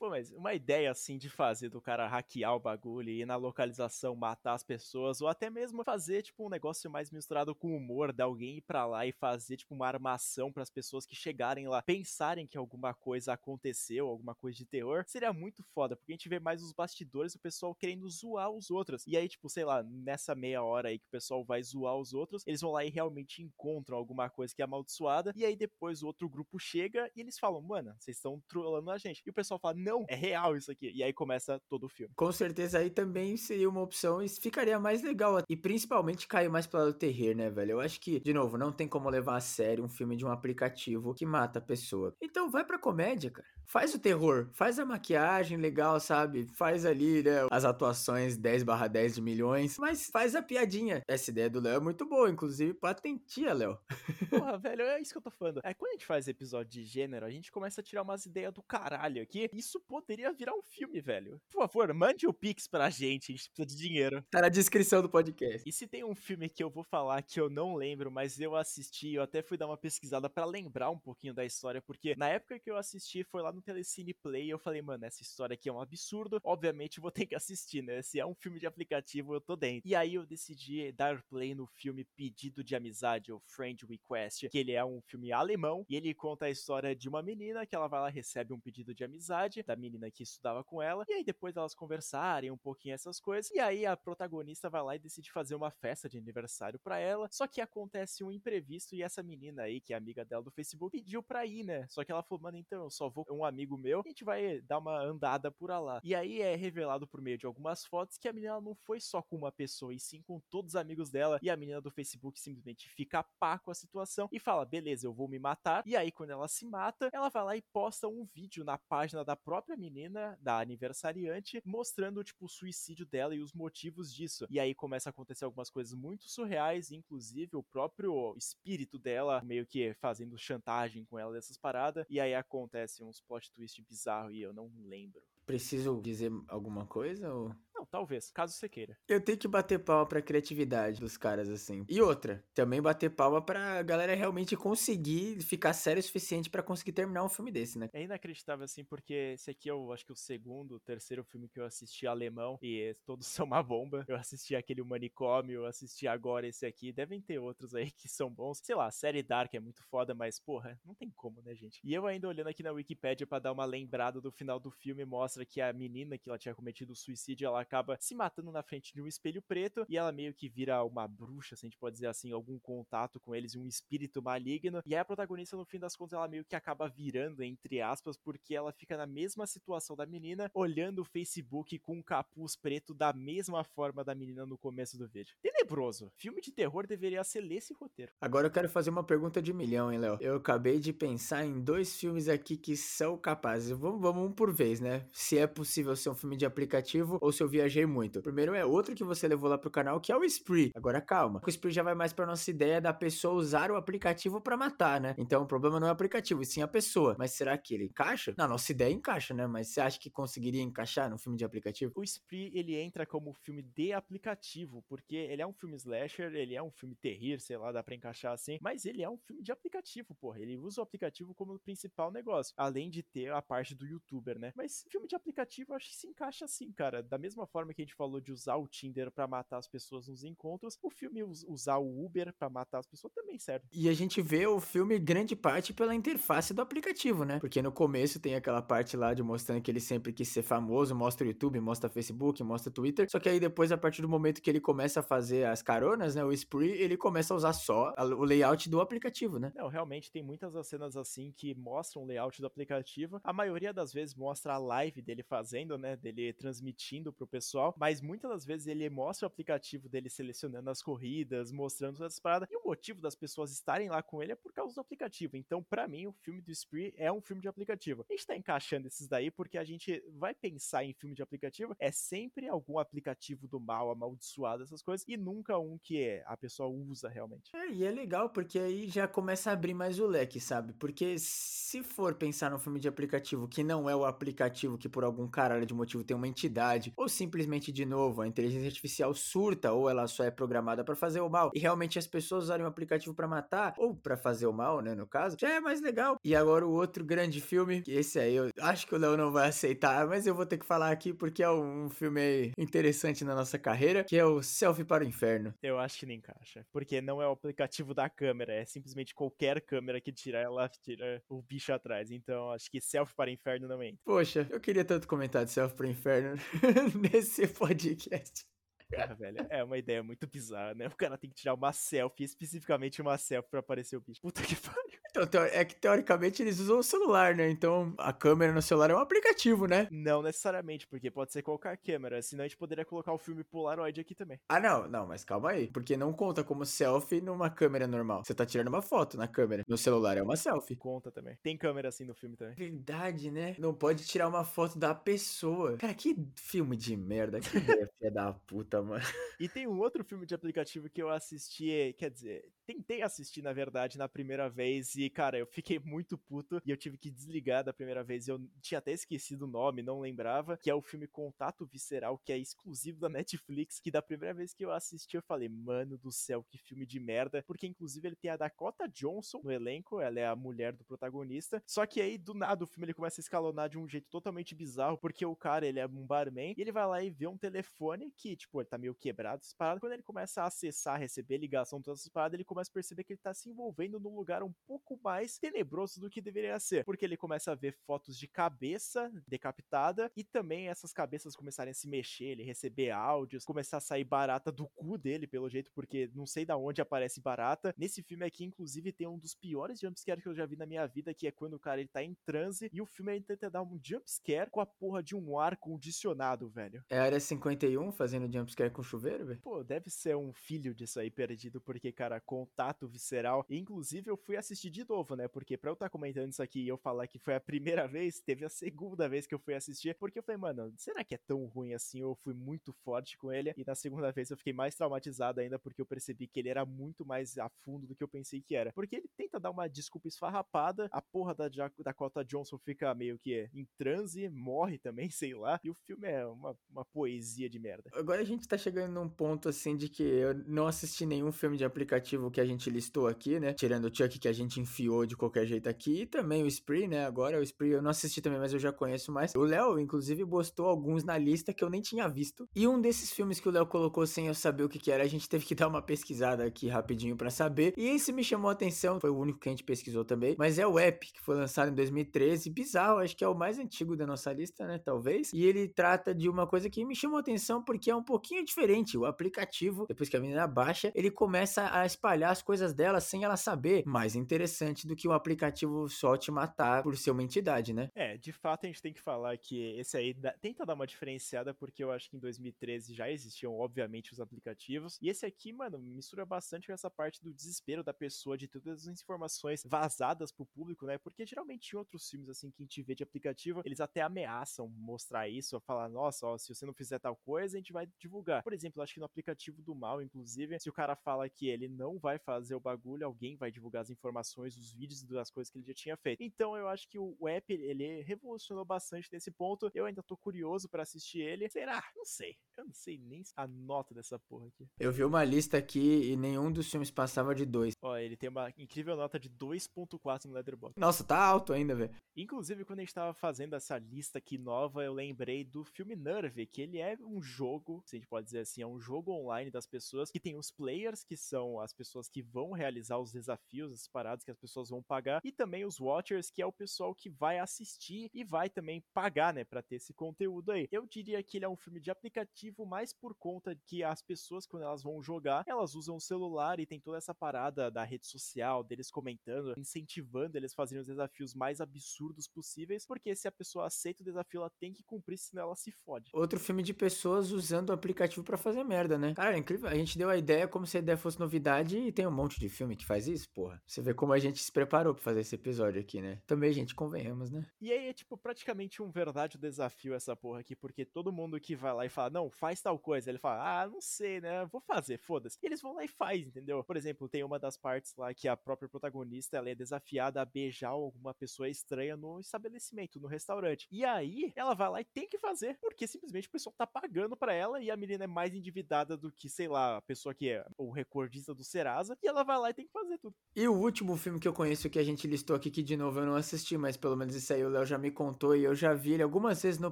Pô, 0.01 0.10
mas 0.10 0.31
uma 0.31 0.51
ideia 0.51 0.89
assim 0.89 1.15
de 1.15 1.29
fazer 1.29 1.70
do 1.70 1.79
cara 1.79 2.08
hackear 2.08 2.55
o 2.55 2.60
bagulho 2.60 3.08
e 3.08 3.22
ir 3.22 3.25
na 3.27 3.36
localização 3.36 4.15
matar 4.15 4.53
as 4.55 4.63
pessoas, 4.63 5.22
ou 5.22 5.27
até 5.27 5.48
mesmo 5.48 5.84
fazer 5.84 6.24
tipo 6.24 6.43
um 6.43 6.50
negócio 6.50 6.89
mais 6.89 7.12
misturado 7.12 7.53
com 7.53 7.77
humor, 7.77 8.12
da 8.12 8.24
alguém 8.24 8.58
ir 8.58 8.62
pra 8.62 8.84
lá 8.88 9.05
e 9.05 9.12
fazer 9.12 9.58
tipo 9.58 9.75
uma 9.75 9.86
armação 9.86 10.51
para 10.51 10.63
as 10.63 10.72
pessoas 10.72 11.05
que 11.05 11.15
chegarem 11.15 11.67
lá 11.67 11.84
pensarem 11.84 12.48
que 12.48 12.58
alguma 12.58 12.96
coisa 12.96 13.34
aconteceu, 13.34 14.08
alguma 14.08 14.34
coisa 14.34 14.58
de 14.58 14.65
terror, 14.65 15.03
seria 15.05 15.31
muito 15.31 15.62
foda, 15.72 15.96
porque 15.96 16.13
a 16.13 16.15
gente 16.15 16.27
vê 16.27 16.39
mais 16.39 16.63
os 16.63 16.74
bastidores 16.74 17.36
o 17.36 17.39
pessoal 17.39 17.75
querendo 17.75 18.10
zoar 18.10 18.50
os 18.50 18.72
outros. 18.72 19.05
E 19.05 19.15
aí, 19.15 19.29
tipo, 19.29 19.48
sei 19.50 19.65
lá, 19.65 19.84
nessa 19.84 20.34
meia 20.34 20.63
hora 20.63 20.89
aí 20.89 20.98
que 20.98 21.05
o 21.05 21.12
pessoal 21.12 21.46
vai 21.46 21.62
zoar 21.62 21.96
os 21.96 22.12
outros, 22.12 22.41
eles 22.48 22.62
vão 22.62 22.72
lá 22.72 22.84
e 22.84 22.89
realmente 22.89 23.43
encontram 23.43 24.00
alguma 24.00 24.31
coisa 24.31 24.55
que 24.55 24.63
é 24.63 24.65
amaldiçoada, 24.65 25.31
e 25.36 25.46
aí 25.46 25.55
depois 25.55 26.01
o 26.01 26.08
outro 26.08 26.27
grupo 26.27 26.58
chega 26.58 27.12
e 27.15 27.22
eles 27.22 27.38
falam, 27.38 27.62
mano, 27.62 27.93
vocês 28.00 28.17
estão 28.17 28.41
trollando 28.48 28.89
a 28.89 28.98
gente. 28.98 29.22
E 29.24 29.29
o 29.29 29.34
pessoal 29.34 29.60
fala, 29.60 29.75
não 29.75 29.91
não, 29.92 30.06
é 30.08 30.16
real 30.16 30.56
isso 30.56 30.72
aqui. 30.72 30.90
E 30.96 31.04
aí 31.04 31.12
começa 31.12 31.60
todo 31.68 31.86
o 31.86 31.90
filme. 31.90 32.14
Com 32.16 32.32
certeza 32.32 32.80
aí 32.80 32.90
também 32.90 33.36
seria 33.36 33.70
uma 33.70 33.82
opção 33.82 34.22
e 34.22 34.30
ficaria 34.30 34.80
mais 34.80 35.04
legal. 35.04 35.44
E 35.50 35.58
principalmente 35.58 36.28
caiu 36.28 36.50
mais 36.50 36.66
pro 36.66 36.80
lado 36.80 36.94
terror, 36.94 37.36
né, 37.36 37.50
velho? 37.50 37.72
Eu 37.72 37.82
acho 37.82 38.00
que, 38.00 38.20
de 38.22 38.34
novo, 38.34 38.58
não 38.58 38.72
tem 38.72 38.88
como 38.88 39.10
levar 39.10 39.36
a 39.36 39.42
sério 39.42 39.84
um 39.84 39.90
filme 39.90 40.16
de 40.16 40.26
um 40.26 40.32
aplicativo 40.32 41.14
que 41.14 41.26
mata 41.26 41.60
a 41.60 41.62
pessoa. 41.62 42.16
Então 42.22 42.50
vai 42.50 42.64
pra 42.64 42.80
comédia, 42.80 43.30
cara. 43.30 43.48
Faz 43.66 43.94
o 43.94 44.00
terror, 44.00 44.50
faz 44.54 44.80
a 44.80 44.86
maquiagem 44.86 45.58
legal, 45.58 46.00
sabe? 46.00 46.46
Faz 46.56 46.86
ali, 46.86 47.24
né, 47.24 47.48
as 47.50 47.64
atuações 47.64 48.38
10 48.38 48.64
barra 48.64 48.88
10 48.88 49.16
de 49.16 49.22
milhões, 49.22 49.78
mas 49.78 50.08
faz 50.08 50.36
a 50.36 50.42
piadinha. 50.42 51.02
Essa 51.08 51.32
ideia 51.32 51.50
do 51.50 51.62
Léo 51.62 51.78
é 51.78 51.80
muito 51.80 52.06
boa, 52.06 52.30
inclusive 52.30 52.74
patentia, 52.74 53.54
Léo. 53.54 53.78
Porra, 54.30 54.58
velho, 54.58 54.82
é 54.82 55.02
isso 55.02 55.14
que 55.14 55.18
eu 55.18 55.22
tô 55.22 55.32
falando. 55.32 55.62
É, 55.64 55.74
quando 55.74 55.92
a 55.92 55.94
gente 55.94 56.06
faz 56.06 56.28
episódio 56.28 56.70
de 56.70 56.84
gênero, 56.84 57.26
a 57.26 57.30
gente 57.30 57.52
começa 57.52 57.80
a 57.80 57.84
tirar 57.84 58.02
umas 58.02 58.26
ideias 58.26 58.54
do 58.54 58.62
caralho 58.62 59.22
aqui. 59.22 59.50
Isso 59.54 59.80
poderia 59.82 60.32
virar 60.32 60.54
um 60.54 60.62
filme, 60.62 61.02
velho. 61.02 61.42
Por 61.50 61.60
favor, 61.60 61.94
mande 61.94 62.28
o 62.28 62.34
Pix 62.34 62.68
pra 62.68 62.90
gente, 62.90 63.32
a 63.32 63.36
gente 63.36 63.50
precisa 63.50 63.66
de 63.66 63.76
dinheiro. 63.76 64.24
Tá 64.30 64.42
na 64.42 64.50
descrição 64.50 65.02
do 65.02 65.10
podcast. 65.10 65.68
E 65.68 65.72
se 65.72 65.88
tem 65.88 66.04
um 66.04 66.16
filme 66.16 66.50
que 66.50 66.64
eu 66.64 66.70
vou 66.70 66.84
falar 66.84 67.22
que 67.22 67.40
eu 67.40 67.50
não 67.50 67.76
lembro, 67.76 68.12
mas 68.12 68.40
eu 68.40 68.56
assisti, 68.56 69.14
eu 69.14 69.24
até 69.24 69.42
fui 69.42 69.58
dar 69.58 69.68
uma 69.68 69.78
pesquisada 69.78 70.30
para 70.30 70.46
lembrar 70.46 70.90
um 70.90 71.00
pouquinho 71.00 71.34
da 71.34 71.46
história, 71.46 71.82
porque 71.82 72.16
na 72.16 72.30
época 72.30 72.60
que 72.60 72.70
eu 72.70 72.78
assisti 72.78 73.24
foi 73.24 73.42
lá 73.42 73.52
no 73.52 73.62
Telecine 73.62 74.14
Play, 74.14 74.52
eu 74.52 74.60
falei, 74.60 74.82
mano, 74.82 75.06
essa 75.06 75.22
história 75.22 75.54
aqui 75.54 75.70
é 75.70 75.74
um 75.74 75.82
absurdo, 75.82 76.40
obviamente 76.44 77.00
vou 77.00 77.12
ter 77.12 77.26
que 77.26 77.36
assistir, 77.36 77.82
né? 77.82 78.02
Se 78.02 78.20
é 78.20 78.26
um 78.26 78.36
filme 78.36 78.60
de 78.60 78.68
aplicativo, 78.68 79.34
eu 79.34 79.42
tô 79.42 79.56
dentro. 79.56 79.88
E 79.88 79.96
aí 79.96 80.16
eu 80.16 80.26
decidi 80.26 80.92
dar 80.92 81.22
play 81.24 81.56
no 81.56 81.66
filme 81.66 82.06
Pedido 82.16 82.64
de 82.64 82.76
Amizade, 82.76 83.32
ou 83.32 83.42
Friend 83.48 83.86
Request, 83.86 84.50
que 84.50 84.58
ele 84.58 84.74
é 84.74 84.84
um 84.84 85.02
filme 85.02 85.32
alemão, 85.32 85.86
e 85.90 85.96
ele 85.96 86.14
conta 86.14 86.46
a 86.46 86.50
história 86.50 86.96
de 86.96 87.10
uma 87.10 87.22
menina 87.22 87.66
que 87.66 87.76
ela 87.76 87.88
vai 87.88 88.02
lá, 88.02 88.10
recebe 88.10 88.54
um 88.54 88.60
pedido 88.60 88.94
de 88.94 89.04
amizade 89.04 89.64
da 89.72 89.75
menina 89.75 90.12
que 90.12 90.24
estudava 90.24 90.63
com 90.63 90.82
ela, 90.82 91.06
e 91.08 91.13
aí 91.13 91.24
depois 91.24 91.56
elas 91.56 91.74
conversarem 91.74 92.51
um 92.51 92.58
pouquinho 92.58 92.94
essas 92.94 93.20
coisas, 93.20 93.50
e 93.51 93.60
aí 93.60 93.86
a 93.86 93.96
protagonista 93.96 94.70
vai 94.70 94.81
lá 94.81 94.96
e 94.96 95.00
decide 95.00 95.31
fazer 95.31 95.55
uma 95.55 95.72
festa 95.72 96.10
de 96.10 96.18
aniversário 96.18 96.79
para 96.79 97.00
ela, 97.00 97.29
só 97.31 97.48
que 97.48 97.62
acontece 97.62 98.24
um 98.24 98.31
imprevisto 98.31 98.96
e 98.96 99.01
essa 99.01 99.24
menina 99.24 99.64
aí, 99.64 99.79
que 99.79 99.94
é 99.94 99.98
amiga 99.98 100.25
dela 100.25 100.44
do 100.44 100.51
Facebook, 100.51 100.98
pediu 100.98 101.24
pra 101.24 101.46
ir, 101.46 101.64
né? 101.64 101.86
Só 101.90 102.03
que 102.03 102.12
ela 102.12 102.24
falou, 102.24 102.44
mano, 102.44 102.57
então 102.57 102.84
eu 102.84 102.90
só 102.90 103.10
vou 103.10 103.25
com 103.25 103.38
um 103.38 103.46
amigo 103.46 103.77
meu, 103.77 104.01
a 104.05 104.07
gente 104.07 104.24
vai 104.24 104.60
dar 104.62 104.79
uma 104.79 105.01
andada 105.01 105.50
por 105.51 105.70
lá. 105.70 106.01
E 106.03 106.14
aí 106.14 106.42
é 106.42 106.55
revelado 106.55 107.07
por 107.07 107.22
meio 107.22 107.38
de 107.38 107.46
algumas 107.46 107.86
fotos 107.86 108.18
que 108.18 108.27
a 108.27 108.34
menina 108.34 108.60
não 108.60 108.75
foi 108.75 109.00
só 109.00 109.22
com 109.22 109.38
uma 109.38 109.51
pessoa, 109.51 109.94
e 109.94 110.00
sim 110.00 110.22
com 110.22 110.42
todos 110.50 110.72
os 110.72 110.75
amigos 110.75 111.10
dela, 111.10 111.40
e 111.42 111.50
a 111.50 111.55
menina 111.55 111.79
do 111.79 111.92
Facebook 111.92 112.40
simplesmente 112.40 112.90
fica 112.90 113.24
pá 113.40 113.57
com 113.57 113.72
a 113.72 113.75
situação 113.75 114.27
e 114.31 114.40
fala, 114.40 114.66
beleza, 114.66 115.07
eu 115.07 115.14
vou 115.14 115.27
me 115.27 115.40
matar. 115.40 115.84
E 115.86 115.96
aí, 115.96 116.12
quando 116.12 116.31
ela 116.31 116.48
se 116.48 116.66
mata, 116.66 117.10
ela 117.14 117.29
vai 117.29 117.44
lá 117.44 117.55
e 117.55 117.62
posta 117.62 118.07
um 118.07 118.25
vídeo 118.25 118.64
na 118.64 118.77
página 118.77 119.24
da 119.24 119.36
própria 119.36 119.61
menina, 119.76 120.38
da 120.42 120.60
aniversariante, 120.60 121.62
mostrando, 121.66 122.24
tipo, 122.24 122.46
o 122.46 122.50
suicídio 122.50 123.06
dela 123.06 123.36
e 123.36 123.40
os 123.40 123.54
motivos 123.54 124.14
disso. 124.14 124.46
E 124.50 124.60
aí 124.60 124.74
começa 124.74 125.10
a 125.10 125.12
acontecer 125.12 125.46
algumas 125.46 125.70
coisas 125.70 125.94
muito 125.94 126.30
surreais, 126.30 126.92
inclusive 126.92 127.56
o 127.56 127.64
próprio 127.64 128.36
espírito 128.38 128.98
dela 128.98 129.42
meio 129.44 129.66
que 129.66 129.94
fazendo 129.96 130.38
chantagem 130.38 131.06
com 131.06 131.18
ela 131.18 131.34
dessas 131.34 131.58
paradas. 131.58 132.06
E 132.10 132.20
aí 132.20 132.34
acontece 132.34 133.04
uns 133.04 133.22
plot 133.22 133.52
twist 133.52 133.82
bizarro 133.84 134.32
e 134.32 134.42
eu 134.42 134.54
não 134.54 134.72
lembro. 134.84 135.22
Preciso 135.46 136.00
dizer 136.02 136.32
alguma 136.48 136.86
coisa 136.86 137.34
ou... 137.34 137.56
Não, 137.81 137.85
talvez, 137.87 138.29
caso 138.31 138.53
você 138.53 138.70
queira. 138.70 138.96
Eu 139.07 139.20
tenho 139.20 139.39
que 139.39 139.48
bater 139.48 139.79
palma 139.79 140.05
pra 140.05 140.22
criatividade 140.22 141.00
dos 141.00 141.17
caras, 141.17 141.50
assim. 141.50 141.83
E 141.89 142.00
outra, 142.00 142.44
também 142.53 142.79
bater 142.79 143.09
palma 143.09 143.41
pra 143.44 143.81
galera 143.81 144.13
realmente 144.13 144.55
conseguir 144.55 145.41
ficar 145.41 145.74
sério 145.74 146.00
o 146.00 146.03
suficiente 146.03 146.48
para 146.48 146.61
conseguir 146.61 146.91
terminar 146.91 147.24
um 147.24 147.29
filme 147.29 147.51
desse, 147.51 147.79
né? 147.79 147.89
É 147.91 148.03
inacreditável, 148.03 148.65
assim, 148.65 148.83
porque 148.83 149.33
esse 149.33 149.50
aqui 149.50 149.67
é 149.67 149.74
o, 149.74 149.91
acho 149.91 150.05
que 150.05 150.11
o 150.11 150.15
segundo, 150.15 150.79
terceiro 150.81 151.24
filme 151.24 151.50
que 151.50 151.59
eu 151.59 151.65
assisti 151.65 152.05
alemão 152.05 152.59
e 152.61 152.96
todos 153.03 153.25
são 153.41 153.48
uma 153.48 153.63
bomba. 153.63 154.05
Eu 154.07 154.15
assisti 154.15 154.55
aquele 154.55 154.83
Manicômio, 154.83 155.61
eu 155.61 155.65
assisti 155.65 156.07
agora 156.07 156.48
esse 156.48 156.67
aqui. 156.67 156.94
Devem 156.94 157.20
ter 157.20 157.39
outros 157.39 157.74
aí 157.74 157.89
que 157.89 158.07
são 158.07 158.29
bons. 158.29 158.59
Sei 158.61 158.75
lá, 158.75 158.85
a 158.85 158.91
série 158.91 159.24
Dark 159.24 159.51
é 159.55 159.59
muito 159.59 159.81
foda, 159.85 160.13
mas, 160.13 160.39
porra, 160.39 160.79
não 160.85 160.94
tem 160.94 161.09
como, 161.09 161.41
né, 161.41 161.55
gente? 161.55 161.79
E 161.83 161.96
eu 161.96 162.05
ainda 162.05 162.27
olhando 162.27 162.48
aqui 162.48 162.61
na 162.61 162.72
Wikipedia 162.72 163.25
para 163.25 163.39
dar 163.39 163.51
uma 163.51 163.65
lembrada 163.65 164.22
do 164.22 164.31
final 164.31 164.59
do 164.59 164.70
filme, 164.70 165.03
mostra 165.03 165.44
que 165.44 165.59
a 165.59 165.74
menina 165.74 166.15
que 166.15 166.29
ela 166.29 166.37
tinha 166.37 166.53
cometido 166.53 166.96
suicídio, 166.96 167.48
ela 167.48 167.65
acaba 167.72 167.98
se 168.01 168.14
matando 168.14 168.51
na 168.51 168.62
frente 168.62 168.94
de 168.94 169.01
um 169.01 169.07
espelho 169.07 169.42
preto 169.42 169.86
e 169.88 169.98
ela 169.98 170.12
meio 170.12 170.34
que 170.34 170.50
vira 170.50 170.84
uma 170.84 171.07
bruxa, 171.07 171.55
se 171.55 171.66
a 171.66 171.70
gente 171.70 171.77
pode 171.77 171.94
dizer 171.94 172.07
assim, 172.07 172.34
algum 172.34 172.60
contato 172.60 173.18
com 173.20 173.34
eles, 173.34 173.55
um 173.55 173.66
espírito 173.66 174.22
maligno. 174.22 174.81
E 174.86 174.94
aí 174.94 175.00
a 175.00 175.05
protagonista, 175.05 175.55
no 175.55 175.64
fim 175.64 175.79
das 175.79 175.96
contas, 175.96 176.18
ela 176.18 176.27
meio 176.27 176.44
que 176.44 176.55
acaba 176.55 176.90
virando, 176.90 177.42
entre 177.42 177.79
aspas, 177.79 178.18
porque 178.18 178.53
ela 178.53 178.74
fica 178.74 178.98
na 178.98 179.05
mesma 179.05 179.48
situação 179.48 179.96
da 179.96 180.05
menina, 180.05 180.51
olhando 180.53 181.00
o 181.00 181.05
Facebook 181.05 181.79
com 181.79 181.94
um 181.94 182.03
capuz 182.03 182.57
preto 182.57 182.94
da 182.94 183.14
mesma 183.14 183.64
forma 183.64 184.03
da 184.03 184.14
menina 184.14 184.46
no 184.46 184.57
começo 184.57 184.98
do 184.98 185.07
vídeo. 185.07 185.36
Tenebroso. 185.42 186.12
Filme 186.18 186.42
de 186.42 186.51
terror 186.51 186.86
deveria 186.86 187.24
ser 187.24 187.40
ler 187.40 187.57
esse 187.57 187.74
roteiro. 187.74 188.12
Agora 188.20 188.48
eu 188.48 188.51
quero 188.51 188.68
fazer 188.68 188.90
uma 188.90 189.03
pergunta 189.03 189.42
de 189.42 189.53
milhão, 189.53 189.92
hein, 189.92 190.00
Léo? 190.00 190.18
Eu 190.20 190.36
acabei 190.36 190.77
de 190.77 190.92
pensar 190.92 191.46
em 191.46 191.62
dois 191.62 191.96
filmes 191.96 192.27
aqui 192.27 192.57
que 192.57 192.75
são 192.75 193.18
capazes. 193.18 193.70
Vamos, 193.72 194.01
vamos 194.01 194.29
um 194.29 194.34
por 194.34 194.53
vez, 194.53 194.81
né? 194.81 195.07
Se 195.14 195.38
é 195.38 195.48
possível 195.48 195.96
ser 195.96 196.10
um 196.10 196.16
filme 196.16 196.36
de 196.36 196.46
aplicativo 196.46 197.18
ou 197.22 197.31
se 197.31 197.42
eu 197.42 197.48
viajei 197.62 197.86
muito. 197.86 198.20
O 198.20 198.22
primeiro 198.22 198.54
é 198.54 198.66
outro 198.66 198.96
que 198.96 199.04
você 199.04 199.28
levou 199.28 199.50
lá 199.50 199.58
pro 199.58 199.70
canal, 199.70 200.00
que 200.00 200.12
é 200.12 200.18
o 200.18 200.24
Spree. 200.24 200.72
Agora 200.76 201.02
calma. 201.02 201.42
O 201.46 201.50
Spree 201.50 201.72
já 201.72 201.84
vai 201.84 201.94
mais 201.94 202.12
pra 202.14 202.26
nossa 202.26 202.50
ideia 202.50 202.82
da 202.82 202.94
pessoa 202.94 203.36
usar 203.36 203.72
o 203.72 203.76
aplicativo 203.76 204.42
para 204.42 204.58
matar, 204.58 205.00
né? 205.00 205.16
Então 205.18 205.44
o 205.44 205.48
problema 205.48 205.80
não 205.80 205.88
é 205.88 205.90
o 205.90 205.94
aplicativo, 205.94 206.42
e 206.42 206.46
sim 206.46 206.62
a 206.62 206.68
pessoa. 206.68 207.16
Mas 207.18 207.32
será 207.32 207.58
que 207.58 207.74
ele 207.74 207.86
encaixa? 207.86 208.34
Na 208.38 208.48
nossa 208.48 208.72
ideia 208.72 208.92
encaixa, 208.92 209.34
né? 209.34 209.46
Mas 209.48 209.68
você 209.68 209.82
acha 209.82 210.00
que 210.00 210.10
conseguiria 210.10 210.62
encaixar 210.62 211.10
num 211.10 211.18
filme 211.18 211.38
de 211.38 211.46
aplicativo? 211.46 211.92
O 211.96 212.04
Spree, 212.04 212.52
ele 212.54 212.76
entra 212.76 213.06
como 213.06 213.34
filme 213.34 213.62
de 213.62 213.94
aplicativo, 213.94 214.84
porque 214.88 215.16
ele 215.16 215.42
é 215.42 215.48
um 215.48 215.54
filme 215.54 215.76
slasher, 215.76 216.34
ele 216.34 216.56
é 216.56 216.64
um 216.64 216.72
filme 216.72 216.96
terrir, 216.96 217.40
sei 217.40 217.58
lá, 217.58 217.72
dá 217.72 217.84
pra 217.84 217.96
encaixar 217.96 218.34
assim, 218.34 218.58
mas 218.62 218.86
ele 218.86 219.04
é 219.04 219.10
um 219.10 219.18
filme 219.18 219.44
de 219.44 219.52
aplicativo, 219.52 220.16
porra. 220.16 220.40
Ele 220.40 220.58
usa 220.58 220.82
o 220.82 220.84
aplicativo 220.84 221.34
como 221.36 221.60
principal 221.60 222.12
negócio, 222.12 222.54
além 222.58 222.90
de 222.90 223.04
ter 223.04 223.32
a 223.32 223.42
parte 223.42 223.76
do 223.76 223.86
youtuber, 223.86 224.40
né? 224.40 224.52
Mas 224.56 224.86
filme 224.90 225.08
de 225.08 225.16
aplicativo, 225.16 225.74
acho 225.74 225.90
que 225.90 225.96
se 225.96 226.08
encaixa 226.08 226.46
assim, 226.46 226.72
cara. 226.72 227.04
Da 227.04 227.18
mesma 227.18 227.46
forma 227.51 227.74
que 227.74 227.81
a 227.81 227.85
gente 227.85 227.96
falou 227.96 228.20
de 228.20 228.31
usar 228.31 228.55
o 228.55 228.68
Tinder 228.68 229.11
para 229.11 229.27
matar 229.27 229.57
as 229.57 229.68
pessoas 229.68 230.07
nos 230.07 230.24
encontros, 230.24 230.77
o 230.81 230.90
filme 230.90 231.22
usar 231.24 231.77
o 231.77 232.05
Uber 232.05 232.33
para 232.33 232.50
matar 232.50 232.79
as 232.79 232.87
pessoas 232.87 233.14
também 233.14 233.37
serve. 233.37 233.66
E 233.72 233.90
a 233.90 233.94
gente 233.94 234.22
vê 234.22 234.48
o 234.48 234.59
filme 234.59 234.98
grande 234.98 235.35
parte 235.35 235.74
pela 235.74 235.94
interface 235.94 236.53
do 236.53 236.61
aplicativo, 236.61 237.25
né? 237.25 237.40
Porque 237.40 237.61
no 237.61 237.72
começo 237.72 238.20
tem 238.20 238.35
aquela 238.35 238.61
parte 238.61 238.96
lá 238.96 239.14
de 239.14 239.22
mostrando 239.22 239.61
que 239.61 239.70
ele 239.70 239.79
sempre 239.79 240.14
quis 240.14 240.29
ser 240.29 240.44
famoso, 240.44 240.96
mostra 240.96 241.25
o 241.25 241.27
YouTube, 241.27 241.59
mostra 241.59 241.90
o 241.90 241.94
Facebook, 241.94 242.42
mostra 242.44 242.70
o 242.70 242.74
Twitter. 242.74 243.09
Só 243.09 243.20
que 243.20 243.29
aí 243.29 243.40
depois, 243.40 243.72
a 243.72 243.77
partir 243.77 244.01
do 244.01 244.09
momento 244.09 244.42
que 244.42 244.50
ele 244.50 244.61
começa 244.61 245.01
a 245.01 245.03
fazer 245.03 245.46
as 245.46 245.61
caronas, 245.61 246.16
né? 246.16 246.24
O 246.24 246.31
Spree, 246.31 246.72
ele 246.72 246.98
começa 246.98 247.33
a 247.33 247.37
usar 247.37 247.53
só 247.53 247.94
o 247.98 248.24
layout 248.24 248.70
do 248.70 248.79
aplicativo, 248.79 249.40
né? 249.40 249.51
Não, 249.55 249.68
realmente 249.68 250.11
tem 250.11 250.24
muitas 250.24 250.51
cenas 250.68 250.96
assim 250.96 251.33
que 251.35 251.53
mostram 251.55 252.03
o 252.03 252.05
layout 252.05 252.40
do 252.40 252.48
aplicativo. 252.48 253.20
A 253.24 253.33
maioria 253.33 253.74
das 253.74 253.92
vezes 253.92 254.16
mostra 254.16 254.53
a 254.53 254.57
live 254.57 255.01
dele 255.01 255.24
fazendo, 255.24 255.77
né? 255.77 255.96
Dele 255.96 256.33
transmitindo 256.33 257.11
pro 257.11 257.27
pessoal. 257.27 257.41
Mas 257.77 258.01
muitas 258.01 258.30
das 258.30 258.46
vezes 258.46 258.68
ele 258.68 258.90
mostra 258.90 259.25
o 259.25 259.27
aplicativo 259.27 259.90
dele 259.90 260.10
selecionando 260.10 260.70
as 260.70 260.82
corridas, 260.82 261.51
mostrando 261.51 262.04
essas 262.04 262.20
paradas. 262.20 262.50
E 262.51 262.56
o 262.56 262.64
motivo 262.66 263.01
das 263.01 263.16
pessoas 263.16 263.51
estarem 263.51 263.90
lá 263.90 264.01
com 264.01 264.22
ele 264.22 264.34
é 264.34 264.36
por 264.36 264.54
causa 264.54 264.75
do 264.75 264.82
aplicativo. 264.82 265.36
Então, 265.38 265.64
para 265.64 265.88
mim, 265.88 266.08
o 266.08 266.12
filme 266.12 266.42
do 266.42 266.51
Spree 266.51 266.94
é 266.98 267.12
um 267.12 267.22
filme 267.22 267.42
de 267.42 267.48
aplicativo. 267.48 268.06
A 268.10 268.14
gente 268.14 268.27
tá 268.27 268.36
encaixando 268.36 268.88
esses 268.88 269.08
daí 269.08 269.32
porque 269.32 269.58
a 269.58 269.64
gente 269.64 270.04
vai 270.14 270.34
pensar 270.34 270.84
em 270.84 270.94
filme 270.94 271.16
de 271.16 271.22
aplicativo, 271.22 271.75
é 271.80 271.92
sempre 271.92 272.48
algum 272.48 272.80
aplicativo 272.80 273.48
do 273.48 273.60
mal, 273.60 273.90
amaldiçoado, 273.90 274.64
essas 274.64 274.82
coisas, 274.82 275.06
e 275.08 275.18
nunca 275.18 275.58
um 275.58 275.77
que 275.77 276.01
é, 276.01 276.24
a 276.25 276.38
pessoa 276.38 276.70
usa 276.70 277.10
realmente. 277.10 277.56
É, 277.56 277.70
e 277.70 277.84
é 277.84 277.92
legal 277.92 278.30
porque 278.30 278.60
aí 278.60 278.88
já 278.88 279.08
começa 279.08 279.50
a 279.50 279.54
abrir 279.54 279.74
mais 279.74 280.00
o 280.00 280.06
leque, 280.06 280.40
sabe? 280.40 280.74
Porque 280.74 281.18
se 281.18 281.84
for 281.84 282.16
pensar 282.16 282.51
num 282.51 282.60
filme 282.60 282.80
de 282.80 282.88
aplicativo 282.88 283.48
que 283.48 283.64
não 283.64 283.90
é 283.90 283.96
o 283.96 284.06
aplicativo 284.06 284.77
que 284.77 284.90
por 284.90 285.04
algum 285.04 285.27
caralho 285.27 285.66
de 285.66 285.74
motivo 285.74 286.04
tem 286.04 286.16
uma 286.16 286.27
entidade, 286.27 286.94
ou 286.96 287.08
simplesmente, 287.22 287.72
de 287.72 287.86
novo, 287.86 288.24
a 288.24 288.27
inteligência 288.27 288.68
artificial 288.68 289.14
surta, 289.14 289.72
ou 289.72 289.88
ela 289.88 290.07
só 290.07 290.24
é 290.24 290.31
programada 290.31 290.84
para 290.84 290.96
fazer 290.96 291.22
o 291.22 291.29
mal, 291.29 291.51
e 291.53 291.60
realmente 291.60 292.00
as 292.00 292.07
pessoas 292.07 292.46
usarem 292.46 292.66
o 292.66 292.68
aplicativo 292.68 293.14
para 293.14 293.27
matar, 293.27 293.75
ou 293.77 293.96
para 293.96 294.18
fazer 294.18 294.48
o 294.48 294.53
mal, 294.53 294.81
né, 294.81 294.96
no 294.96 295.05
caso, 295.05 295.38
já 295.40 295.50
é 295.50 295.60
mais 295.60 295.81
legal. 295.81 296.18
E 296.24 296.36
agora 296.36 296.66
o 296.66 296.72
outro 296.72 297.05
grande 297.05 297.40
filme, 297.40 297.84
que 297.84 297.92
esse 297.92 298.20
aí 298.20 298.36
eu 298.36 298.50
acho 298.60 298.88
que 298.88 298.96
o 298.96 298.98
Léo 298.98 299.16
não 299.16 299.31
vai 299.31 299.50
aceitar, 299.50 300.07
mas 300.07 300.25
eu 300.25 300.34
vou 300.34 300.48
ter 300.48 300.57
que 300.57 300.66
falar 300.66 300.92
aqui 300.92 301.14
porque 301.14 301.44
é 301.44 301.51
um 301.51 301.90
filme 301.90 302.51
interessante 302.57 303.24
na 303.24 303.36
nossa 303.36 303.60
carreira, 303.60 304.03
que 304.03 304.18
é 304.18 304.25
o 304.25 304.42
Selfie 304.42 304.84
para 304.84 305.03
o 305.03 305.07
Inferno. 305.07 305.53
Eu 305.62 305.77
acho 305.77 306.00
que 306.00 306.07
nem 306.07 306.18
encaixa, 306.18 306.66
porque 306.72 307.01
não 307.01 307.22
é 307.22 307.27
o 307.27 307.31
aplicativo 307.34 307.94
da 307.94 308.10
câmera, 308.10 308.53
é 308.53 308.66
simplesmente 308.66 309.14
qualquer 309.14 309.62
câmera 309.62 310.01
que 310.01 310.12
tira 310.12 310.40
ela 310.40 310.68
tira 310.68 311.22
o 311.29 311.40
bicho 311.42 311.72
atrás. 311.72 312.10
Então 312.10 312.51
acho 312.51 312.70
que 312.72 312.81
Selfie 312.81 313.16
para 313.16 313.29
o 313.29 313.34
Inferno 313.34 313.68
não 313.68 313.84
entra. 313.84 314.00
Poxa, 314.03 314.48
eu 314.50 314.60
queria 314.60 314.84
tanto 314.84 315.07
comentar 315.07 315.46
de 315.46 315.51
Selfie 315.51 315.75
para 315.77 315.86
o 315.86 315.90
Inferno 315.90 316.31
nesse 317.12 317.48
podcast. 317.48 318.46
Cara, 318.92 319.14
velho, 319.16 319.46
é 319.50 319.64
uma 319.64 319.77
ideia 319.77 320.04
muito 320.04 320.27
bizarra, 320.27 320.74
né? 320.74 320.88
O 320.88 320.96
cara 320.96 321.18
tem 321.18 321.30
que 321.30 321.36
tirar 321.36 321.54
uma 321.54 321.72
selfie, 321.72 322.24
especificamente 322.24 323.01
uma 323.01 323.18
selfie 323.18 323.50
pra 323.50 323.60
aparecer 323.60 323.98
o 323.98 324.01
bicho. 324.01 324.22
Puta 324.22 324.42
que 324.42 324.56
pariu. 324.56 325.01
Então, 325.18 325.44
é 325.44 325.66
que 325.66 325.75
teoricamente 325.75 326.42
eles 326.42 326.60
usam 326.60 326.80
o 326.80 326.84
celular, 326.84 327.36
né? 327.36 327.50
Então 327.50 327.94
a 327.98 328.14
câmera 328.14 328.54
no 328.54 328.62
celular 328.62 328.90
é 328.90 328.96
um 328.96 329.00
aplicativo, 329.00 329.68
né? 329.68 329.88
Não 329.92 330.22
necessariamente, 330.22 330.88
porque 330.88 331.12
pode 331.12 331.34
ser 331.34 331.42
qualquer 331.42 331.77
câmera. 331.77 332.22
Senão 332.22 332.46
a 332.46 332.48
gente 332.48 332.58
poderia 332.58 332.86
colocar 332.86 333.14
o 333.14 333.18
filme 333.18 333.44
Polaroid 333.44 334.00
aqui 334.00 334.16
também. 334.16 334.40
Ah, 334.48 334.60
não, 334.60 334.88
não, 334.88 335.08
mas 335.08 335.24
calma 335.25 335.51
aí. 335.51 335.68
Porque 335.68 335.98
não 335.98 336.14
conta 336.14 336.44
como 336.44 336.66
selfie 336.66 337.20
numa 337.22 337.50
câmera 337.50 337.88
normal. 337.88 338.24
Você 338.24 338.34
tá 338.34 338.46
tirando 338.46 338.70
uma 338.70 338.82
foto 338.82 339.18
na 339.18 339.27
câmera. 339.27 339.64
No 339.68 339.77
celular 339.77 340.18
é 340.18 340.24
uma 340.24 340.38
selfie. 340.38 340.75
Conta 340.75 341.12
também. 341.12 341.38
Tem 341.44 341.58
câmera 341.58 341.90
assim 341.90 342.06
no 342.06 342.16
filme 342.16 342.38
também. 342.38 342.56
Verdade, 342.56 343.30
né? 343.30 343.56
Não 343.60 343.74
pode 343.74 344.06
tirar 344.06 344.27
uma 344.27 344.44
foto 344.44 344.80
da 344.80 344.96
pessoa. 344.96 345.77
Cara, 345.77 345.94
que 345.94 346.16
filme 346.36 346.77
de 346.77 346.96
merda. 346.96 347.40
Que 347.40 347.58
ideia, 347.58 348.12
da 348.12 348.34
puta, 348.34 348.80
mano. 348.83 349.03
E 349.39 349.50
tem 349.50 349.67
um 349.67 349.79
outro 349.79 350.03
filme 350.03 350.25
de 350.25 350.35
aplicativo 350.35 350.89
que 350.89 351.01
eu 351.01 351.09
assisti, 351.09 351.96
quer 351.98 352.09
dizer, 352.09 352.48
tentei 352.74 353.01
assistir, 353.01 353.42
na 353.42 353.53
verdade, 353.53 353.98
na 353.98 354.07
primeira 354.07 354.50
vez, 354.50 354.96
e, 354.96 355.10
cara, 355.10 355.38
eu 355.38 355.46
fiquei 355.46 355.79
muito 355.84 356.18
puto, 356.18 356.62
e 356.66 356.72
eu 356.72 356.77
tive 356.77 356.98
que 356.98 357.10
desligar 357.10 357.64
da 357.64 357.74
primeira 357.74 358.03
vez, 358.03 358.27
eu 358.27 358.40
tinha 358.62 358.79
até 358.79 358.92
esquecido 358.92 359.44
o 359.44 359.48
nome, 359.48 359.81
não 359.81 360.00
lembrava, 360.00 360.57
que 360.57 360.70
é 360.70 360.75
o 360.75 360.81
filme 360.81 361.07
Contato 361.07 361.66
Visceral, 361.66 362.18
que 362.18 362.31
é 362.31 362.38
exclusivo 362.38 363.00
da 363.00 363.10
Netflix, 363.10 363.79
que 363.79 363.92
da 363.92 364.01
primeira 364.01 364.34
vez 364.34 364.53
que 364.53 364.64
eu 364.64 364.72
assisti, 364.72 365.16
eu 365.16 365.22
falei, 365.22 365.50
mano 365.50 365.98
do 365.98 366.12
céu, 366.12 366.44
que 366.44 366.57
filme 366.57 366.86
de 366.86 367.00
merda, 367.00 367.44
porque, 367.48 367.68
inclusive, 367.68 368.07
ele 368.07 368.16
tem 368.16 368.31
a 368.31 368.38
Dakota 368.38 368.88
Johnson 368.88 369.42
no 369.44 369.51
elenco, 369.51 370.00
ela 370.00 370.20
é 370.20 370.25
a 370.25 370.36
mulher 370.36 370.74
do 370.74 370.84
protagonista, 370.84 371.62
só 371.66 371.86
que 371.86 372.01
aí, 372.01 372.18
do 372.18 372.34
nada, 372.34 372.64
o 372.64 372.68
filme 372.68 372.86
ele 372.86 372.94
começa 372.94 373.20
a 373.20 373.24
escalonar 373.24 373.70
de 373.70 373.77
um 373.77 373.88
jeito 373.88 374.07
totalmente 374.10 374.55
bizarro, 374.55 374.98
porque 374.98 375.25
o 375.25 375.36
cara, 375.36 375.66
ele 375.66 375.79
é 375.79 375.86
um 375.86 376.05
barman, 376.05 376.53
e 376.57 376.62
ele 376.62 376.72
vai 376.72 376.86
lá 376.86 377.03
e 377.03 377.10
vê 377.10 377.27
um 377.27 377.38
telefone 377.38 378.12
que, 378.16 378.36
tipo, 378.36 378.62
ele 378.62 378.70
tá 378.70 378.77
meio 378.77 378.96
quebrado, 378.96 379.42
parado. 379.57 379.79
Quando 379.79 379.94
ele 379.94 380.03
começa 380.03 380.42
a 380.44 380.46
acessar, 380.46 381.00
receber 381.00 381.38
ligação, 381.38 381.81
todas 381.81 382.00
essas 382.01 382.12
paradas, 382.12 382.36
ele 382.36 382.44
começa 382.44 382.61
a 382.70 382.74
perceber 382.74 383.04
que 383.04 383.14
ele 383.14 383.20
tá 383.22 383.34
se 383.34 383.50
envolvendo 383.50 384.00
num 384.00 384.16
lugar 384.16 384.44
um 384.44 384.54
pouco 384.68 385.00
mais 385.04 385.38
tenebroso 385.38 386.00
do 386.00 386.10
que 386.10 386.22
deveria 386.22 386.60
ser. 386.60 386.84
Porque 386.86 387.06
ele 387.06 387.18
começa 387.18 387.52
a 387.52 387.56
ver 387.56 387.74
fotos 387.86 388.18
de 388.18 388.28
cabeça 388.28 389.12
decapitada 389.28 390.12
e 390.16 390.24
também 390.24 390.68
essas 390.68 390.94
cabeças 390.94 391.36
começarem 391.36 391.72
a 391.72 391.74
se 391.74 391.88
mexer, 391.88 392.26
ele 392.26 392.44
receber 392.44 392.92
áudios, 392.92 393.46
começar 393.46 393.78
a 393.78 393.82
sair 393.82 394.04
barata 394.04 394.52
do 394.52 394.68
cu 394.68 394.98
dele, 394.98 395.28
pelo 395.28 395.50
jeito, 395.50 395.72
porque 395.74 396.10
não 396.14 396.26
sei 396.26 396.46
da 396.46 396.58
onde 396.58 396.82
aparece 396.82 397.22
barata. 397.22 397.74
Nesse 397.78 398.02
filme 398.04 398.26
aqui, 398.26 398.44
inclusive, 398.44 398.92
tem 398.92 399.08
um 399.08 399.18
dos 399.18 399.34
piores 399.34 399.80
jumpscares 399.80 400.24
que 400.24 400.30
eu 400.30 400.36
já 400.36 400.46
vi 400.46 400.56
na 400.56 400.66
minha 400.66 400.86
vida, 400.86 401.14
que 401.14 401.28
é 401.28 401.32
quando 401.32 401.54
o 401.54 401.60
cara 401.60 401.82
ele 401.82 401.90
tá 401.90 402.04
em 402.04 402.16
transe 402.26 402.70
e 402.72 402.82
o 402.82 402.86
filme 402.86 403.14
ele 403.14 403.24
tenta 403.24 403.50
dar 403.50 403.62
um 403.62 403.80
jumpscare 403.84 404.50
com 404.50 404.60
a 404.60 404.66
porra 404.66 405.02
de 405.02 405.16
um 405.16 405.40
ar 405.40 405.58
condicionado, 405.58 406.50
velho. 406.50 406.84
É 406.90 407.00
a 407.00 407.04
área 407.04 407.20
51 407.20 407.92
fazendo 407.92 408.32
jumpscare 408.32 408.72
com 408.72 408.84
chuveiro, 408.84 409.26
velho? 409.26 409.42
Pô, 409.42 409.64
deve 409.64 409.90
ser 409.90 410.16
um 410.16 410.34
filho 410.34 410.74
disso 410.74 411.00
aí 411.00 411.10
perdido, 411.10 411.62
porque, 411.62 411.92
cara, 411.92 412.20
contato 412.51 412.87
visceral. 412.87 413.46
Inclusive, 413.50 414.09
eu 414.09 414.18
fui 414.18 414.35
assistir 414.35 414.70
de 414.70 414.87
novo, 414.87 415.16
né? 415.16 415.27
Porque 415.27 415.57
pra 415.57 415.70
eu 415.70 415.74
estar 415.74 415.85
tá 415.85 415.90
comentando 415.90 416.29
isso 416.29 416.44
aqui 416.44 416.61
e 416.61 416.68
eu 416.68 416.77
falar 416.77 417.07
que 417.07 417.18
foi 417.18 417.35
a 417.35 417.40
primeira 417.40 417.87
vez, 417.87 418.20
teve 418.20 418.46
a 418.46 418.50
segunda 418.50 419.07
vez 419.07 419.25
que 419.25 419.33
eu 419.33 419.40
fui 419.40 419.53
assistir, 419.53 419.96
porque 419.96 420.20
eu 420.20 420.24
falei, 420.24 420.40
mano, 420.40 420.74
será 420.77 421.03
que 421.03 421.16
é 421.16 421.18
tão 421.18 421.46
ruim 421.46 421.74
assim? 421.74 422.01
Eu 422.01 422.16
fui 422.16 422.33
muito 422.33 422.74
forte 422.83 423.18
com 423.18 423.31
ele. 423.31 423.53
E 423.57 423.64
na 423.66 423.75
segunda 423.75 424.11
vez 424.11 424.29
eu 424.29 424.37
fiquei 424.37 424.53
mais 424.53 424.75
traumatizado 424.75 425.40
ainda, 425.40 425.57
porque 425.57 425.81
eu 425.81 425.85
percebi 425.85 426.27
que 426.27 426.40
ele 426.40 426.50
era 426.50 426.66
muito 426.66 427.05
mais 427.05 427.37
a 427.37 427.50
fundo 427.64 427.87
do 427.87 427.96
que 427.96 428.03
eu 428.03 428.07
pensei 428.07 428.42
que 428.42 428.55
era. 428.55 428.72
Porque 428.74 428.96
ele 428.96 429.09
tenta 429.18 429.40
dar 429.40 429.51
uma 429.51 429.68
desculpa 429.68 430.07
esfarrapada, 430.07 430.87
a 430.92 431.01
porra 431.01 431.33
da 431.33 431.50
Dakota 431.79 432.24
Johnson 432.24 432.57
fica 432.57 432.94
meio 432.94 433.18
que 433.18 433.50
em 433.53 433.68
transe, 433.77 434.29
morre 434.29 434.77
também, 434.77 435.09
sei 435.11 435.33
lá. 435.33 435.59
E 435.64 435.70
o 435.70 435.75
filme 435.75 436.07
é 436.07 436.25
uma, 436.25 436.57
uma 436.70 436.85
poesia 436.85 437.50
de 437.50 437.59
merda. 437.59 437.90
Agora 437.94 438.22
a 438.22 438.25
gente 438.25 438.48
tá 438.48 438.57
chegando 438.57 438.94
num 438.94 439.09
ponto 439.09 439.50
assim 439.50 439.75
de 439.75 439.87
que 439.90 440.03
eu 440.03 440.33
não 440.46 440.68
assisti 440.68 441.05
nenhum 441.05 441.31
filme 441.31 441.57
de 441.57 441.66
aplicativo 441.66 442.30
que 442.31 442.41
a 442.41 442.46
gente 442.46 442.70
listou 442.70 443.07
aqui, 443.07 443.39
né? 443.39 443.53
Tirando 443.53 443.85
o 443.85 443.96
Chuck 443.96 444.17
que 444.20 444.27
a 444.27 444.33
gente 444.33 444.59
enfiou 444.59 445.05
de 445.05 445.15
qualquer 445.15 445.46
jeito 445.46 445.67
aqui, 445.67 446.01
e 446.01 446.05
também 446.05 446.44
o 446.44 446.48
Spree, 446.48 446.87
né? 446.87 447.05
Agora 447.05 447.39
o 447.39 447.44
Spree 447.44 447.72
eu 447.72 447.81
não 447.81 447.91
assisti 447.91 448.22
também, 448.22 448.39
mas 448.39 448.53
eu 448.53 448.59
já 448.59 448.72
conheço 448.72 449.11
mais. 449.11 449.35
O 449.35 449.44
Léo, 449.44 449.79
inclusive, 449.79 450.25
postou 450.25 450.67
alguns 450.67 451.03
na 451.03 451.17
lista 451.17 451.53
que 451.53 451.63
eu 451.63 451.70
nem 451.70 451.81
tinha 451.81 452.07
visto. 452.07 452.48
E 452.55 452.67
um 452.67 452.79
desses 452.79 453.11
filmes 453.11 453.39
que 453.39 453.48
o 453.48 453.51
Léo 453.51 453.65
colocou 453.65 454.05
sem 454.07 454.27
eu 454.27 454.33
saber 454.33 454.63
o 454.63 454.70
que, 454.70 454.79
que 454.79 454.91
era, 454.91 455.03
a 455.03 455.07
gente 455.07 455.27
teve 455.27 455.46
que 455.46 455.53
dar 455.55 455.67
uma 455.67 455.81
pesquisada 455.81 456.44
aqui 456.46 456.67
rapidinho 456.67 457.15
para 457.15 457.29
saber. 457.29 457.74
E 457.77 457.87
esse 457.89 458.11
me 458.11 458.24
chamou 458.24 458.50
a 458.50 458.53
atenção, 458.53 459.00
foi 459.00 459.09
o 459.09 459.17
único 459.17 459.39
que 459.39 459.50
a 459.50 459.51
gente 459.51 459.63
pesquisou 459.63 460.05
também, 460.05 460.35
mas 460.37 460.57
é 460.57 460.65
o 460.65 460.79
Epic, 460.79 461.13
que 461.13 461.22
foi 461.22 461.35
lançado 461.35 461.72
em 461.72 461.75
2013. 461.75 462.50
Bizarro, 462.50 463.00
acho 463.00 463.15
que 463.15 463.24
é 463.24 463.27
o 463.27 463.35
mais 463.35 463.59
antigo 463.59 463.96
da 463.96 464.07
nossa 464.07 464.31
lista, 464.31 464.65
né? 464.65 464.77
Talvez. 464.77 465.31
E 465.33 465.44
ele 465.44 465.67
trata 465.67 466.13
de 466.13 466.29
uma 466.29 466.48
coisa 466.48 466.70
que 466.70 466.85
me 466.85 466.96
chamou 466.96 467.17
a 467.17 467.22
atenção 467.22 467.63
porque 467.63 467.91
é 467.91 467.96
um 467.96 468.03
pouquinho 468.03 468.44
diferente. 468.44 468.98
O 468.98 469.05
aplicativo 469.05 469.85
depois 469.87 470.09
que 470.09 470.17
a 470.17 470.20
menina 470.20 470.48
baixa, 470.48 470.91
ele 470.96 471.11
começa 471.11 471.70
a 471.74 471.85
espalhar 471.85 472.21
as 472.29 472.42
coisas 472.42 472.74
dela 472.74 473.00
sem 473.00 473.24
ela 473.24 473.38
saber. 473.38 473.84
Mais 473.86 474.16
interessante 474.16 474.88
do 474.88 474.96
que 474.96 475.07
o 475.07 475.14
aplicativo 475.14 475.88
só 475.90 476.18
te 476.18 476.31
matar 476.31 476.84
por 476.84 476.98
ser 476.98 477.12
uma 477.12 477.24
entidade, 477.24 477.74
né? 477.74 477.90
É, 477.96 478.18
de 478.18 478.31
fato 478.31 478.66
a 478.66 478.68
gente 478.68 478.81
tem 478.81 478.94
que 478.94 479.01
falar 479.01 479.38
que 479.38 479.75
esse 479.77 479.98
aí 479.98 480.14
dá, 480.14 480.31
tenta 480.34 480.66
dar 480.66 480.74
uma 480.74 480.88
diferenciada, 480.88 481.53
porque 481.53 481.84
eu 481.84 481.92
acho 481.92 482.10
que 482.10 482.18
em 482.18 482.20
2013 482.20 482.94
já 482.94 483.10
existiam, 483.10 483.57
obviamente, 483.57 484.14
os 484.14 484.20
aplicativos. 484.20 484.98
E 485.01 485.10
esse 485.10 485.25
aqui, 485.25 485.51
mano, 485.51 485.79
mistura 485.79 486.25
bastante 486.25 486.68
com 486.68 486.74
essa 486.74 486.90
parte 486.90 487.22
do 487.24 487.34
desespero 487.34 487.84
da 487.84 487.94
pessoa, 487.94 488.38
de 488.38 488.48
todas 488.48 488.88
as 488.88 488.88
informações 488.88 489.64
vazadas 489.66 490.31
pro 490.31 490.46
público, 490.46 490.86
né? 490.86 490.98
Porque 490.98 491.25
geralmente 491.25 491.72
em 491.72 491.77
outros 491.77 492.10
filmes, 492.10 492.29
assim, 492.29 492.50
que 492.51 492.62
a 492.62 492.64
gente 492.64 492.81
vê 492.81 492.96
de 492.96 493.03
aplicativo, 493.03 493.62
eles 493.66 493.79
até 493.79 494.01
ameaçam 494.01 494.68
mostrar 494.68 495.27
isso, 495.29 495.60
falar, 495.62 495.90
nossa, 495.90 496.25
ó, 496.27 496.38
se 496.38 496.53
você 496.53 496.66
não 496.66 496.74
fizer 496.74 497.00
tal 497.00 497.16
coisa, 497.16 497.57
a 497.57 497.60
gente 497.60 497.74
vai 497.74 497.88
divulgar. 498.00 498.44
Por 498.44 498.53
exemplo, 498.53 498.81
acho 498.81 498.94
que 498.94 499.00
no 499.00 499.05
aplicativo 499.05 499.62
do 499.62 499.75
mal, 499.75 500.01
inclusive, 500.01 500.60
se 500.60 500.70
o 500.70 500.74
cara 500.74 500.96
fala 500.96 501.29
que 501.29 501.48
ele 501.48 501.68
não 501.68 501.98
vai 501.98 502.11
vai 502.12 502.20
fazer 502.20 502.56
o 502.56 502.60
bagulho, 502.60 503.06
alguém 503.06 503.38
vai 503.38 503.52
divulgar 503.52 503.82
as 503.82 503.90
informações, 503.90 504.58
os 504.58 504.72
vídeos 504.72 505.04
das 505.04 505.32
coisas 505.32 505.50
que 505.50 505.58
ele 505.58 505.66
já 505.66 505.74
tinha 505.74 505.98
feito. 505.98 506.22
Então 506.22 506.58
eu 506.58 506.68
acho 506.68 506.88
que 506.90 507.00
o 507.00 507.28
app, 507.28 507.54
ele 507.54 508.02
revolucionou 508.02 508.66
bastante 508.66 509.10
nesse 509.12 509.32
ponto. 509.32 509.72
Eu 509.74 509.86
ainda 509.86 510.04
tô 510.04 510.18
curioso 510.18 510.68
para 510.68 510.84
assistir 510.84 511.20
ele. 511.20 511.50
Será? 511.50 511.84
Não 511.96 512.06
sei. 512.06 512.36
Eu 512.58 512.66
não 512.66 512.74
sei 512.74 512.98
nem 512.98 513.24
a 513.36 513.48
nota 513.48 513.94
dessa 513.94 514.20
porra 514.20 514.48
aqui. 514.48 514.68
Eu 514.80 514.92
vi 514.92 515.04
uma 515.04 515.24
lista 515.24 515.58
aqui 515.58 516.12
e 516.12 516.18
nenhum 516.18 516.52
dos 516.52 516.70
filmes 516.70 516.92
passava 516.92 517.34
de 517.34 517.46
2. 517.46 517.76
Ó, 517.82 517.98
ele 517.98 518.18
tem 518.18 518.30
uma 518.30 518.50
incrível 518.58 518.96
nota 518.96 519.20
de 519.20 519.30
2.4 519.30 520.26
no 520.26 520.34
Letterboxd. 520.34 520.80
Nossa, 520.80 521.04
tá 521.04 521.18
alto 521.18 521.54
ainda, 521.54 521.76
velho. 521.76 521.94
Inclusive, 522.16 522.66
quando 522.66 522.80
a 522.80 522.82
gente 522.82 522.94
tava 522.94 523.14
fazendo 523.14 523.56
essa 523.56 523.78
lista 523.78 524.18
aqui 524.18 524.38
nova, 524.38 524.84
eu 524.84 524.94
lembrei 524.94 525.44
do 525.44 525.64
filme 525.64 525.96
Nerve, 525.96 526.46
que 526.46 526.62
ele 526.62 526.80
é 526.80 526.98
um 527.02 527.22
jogo, 527.22 527.82
se 527.86 527.96
a 527.96 528.00
gente 528.00 528.08
pode 528.08 528.26
dizer 528.26 528.40
assim, 528.40 528.62
é 528.62 528.68
um 528.68 528.80
jogo 528.80 529.12
online 529.12 529.50
das 529.50 529.66
pessoas 529.66 530.12
que 530.12 530.20
tem 530.20 530.36
os 530.36 530.52
players, 530.52 531.04
que 531.04 531.16
são 531.16 531.60
as 531.60 531.74
pessoas 531.74 532.00
que 532.07 532.22
vão 532.22 532.51
realizar 532.51 532.98
os 533.00 533.11
desafios, 533.11 533.72
as 533.72 533.87
paradas 533.87 534.24
que 534.24 534.31
as 534.31 534.37
pessoas 534.37 534.70
vão 534.70 534.81
pagar, 534.81 535.22
e 535.24 535.31
também 535.31 535.66
os 535.66 535.79
watchers, 535.79 536.29
que 536.29 536.42
é 536.42 536.46
o 536.46 536.51
pessoal 536.51 536.94
que 536.94 537.09
vai 537.09 537.40
assistir 537.40 538.09
e 538.14 538.24
vai 538.24 538.50
também 538.50 538.83
pagar, 538.94 539.33
né, 539.33 539.44
para 539.44 539.61
ter 539.61 539.75
esse 539.75 539.94
conteúdo 539.94 540.51
aí. 540.51 540.68
Eu 540.72 540.85
diria 540.85 541.22
que 541.24 541.37
ele 541.37 541.46
é 541.46 541.50
um 541.50 541.57
filme 541.57 541.79
de 541.79 541.92
aplicativo 541.92 542.66
mais 542.66 542.94
por 542.94 543.16
conta 543.16 543.57
que 543.66 543.83
as 543.83 544.01
pessoas 544.01 544.46
quando 544.46 544.64
elas 544.64 544.83
vão 544.83 545.01
jogar, 545.01 545.44
elas 545.48 545.75
usam 545.75 545.96
o 545.96 546.01
celular 546.01 546.59
e 546.59 546.66
tem 546.66 546.79
toda 546.79 546.98
essa 546.98 547.14
parada 547.14 547.70
da 547.70 547.83
rede 547.83 548.05
social, 548.05 548.64
deles 548.64 548.92
comentando, 548.92 549.53
incentivando 549.57 550.37
eles 550.37 550.53
a 550.53 550.55
fazerem 550.55 550.81
os 550.81 550.87
desafios 550.87 551.33
mais 551.33 551.61
absurdos 551.61 552.27
possíveis, 552.27 552.85
porque 552.85 553.16
se 553.16 553.27
a 553.27 553.31
pessoa 553.31 553.68
aceita 553.68 554.01
o 554.01 554.05
desafio, 554.05 554.40
ela 554.40 554.51
tem 554.59 554.74
que 554.74 554.83
cumprir, 554.83 555.18
senão 555.18 555.44
ela 555.44 555.55
se 555.55 555.72
fode. 555.72 556.11
Outro 556.14 556.40
filme 556.40 556.64
de 556.64 556.74
pessoas 556.74 557.31
usando 557.31 557.70
o 557.70 557.74
aplicativo 557.74 558.24
para 558.24 558.37
fazer 558.37 558.64
merda, 558.64 558.98
né? 558.98 559.14
Cara, 559.14 559.35
é 559.35 559.40
incrível. 559.40 559.70
A 559.70 559.75
gente 559.75 559.98
deu 559.98 560.09
a 560.09 560.18
ideia 560.18 560.48
como 560.48 560.66
se 560.66 560.77
a 560.77 560.79
ideia 560.79 560.98
fosse 560.98 561.20
novidade 561.20 561.77
e 561.77 561.91
tem 561.92 562.08
um 562.08 562.12
monte 562.12 562.40
de 562.40 562.50
filme 562.50 562.75
que 562.75 562.86
faz 562.86 563.08
isso, 563.08 563.30
porra. 563.30 563.62
Você 563.66 563.82
vê 563.82 563.94
como 563.94 564.14
a 564.14 564.20
gente 564.20 564.42
se 564.42 564.51
preparou 564.51 564.94
para 564.94 565.04
fazer 565.04 565.22
esse 565.22 565.36
episódio 565.36 565.82
aqui, 565.82 566.01
né? 566.01 566.22
Também, 566.25 566.51
gente, 566.51 566.75
convenhamos, 566.75 567.32
né? 567.32 567.46
E 567.60 567.72
aí 567.72 567.90
é, 567.90 567.94
tipo, 567.94 568.18
praticamente 568.18 568.82
um 568.82 568.90
verdade 568.90 569.38
desafio 569.38 569.94
essa 569.94 570.16
porra 570.16 570.40
aqui, 570.40 570.56
porque 570.56 570.86
todo 570.86 571.12
mundo 571.12 571.40
que 571.40 571.56
vai 571.56 571.74
lá 571.74 571.86
e 571.86 571.90
fala, 571.90 572.10
não, 572.10 572.30
faz 572.30 572.62
tal 572.62 572.77
coisa, 572.77 573.10
ele 573.10 573.18
fala, 573.18 573.62
ah, 573.62 573.68
não 573.68 573.82
sei, 573.82 574.22
né? 574.22 574.46
Vou 574.46 574.62
fazer, 574.62 574.98
foda-se. 574.98 575.38
Eles 575.42 575.62
vão 575.62 575.74
lá 575.74 575.84
e 575.84 575.88
faz, 575.88 576.27
entendeu? 576.27 576.64
Por 576.64 576.77
exemplo, 576.77 577.10
tem 577.10 577.24
uma 577.24 577.40
das 577.40 577.58
partes 577.58 577.96
lá 577.96 578.14
que 578.14 578.27
a 578.27 578.38
própria 578.38 578.70
protagonista, 578.70 579.38
ela 579.38 579.50
é 579.50 579.56
desafiada 579.56 580.22
a 580.22 580.25
beijar 580.25 580.70
alguma 580.70 581.14
pessoa 581.14 581.50
estranha 581.50 581.98
no 581.98 582.20
estabelecimento, 582.20 583.00
no 583.00 583.08
restaurante. 583.08 583.68
E 583.72 583.84
aí, 583.84 584.32
ela 584.36 584.54
vai 584.54 584.70
lá 584.70 584.82
e 584.82 584.86
tem 584.86 585.08
que 585.08 585.18
fazer, 585.18 585.58
porque 585.60 585.88
simplesmente 585.88 586.27
o 586.27 586.32
pessoal 586.32 586.54
tá 586.58 586.68
pagando 586.68 587.16
para 587.16 587.34
ela 587.34 587.62
e 587.62 587.70
a 587.70 587.77
menina 587.77 588.04
é 588.04 588.08
mais 588.08 588.34
endividada 588.34 588.96
do 588.98 589.12
que, 589.12 589.30
sei 589.30 589.48
lá, 589.48 589.77
a 589.77 589.82
pessoa 589.82 590.14
que 590.14 590.30
é 590.30 590.46
o 590.58 590.72
recordista 590.72 591.34
do 591.34 591.44
Serasa, 591.44 591.80
e 591.89 592.07
ela 592.07 592.24
vai 592.24 592.37
lá 592.37 592.50
e 592.50 592.53
tem 592.53 592.65
que 592.65 592.72
fazer 592.72 592.98
tudo. 592.98 593.15
E 593.35 593.48
o 593.48 593.53
último 593.53 593.96
filme 593.98 594.20
que 594.20 594.27
eu 594.27 594.33
conheço 594.33 594.70
que 594.70 594.79
a 594.79 594.83
gente 594.83 595.07
listou 595.07 595.35
aqui, 595.35 595.50
que 595.50 595.63
de 595.63 595.77
novo 595.77 596.00
eu 596.00 596.05
não 596.05 596.15
assisti, 596.15 596.57
mas 596.57 596.77
pelo 596.77 596.96
menos 596.96 597.15
esse 597.15 597.33
aí 597.33 597.44
o 597.44 597.50
Léo 597.50 597.65
já 597.65 597.77
me 597.77 597.91
contou 597.91 598.35
e 598.35 598.44
eu 598.44 598.53
já 598.55 598.74
vi 598.74 598.94
ele 598.94 599.03
algumas 599.03 599.41
vezes 599.41 599.59
no 599.59 599.72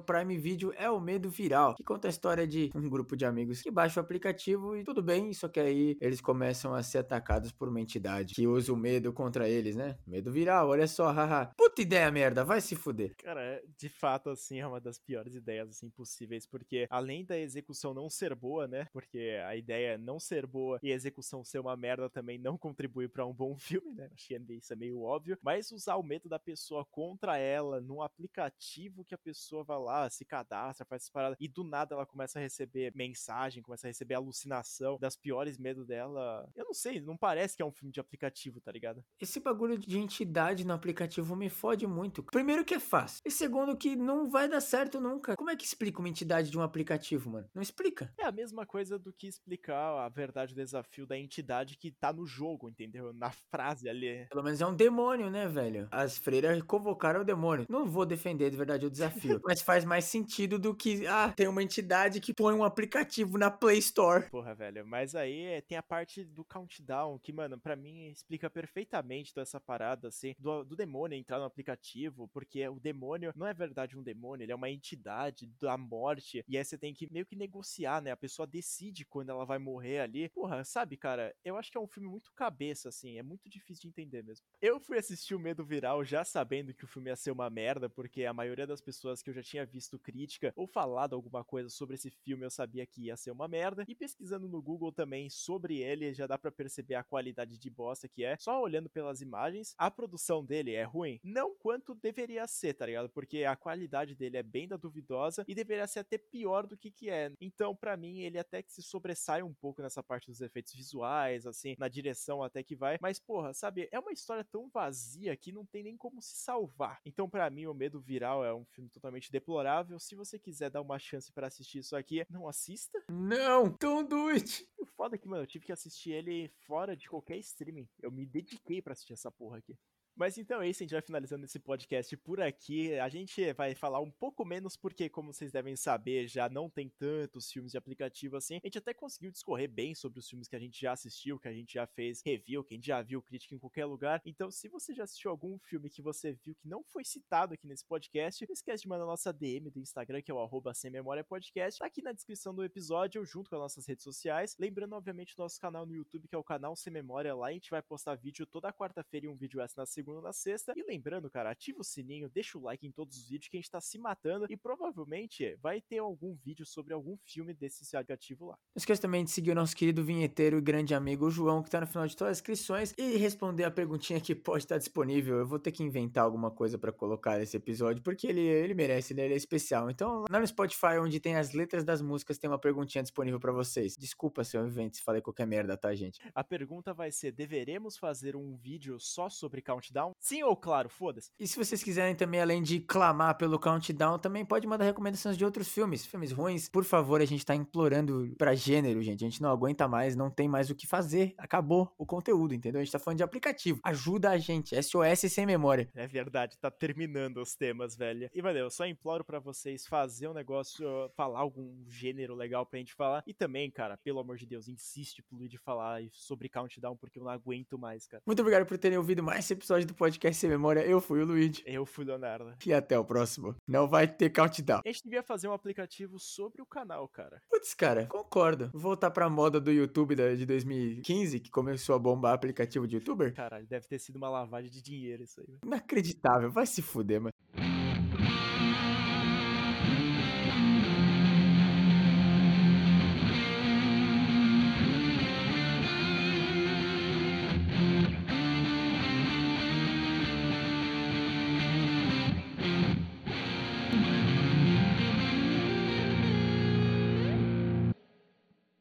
Prime 0.00 0.36
Video, 0.38 0.72
é 0.76 0.90
o 0.90 1.00
Medo 1.00 1.30
Viral, 1.30 1.74
que 1.74 1.84
conta 1.84 2.08
a 2.08 2.10
história 2.10 2.46
de 2.46 2.70
um 2.74 2.88
grupo 2.88 3.16
de 3.16 3.24
amigos 3.24 3.62
que 3.62 3.70
baixa 3.70 4.00
o 4.00 4.02
aplicativo 4.02 4.76
e 4.76 4.84
tudo 4.84 5.02
bem, 5.02 5.32
só 5.32 5.48
que 5.48 5.60
aí 5.60 5.96
eles 6.00 6.20
começam 6.20 6.74
a 6.74 6.82
ser 6.82 6.98
atacados 6.98 7.52
por 7.52 7.68
uma 7.68 7.80
entidade 7.80 8.34
que 8.34 8.46
usa 8.46 8.72
o 8.72 8.76
medo 8.76 9.12
contra 9.12 9.48
eles, 9.48 9.76
né? 9.76 9.98
Medo 10.06 10.32
viral, 10.32 10.68
olha 10.68 10.86
só, 10.86 11.10
haha. 11.10 11.46
Puta 11.56 11.82
ideia 11.82 12.10
merda, 12.10 12.44
vai 12.44 12.60
se 12.60 12.74
fuder. 12.74 13.14
Cara, 13.16 13.62
de 13.76 13.88
fato, 13.88 14.30
assim, 14.30 14.58
é 14.60 14.66
uma 14.66 14.80
das 14.80 14.98
piores 14.98 15.34
ideias, 15.34 15.68
assim, 15.68 15.90
possíveis, 15.90 16.46
porque 16.46 16.86
além 16.90 17.24
da 17.24 17.38
execução 17.38 17.94
não 17.94 18.08
ser 18.08 18.34
boa, 18.34 18.66
né? 18.66 18.86
Porque 18.92 19.38
a 19.46 19.56
ideia 19.56 19.94
é 19.94 19.98
não 19.98 20.18
ser 20.18 20.46
boa 20.46 20.78
e 20.82 20.92
a 20.92 20.94
execução 20.94 21.44
ser 21.44 21.58
uma 21.58 21.76
merda 21.76 21.99
também 22.08 22.38
não 22.38 22.56
contribui 22.56 23.08
para 23.08 23.26
um 23.26 23.34
bom 23.34 23.56
filme, 23.56 23.92
né? 23.92 24.08
Acho 24.12 24.28
que 24.28 24.54
isso 24.54 24.72
é 24.72 24.76
meio 24.76 25.02
óbvio. 25.02 25.38
Mas 25.42 25.70
usar 25.70 25.96
o 25.96 26.02
medo 26.02 26.28
da 26.28 26.38
pessoa 26.38 26.86
contra 26.90 27.36
ela 27.36 27.80
num 27.80 28.00
aplicativo 28.02 29.04
que 29.04 29.14
a 29.14 29.18
pessoa 29.18 29.64
vai 29.64 29.78
lá, 29.78 30.08
se 30.08 30.24
cadastra, 30.24 30.86
faz 30.86 31.02
essas 31.02 31.10
paradas, 31.10 31.36
e 31.40 31.48
do 31.48 31.64
nada 31.64 31.94
ela 31.94 32.06
começa 32.06 32.38
a 32.38 32.42
receber 32.42 32.92
mensagem, 32.94 33.62
começa 33.62 33.86
a 33.86 33.90
receber 33.90 34.14
alucinação 34.14 34.98
das 34.98 35.16
piores 35.16 35.58
medos 35.58 35.86
dela. 35.86 36.48
Eu 36.54 36.64
não 36.64 36.74
sei, 36.74 37.00
não 37.00 37.16
parece 37.16 37.56
que 37.56 37.62
é 37.62 37.66
um 37.66 37.72
filme 37.72 37.92
de 37.92 38.00
aplicativo, 38.00 38.60
tá 38.60 38.70
ligado? 38.70 39.04
Esse 39.20 39.40
bagulho 39.40 39.78
de 39.78 39.98
entidade 39.98 40.64
no 40.66 40.72
aplicativo 40.72 41.34
me 41.34 41.48
fode 41.48 41.86
muito. 41.86 42.22
Primeiro 42.22 42.64
que 42.64 42.74
é 42.74 42.80
fácil. 42.80 43.22
E 43.24 43.30
segundo 43.30 43.76
que 43.76 43.96
não 43.96 44.30
vai 44.30 44.48
dar 44.48 44.60
certo 44.60 45.00
nunca. 45.00 45.36
Como 45.36 45.50
é 45.50 45.56
que 45.56 45.64
explica 45.64 45.98
uma 45.98 46.08
entidade 46.08 46.50
de 46.50 46.58
um 46.58 46.62
aplicativo, 46.62 47.30
mano? 47.30 47.48
Não 47.54 47.62
explica. 47.62 48.12
É 48.18 48.24
a 48.24 48.32
mesma 48.32 48.66
coisa 48.66 48.98
do 48.98 49.12
que 49.12 49.26
explicar 49.26 50.04
a 50.04 50.08
verdade 50.08 50.54
do 50.54 50.60
desafio 50.60 51.06
da 51.06 51.18
entidade 51.18 51.76
que 51.76 51.89
tá 51.92 52.12
no 52.12 52.26
jogo, 52.26 52.68
entendeu? 52.68 53.12
Na 53.12 53.30
frase 53.30 53.88
ali. 53.88 54.26
Pelo 54.30 54.42
menos 54.42 54.60
é 54.60 54.66
um 54.66 54.74
demônio, 54.74 55.30
né, 55.30 55.46
velho? 55.46 55.88
As 55.90 56.18
freiras 56.18 56.60
convocaram 56.62 57.20
o 57.20 57.24
demônio. 57.24 57.66
Não 57.68 57.86
vou 57.86 58.06
defender 58.06 58.50
de 58.50 58.56
verdade 58.56 58.86
o 58.86 58.90
desafio, 58.90 59.40
mas 59.44 59.62
faz 59.62 59.84
mais 59.84 60.04
sentido 60.04 60.58
do 60.58 60.74
que, 60.74 61.06
ah, 61.06 61.32
tem 61.34 61.48
uma 61.48 61.62
entidade 61.62 62.20
que 62.20 62.34
põe 62.34 62.54
um 62.54 62.64
aplicativo 62.64 63.38
na 63.38 63.50
Play 63.50 63.78
Store. 63.78 64.28
Porra, 64.30 64.54
velho, 64.54 64.86
mas 64.86 65.14
aí 65.14 65.44
é, 65.46 65.60
tem 65.60 65.78
a 65.78 65.82
parte 65.82 66.24
do 66.24 66.44
countdown 66.44 67.18
que, 67.18 67.32
mano, 67.32 67.58
para 67.58 67.76
mim 67.76 68.08
explica 68.10 68.48
perfeitamente 68.48 69.32
toda 69.32 69.42
essa 69.42 69.60
parada, 69.60 70.08
assim, 70.08 70.34
do, 70.38 70.64
do 70.64 70.76
demônio 70.76 71.18
entrar 71.18 71.38
no 71.38 71.44
aplicativo, 71.44 72.28
porque 72.28 72.66
o 72.68 72.80
demônio 72.80 73.32
não 73.36 73.46
é 73.46 73.54
verdade 73.54 73.96
um 73.96 74.02
demônio, 74.02 74.44
ele 74.44 74.52
é 74.52 74.54
uma 74.54 74.70
entidade 74.70 75.46
da 75.60 75.76
morte, 75.76 76.44
e 76.48 76.56
aí 76.56 76.64
você 76.64 76.78
tem 76.78 76.94
que 76.94 77.10
meio 77.12 77.26
que 77.26 77.36
negociar, 77.36 78.02
né? 78.02 78.10
A 78.10 78.16
pessoa 78.16 78.46
decide 78.46 79.04
quando 79.04 79.30
ela 79.30 79.44
vai 79.44 79.58
morrer 79.58 80.00
ali. 80.00 80.28
Porra, 80.28 80.64
sabe, 80.64 80.96
cara, 80.96 81.34
eu 81.44 81.56
acho 81.56 81.69
que 81.70 81.78
é 81.78 81.80
um 81.80 81.86
filme 81.86 82.08
muito 82.08 82.32
cabeça, 82.32 82.88
assim, 82.88 83.18
é 83.18 83.22
muito 83.22 83.48
difícil 83.48 83.82
de 83.82 83.88
entender 83.88 84.22
mesmo. 84.22 84.44
Eu 84.60 84.80
fui 84.80 84.98
assistir 84.98 85.34
o 85.34 85.38
Medo 85.38 85.64
Viral 85.64 86.04
já 86.04 86.24
sabendo 86.24 86.74
que 86.74 86.84
o 86.84 86.88
filme 86.88 87.10
ia 87.10 87.16
ser 87.16 87.30
uma 87.30 87.48
merda, 87.48 87.88
porque 87.88 88.24
a 88.24 88.32
maioria 88.32 88.66
das 88.66 88.80
pessoas 88.80 89.22
que 89.22 89.30
eu 89.30 89.34
já 89.34 89.42
tinha 89.42 89.64
visto 89.64 89.98
crítica 89.98 90.52
ou 90.56 90.66
falado 90.66 91.14
alguma 91.14 91.44
coisa 91.44 91.68
sobre 91.68 91.94
esse 91.94 92.10
filme 92.10 92.44
eu 92.44 92.50
sabia 92.50 92.86
que 92.86 93.06
ia 93.06 93.16
ser 93.16 93.30
uma 93.30 93.48
merda, 93.48 93.84
e 93.88 93.94
pesquisando 93.94 94.48
no 94.48 94.60
Google 94.60 94.92
também 94.92 95.30
sobre 95.30 95.78
ele, 95.78 96.12
já 96.12 96.26
dá 96.26 96.36
para 96.36 96.50
perceber 96.50 96.94
a 96.96 97.04
qualidade 97.04 97.58
de 97.58 97.70
bosta 97.70 98.08
que 98.08 98.24
é. 98.24 98.36
Só 98.38 98.60
olhando 98.60 98.90
pelas 98.90 99.20
imagens, 99.20 99.74
a 99.78 99.90
produção 99.90 100.44
dele 100.44 100.72
é 100.72 100.84
ruim, 100.84 101.20
não 101.22 101.54
quanto 101.54 101.94
deveria 101.94 102.46
ser, 102.46 102.74
tá 102.74 102.86
ligado? 102.86 103.08
Porque 103.10 103.44
a 103.44 103.56
qualidade 103.56 104.14
dele 104.14 104.36
é 104.36 104.42
bem 104.42 104.66
da 104.66 104.76
duvidosa 104.76 105.44
e 105.46 105.54
deveria 105.54 105.86
ser 105.86 106.00
até 106.00 106.18
pior 106.18 106.66
do 106.66 106.76
que 106.76 106.90
que 106.90 107.10
é. 107.10 107.32
Então, 107.40 107.74
para 107.74 107.96
mim, 107.96 108.20
ele 108.20 108.38
até 108.38 108.62
que 108.62 108.72
se 108.72 108.82
sobressai 108.82 109.42
um 109.42 109.54
pouco 109.54 109.82
nessa 109.82 110.02
parte 110.02 110.26
dos 110.26 110.40
efeitos 110.40 110.72
visuais, 110.72 111.46
assim, 111.60 111.76
na 111.78 111.88
direção 111.88 112.42
até 112.42 112.62
que 112.62 112.74
vai. 112.74 112.98
Mas, 113.00 113.18
porra, 113.18 113.52
sabe, 113.52 113.88
é 113.92 113.98
uma 113.98 114.12
história 114.12 114.44
tão 114.44 114.68
vazia 114.68 115.36
que 115.36 115.52
não 115.52 115.64
tem 115.66 115.82
nem 115.82 115.96
como 115.96 116.20
se 116.22 116.36
salvar. 116.36 117.00
Então, 117.04 117.28
para 117.28 117.48
mim, 117.50 117.66
o 117.66 117.74
Medo 117.74 118.00
Viral 118.00 118.44
é 118.44 118.54
um 118.54 118.64
filme 118.64 118.88
totalmente 118.88 119.30
deplorável. 119.30 119.98
Se 119.98 120.14
você 120.14 120.38
quiser 120.38 120.70
dar 120.70 120.80
uma 120.80 120.98
chance 120.98 121.32
para 121.32 121.46
assistir 121.46 121.78
isso 121.78 121.94
aqui, 121.94 122.24
não 122.30 122.48
assista. 122.48 123.02
Não, 123.08 123.76
don't 123.78 124.08
do 124.08 124.28
it. 124.28 124.66
O 124.78 124.86
foda 124.86 125.16
é 125.16 125.18
que, 125.18 125.28
mano, 125.28 125.42
eu 125.42 125.46
tive 125.46 125.66
que 125.66 125.72
assistir 125.72 126.12
ele 126.12 126.48
fora 126.66 126.96
de 126.96 127.08
qualquer 127.08 127.38
streaming. 127.38 127.88
Eu 128.00 128.10
me 128.10 128.26
dediquei 128.26 128.80
para 128.80 128.92
assistir 128.92 129.12
essa 129.12 129.30
porra 129.30 129.58
aqui. 129.58 129.76
Mas 130.20 130.36
então 130.36 130.60
é 130.60 130.68
isso, 130.68 130.82
a 130.82 130.84
gente 130.84 130.92
vai 130.92 131.00
finalizando 131.00 131.46
esse 131.46 131.58
podcast 131.58 132.14
por 132.18 132.42
aqui. 132.42 132.92
A 132.98 133.08
gente 133.08 133.54
vai 133.54 133.74
falar 133.74 134.00
um 134.00 134.10
pouco 134.10 134.44
menos, 134.44 134.76
porque, 134.76 135.08
como 135.08 135.32
vocês 135.32 135.50
devem 135.50 135.74
saber, 135.76 136.28
já 136.28 136.46
não 136.46 136.68
tem 136.68 136.90
tantos 136.90 137.50
filmes 137.50 137.72
de 137.72 137.78
aplicativo 137.78 138.36
assim. 138.36 138.56
A 138.56 138.66
gente 138.66 138.76
até 138.76 138.92
conseguiu 138.92 139.30
discorrer 139.30 139.70
bem 139.70 139.94
sobre 139.94 140.18
os 140.18 140.28
filmes 140.28 140.46
que 140.46 140.54
a 140.54 140.58
gente 140.58 140.78
já 140.78 140.92
assistiu, 140.92 141.38
que 141.38 141.48
a 141.48 141.52
gente 141.54 141.72
já 141.72 141.86
fez 141.86 142.20
review, 142.22 142.62
que 142.62 142.74
a 142.74 142.76
gente 142.76 142.86
já 142.86 143.00
viu 143.00 143.22
crítica 143.22 143.54
em 143.54 143.58
qualquer 143.58 143.86
lugar. 143.86 144.20
Então, 144.26 144.50
se 144.50 144.68
você 144.68 144.92
já 144.92 145.04
assistiu 145.04 145.30
algum 145.30 145.58
filme 145.58 145.88
que 145.88 146.02
você 146.02 146.34
viu 146.34 146.54
que 146.54 146.68
não 146.68 146.84
foi 146.84 147.02
citado 147.02 147.54
aqui 147.54 147.66
nesse 147.66 147.86
podcast, 147.86 148.46
não 148.46 148.52
esquece 148.52 148.82
de 148.82 148.90
mandar 148.90 149.06
nossa 149.06 149.32
DM 149.32 149.70
do 149.70 149.80
Instagram, 149.80 150.20
que 150.20 150.30
é 150.30 150.34
o 150.34 150.38
arroba 150.38 150.74
sem 150.74 150.90
memória 150.90 151.24
podcast, 151.24 151.78
tá 151.78 151.86
aqui 151.86 152.02
na 152.02 152.12
descrição 152.12 152.54
do 152.54 152.62
episódio, 152.62 153.24
junto 153.24 153.48
com 153.48 153.56
as 153.56 153.62
nossas 153.62 153.86
redes 153.86 154.04
sociais. 154.04 154.54
Lembrando, 154.58 154.94
obviamente, 154.96 155.34
o 155.34 155.40
nosso 155.40 155.58
canal 155.58 155.86
no 155.86 155.94
YouTube, 155.94 156.28
que 156.28 156.34
é 156.34 156.38
o 156.38 156.44
canal 156.44 156.76
Sem 156.76 156.92
Memória. 156.92 157.34
Lá 157.34 157.46
a 157.46 157.52
gente 157.52 157.70
vai 157.70 157.80
postar 157.80 158.16
vídeo 158.16 158.44
toda 158.44 158.70
quarta-feira 158.70 159.24
e 159.24 159.28
um 159.30 159.34
vídeo 159.34 159.62
essa 159.62 159.80
na 159.80 159.86
segunda 159.86 160.09
segunda 160.10 160.20
na 160.20 160.32
sexta. 160.32 160.72
E 160.76 160.82
lembrando, 160.82 161.30
cara, 161.30 161.50
ativa 161.50 161.80
o 161.80 161.84
sininho, 161.84 162.28
deixa 162.28 162.58
o 162.58 162.62
like 162.62 162.86
em 162.86 162.90
todos 162.90 163.16
os 163.16 163.28
vídeos 163.28 163.48
que 163.48 163.56
a 163.56 163.60
gente 163.60 163.70
tá 163.70 163.80
se 163.80 163.98
matando 163.98 164.46
e 164.48 164.56
provavelmente 164.56 165.56
vai 165.62 165.80
ter 165.80 165.98
algum 165.98 166.34
vídeo 166.34 166.66
sobre 166.66 166.92
algum 166.92 167.16
filme 167.24 167.54
desse 167.54 167.96
aplicativo 167.96 168.46
lá. 168.46 168.58
Não 168.74 168.80
esqueça 168.80 169.02
também 169.02 169.24
de 169.24 169.30
seguir 169.30 169.52
o 169.52 169.54
nosso 169.54 169.76
querido 169.76 170.04
vinheteiro 170.04 170.58
e 170.58 170.60
grande 170.60 170.94
amigo 170.94 171.30
João, 171.30 171.62
que 171.62 171.70
tá 171.70 171.80
no 171.80 171.86
final 171.86 172.06
de 172.06 172.16
todas 172.16 172.32
as 172.32 172.38
inscrições, 172.38 172.92
e 172.98 173.16
responder 173.16 173.64
a 173.64 173.70
perguntinha 173.70 174.20
que 174.20 174.34
pode 174.34 174.64
estar 174.64 174.78
disponível. 174.78 175.38
Eu 175.38 175.46
vou 175.46 175.58
ter 175.58 175.70
que 175.70 175.82
inventar 175.82 176.24
alguma 176.24 176.50
coisa 176.50 176.78
para 176.78 176.92
colocar 176.92 177.38
nesse 177.38 177.56
episódio, 177.56 178.02
porque 178.02 178.26
ele, 178.26 178.40
ele 178.40 178.74
merece, 178.74 179.14
né? 179.14 179.24
Ele 179.24 179.34
é 179.34 179.36
especial. 179.36 179.90
Então, 179.90 180.24
lá 180.28 180.40
no 180.40 180.46
Spotify, 180.46 180.98
onde 181.00 181.20
tem 181.20 181.36
as 181.36 181.52
letras 181.52 181.84
das 181.84 182.02
músicas, 182.02 182.38
tem 182.38 182.50
uma 182.50 182.58
perguntinha 182.58 183.02
disponível 183.02 183.38
para 183.38 183.52
vocês. 183.52 183.96
Desculpa 183.96 184.42
se 184.44 184.56
eu 184.56 184.66
invento, 184.66 184.96
se 184.96 185.02
falei 185.02 185.20
qualquer 185.20 185.46
merda, 185.46 185.76
tá, 185.76 185.94
gente? 185.94 186.20
A 186.34 186.42
pergunta 186.42 186.92
vai 186.92 187.10
ser: 187.10 187.32
deveremos 187.32 187.96
fazer 187.96 188.34
um 188.34 188.56
vídeo 188.56 188.98
só 188.98 189.28
sobre 189.28 189.62
Countdown? 189.62 189.89
Countdown? 189.90 190.12
Sim 190.18 190.42
ou 190.44 190.56
claro? 190.56 190.88
Foda-se. 190.88 191.30
E 191.38 191.46
se 191.46 191.56
vocês 191.56 191.82
quiserem 191.82 192.14
também, 192.14 192.40
além 192.40 192.62
de 192.62 192.80
clamar 192.80 193.36
pelo 193.36 193.58
Countdown, 193.58 194.18
também 194.18 194.44
pode 194.44 194.66
mandar 194.66 194.84
recomendações 194.84 195.36
de 195.36 195.44
outros 195.44 195.68
filmes, 195.68 196.06
filmes 196.06 196.32
ruins. 196.32 196.68
Por 196.68 196.84
favor, 196.84 197.20
a 197.20 197.24
gente 197.24 197.44
tá 197.44 197.54
implorando 197.54 198.32
pra 198.38 198.54
gênero, 198.54 199.02
gente. 199.02 199.24
A 199.24 199.28
gente 199.28 199.42
não 199.42 199.50
aguenta 199.50 199.88
mais, 199.88 200.14
não 200.16 200.30
tem 200.30 200.48
mais 200.48 200.70
o 200.70 200.74
que 200.74 200.86
fazer. 200.86 201.34
Acabou 201.36 201.92
o 201.98 202.06
conteúdo, 202.06 202.54
entendeu? 202.54 202.80
A 202.80 202.84
gente 202.84 202.92
tá 202.92 202.98
falando 202.98 203.18
de 203.18 203.24
aplicativo. 203.24 203.80
Ajuda 203.82 204.30
a 204.30 204.38
gente. 204.38 204.80
SOS 204.80 205.32
sem 205.32 205.44
memória. 205.44 205.90
É 205.94 206.06
verdade, 206.06 206.56
tá 206.58 206.70
terminando 206.70 207.38
os 207.38 207.54
temas, 207.54 207.96
velho. 207.96 208.30
E, 208.32 208.40
valeu, 208.40 208.64
eu 208.64 208.70
só 208.70 208.86
imploro 208.86 209.24
para 209.24 209.40
vocês 209.40 209.86
fazer 209.86 210.28
um 210.28 210.34
negócio, 210.34 210.86
falar 211.16 211.40
algum 211.40 211.84
gênero 211.88 212.34
legal 212.34 212.64
pra 212.64 212.78
gente 212.78 212.94
falar. 212.94 213.22
E 213.26 213.34
também, 213.34 213.70
cara, 213.70 213.96
pelo 213.98 214.20
amor 214.20 214.36
de 214.36 214.46
Deus, 214.46 214.68
insiste 214.68 215.22
pro 215.22 215.36
Luigi 215.36 215.56
falar 215.56 216.02
sobre 216.12 216.48
Countdown, 216.48 216.96
porque 216.96 217.18
eu 217.18 217.24
não 217.24 217.30
aguento 217.30 217.78
mais, 217.78 218.06
cara. 218.06 218.22
Muito 218.26 218.40
obrigado 218.40 218.66
por 218.66 218.78
terem 218.78 218.98
ouvido 218.98 219.22
mais 219.22 219.40
esse 219.40 219.56
episódio 219.80 219.86
do 219.86 219.94
podcast 219.94 220.38
Sem 220.40 220.50
Memória. 220.50 220.80
Eu 220.80 221.00
fui 221.00 221.22
o 221.22 221.24
Luigi. 221.24 221.62
Eu 221.66 221.86
fui 221.86 222.04
o 222.04 222.08
Leonardo. 222.08 222.54
E 222.64 222.72
até 222.72 222.98
o 222.98 223.04
próximo. 223.04 223.54
Não 223.66 223.88
vai 223.88 224.06
ter 224.06 224.30
Countdown. 224.30 224.80
A 224.84 224.88
gente 224.88 225.04
devia 225.04 225.22
fazer 225.22 225.48
um 225.48 225.52
aplicativo 225.52 226.18
sobre 226.18 226.60
o 226.62 226.66
canal, 226.66 227.08
cara. 227.08 227.40
Putz, 227.48 227.74
cara, 227.74 228.06
concordo. 228.06 228.70
Voltar 228.72 229.10
pra 229.10 229.28
moda 229.28 229.60
do 229.60 229.70
YouTube 229.70 230.14
de 230.14 230.46
2015, 230.46 231.40
que 231.40 231.50
começou 231.50 231.94
a 231.94 231.98
bombar 231.98 232.34
aplicativo 232.34 232.86
de 232.86 232.96
youtuber. 232.96 233.34
Caralho, 233.34 233.66
deve 233.66 233.86
ter 233.86 233.98
sido 233.98 234.16
uma 234.16 234.28
lavagem 234.28 234.70
de 234.70 234.82
dinheiro 234.82 235.22
isso 235.22 235.40
aí. 235.40 235.58
Inacreditável. 235.64 236.50
Vai 236.50 236.66
se 236.66 236.82
fuder, 236.82 237.20
mano. 237.20 237.79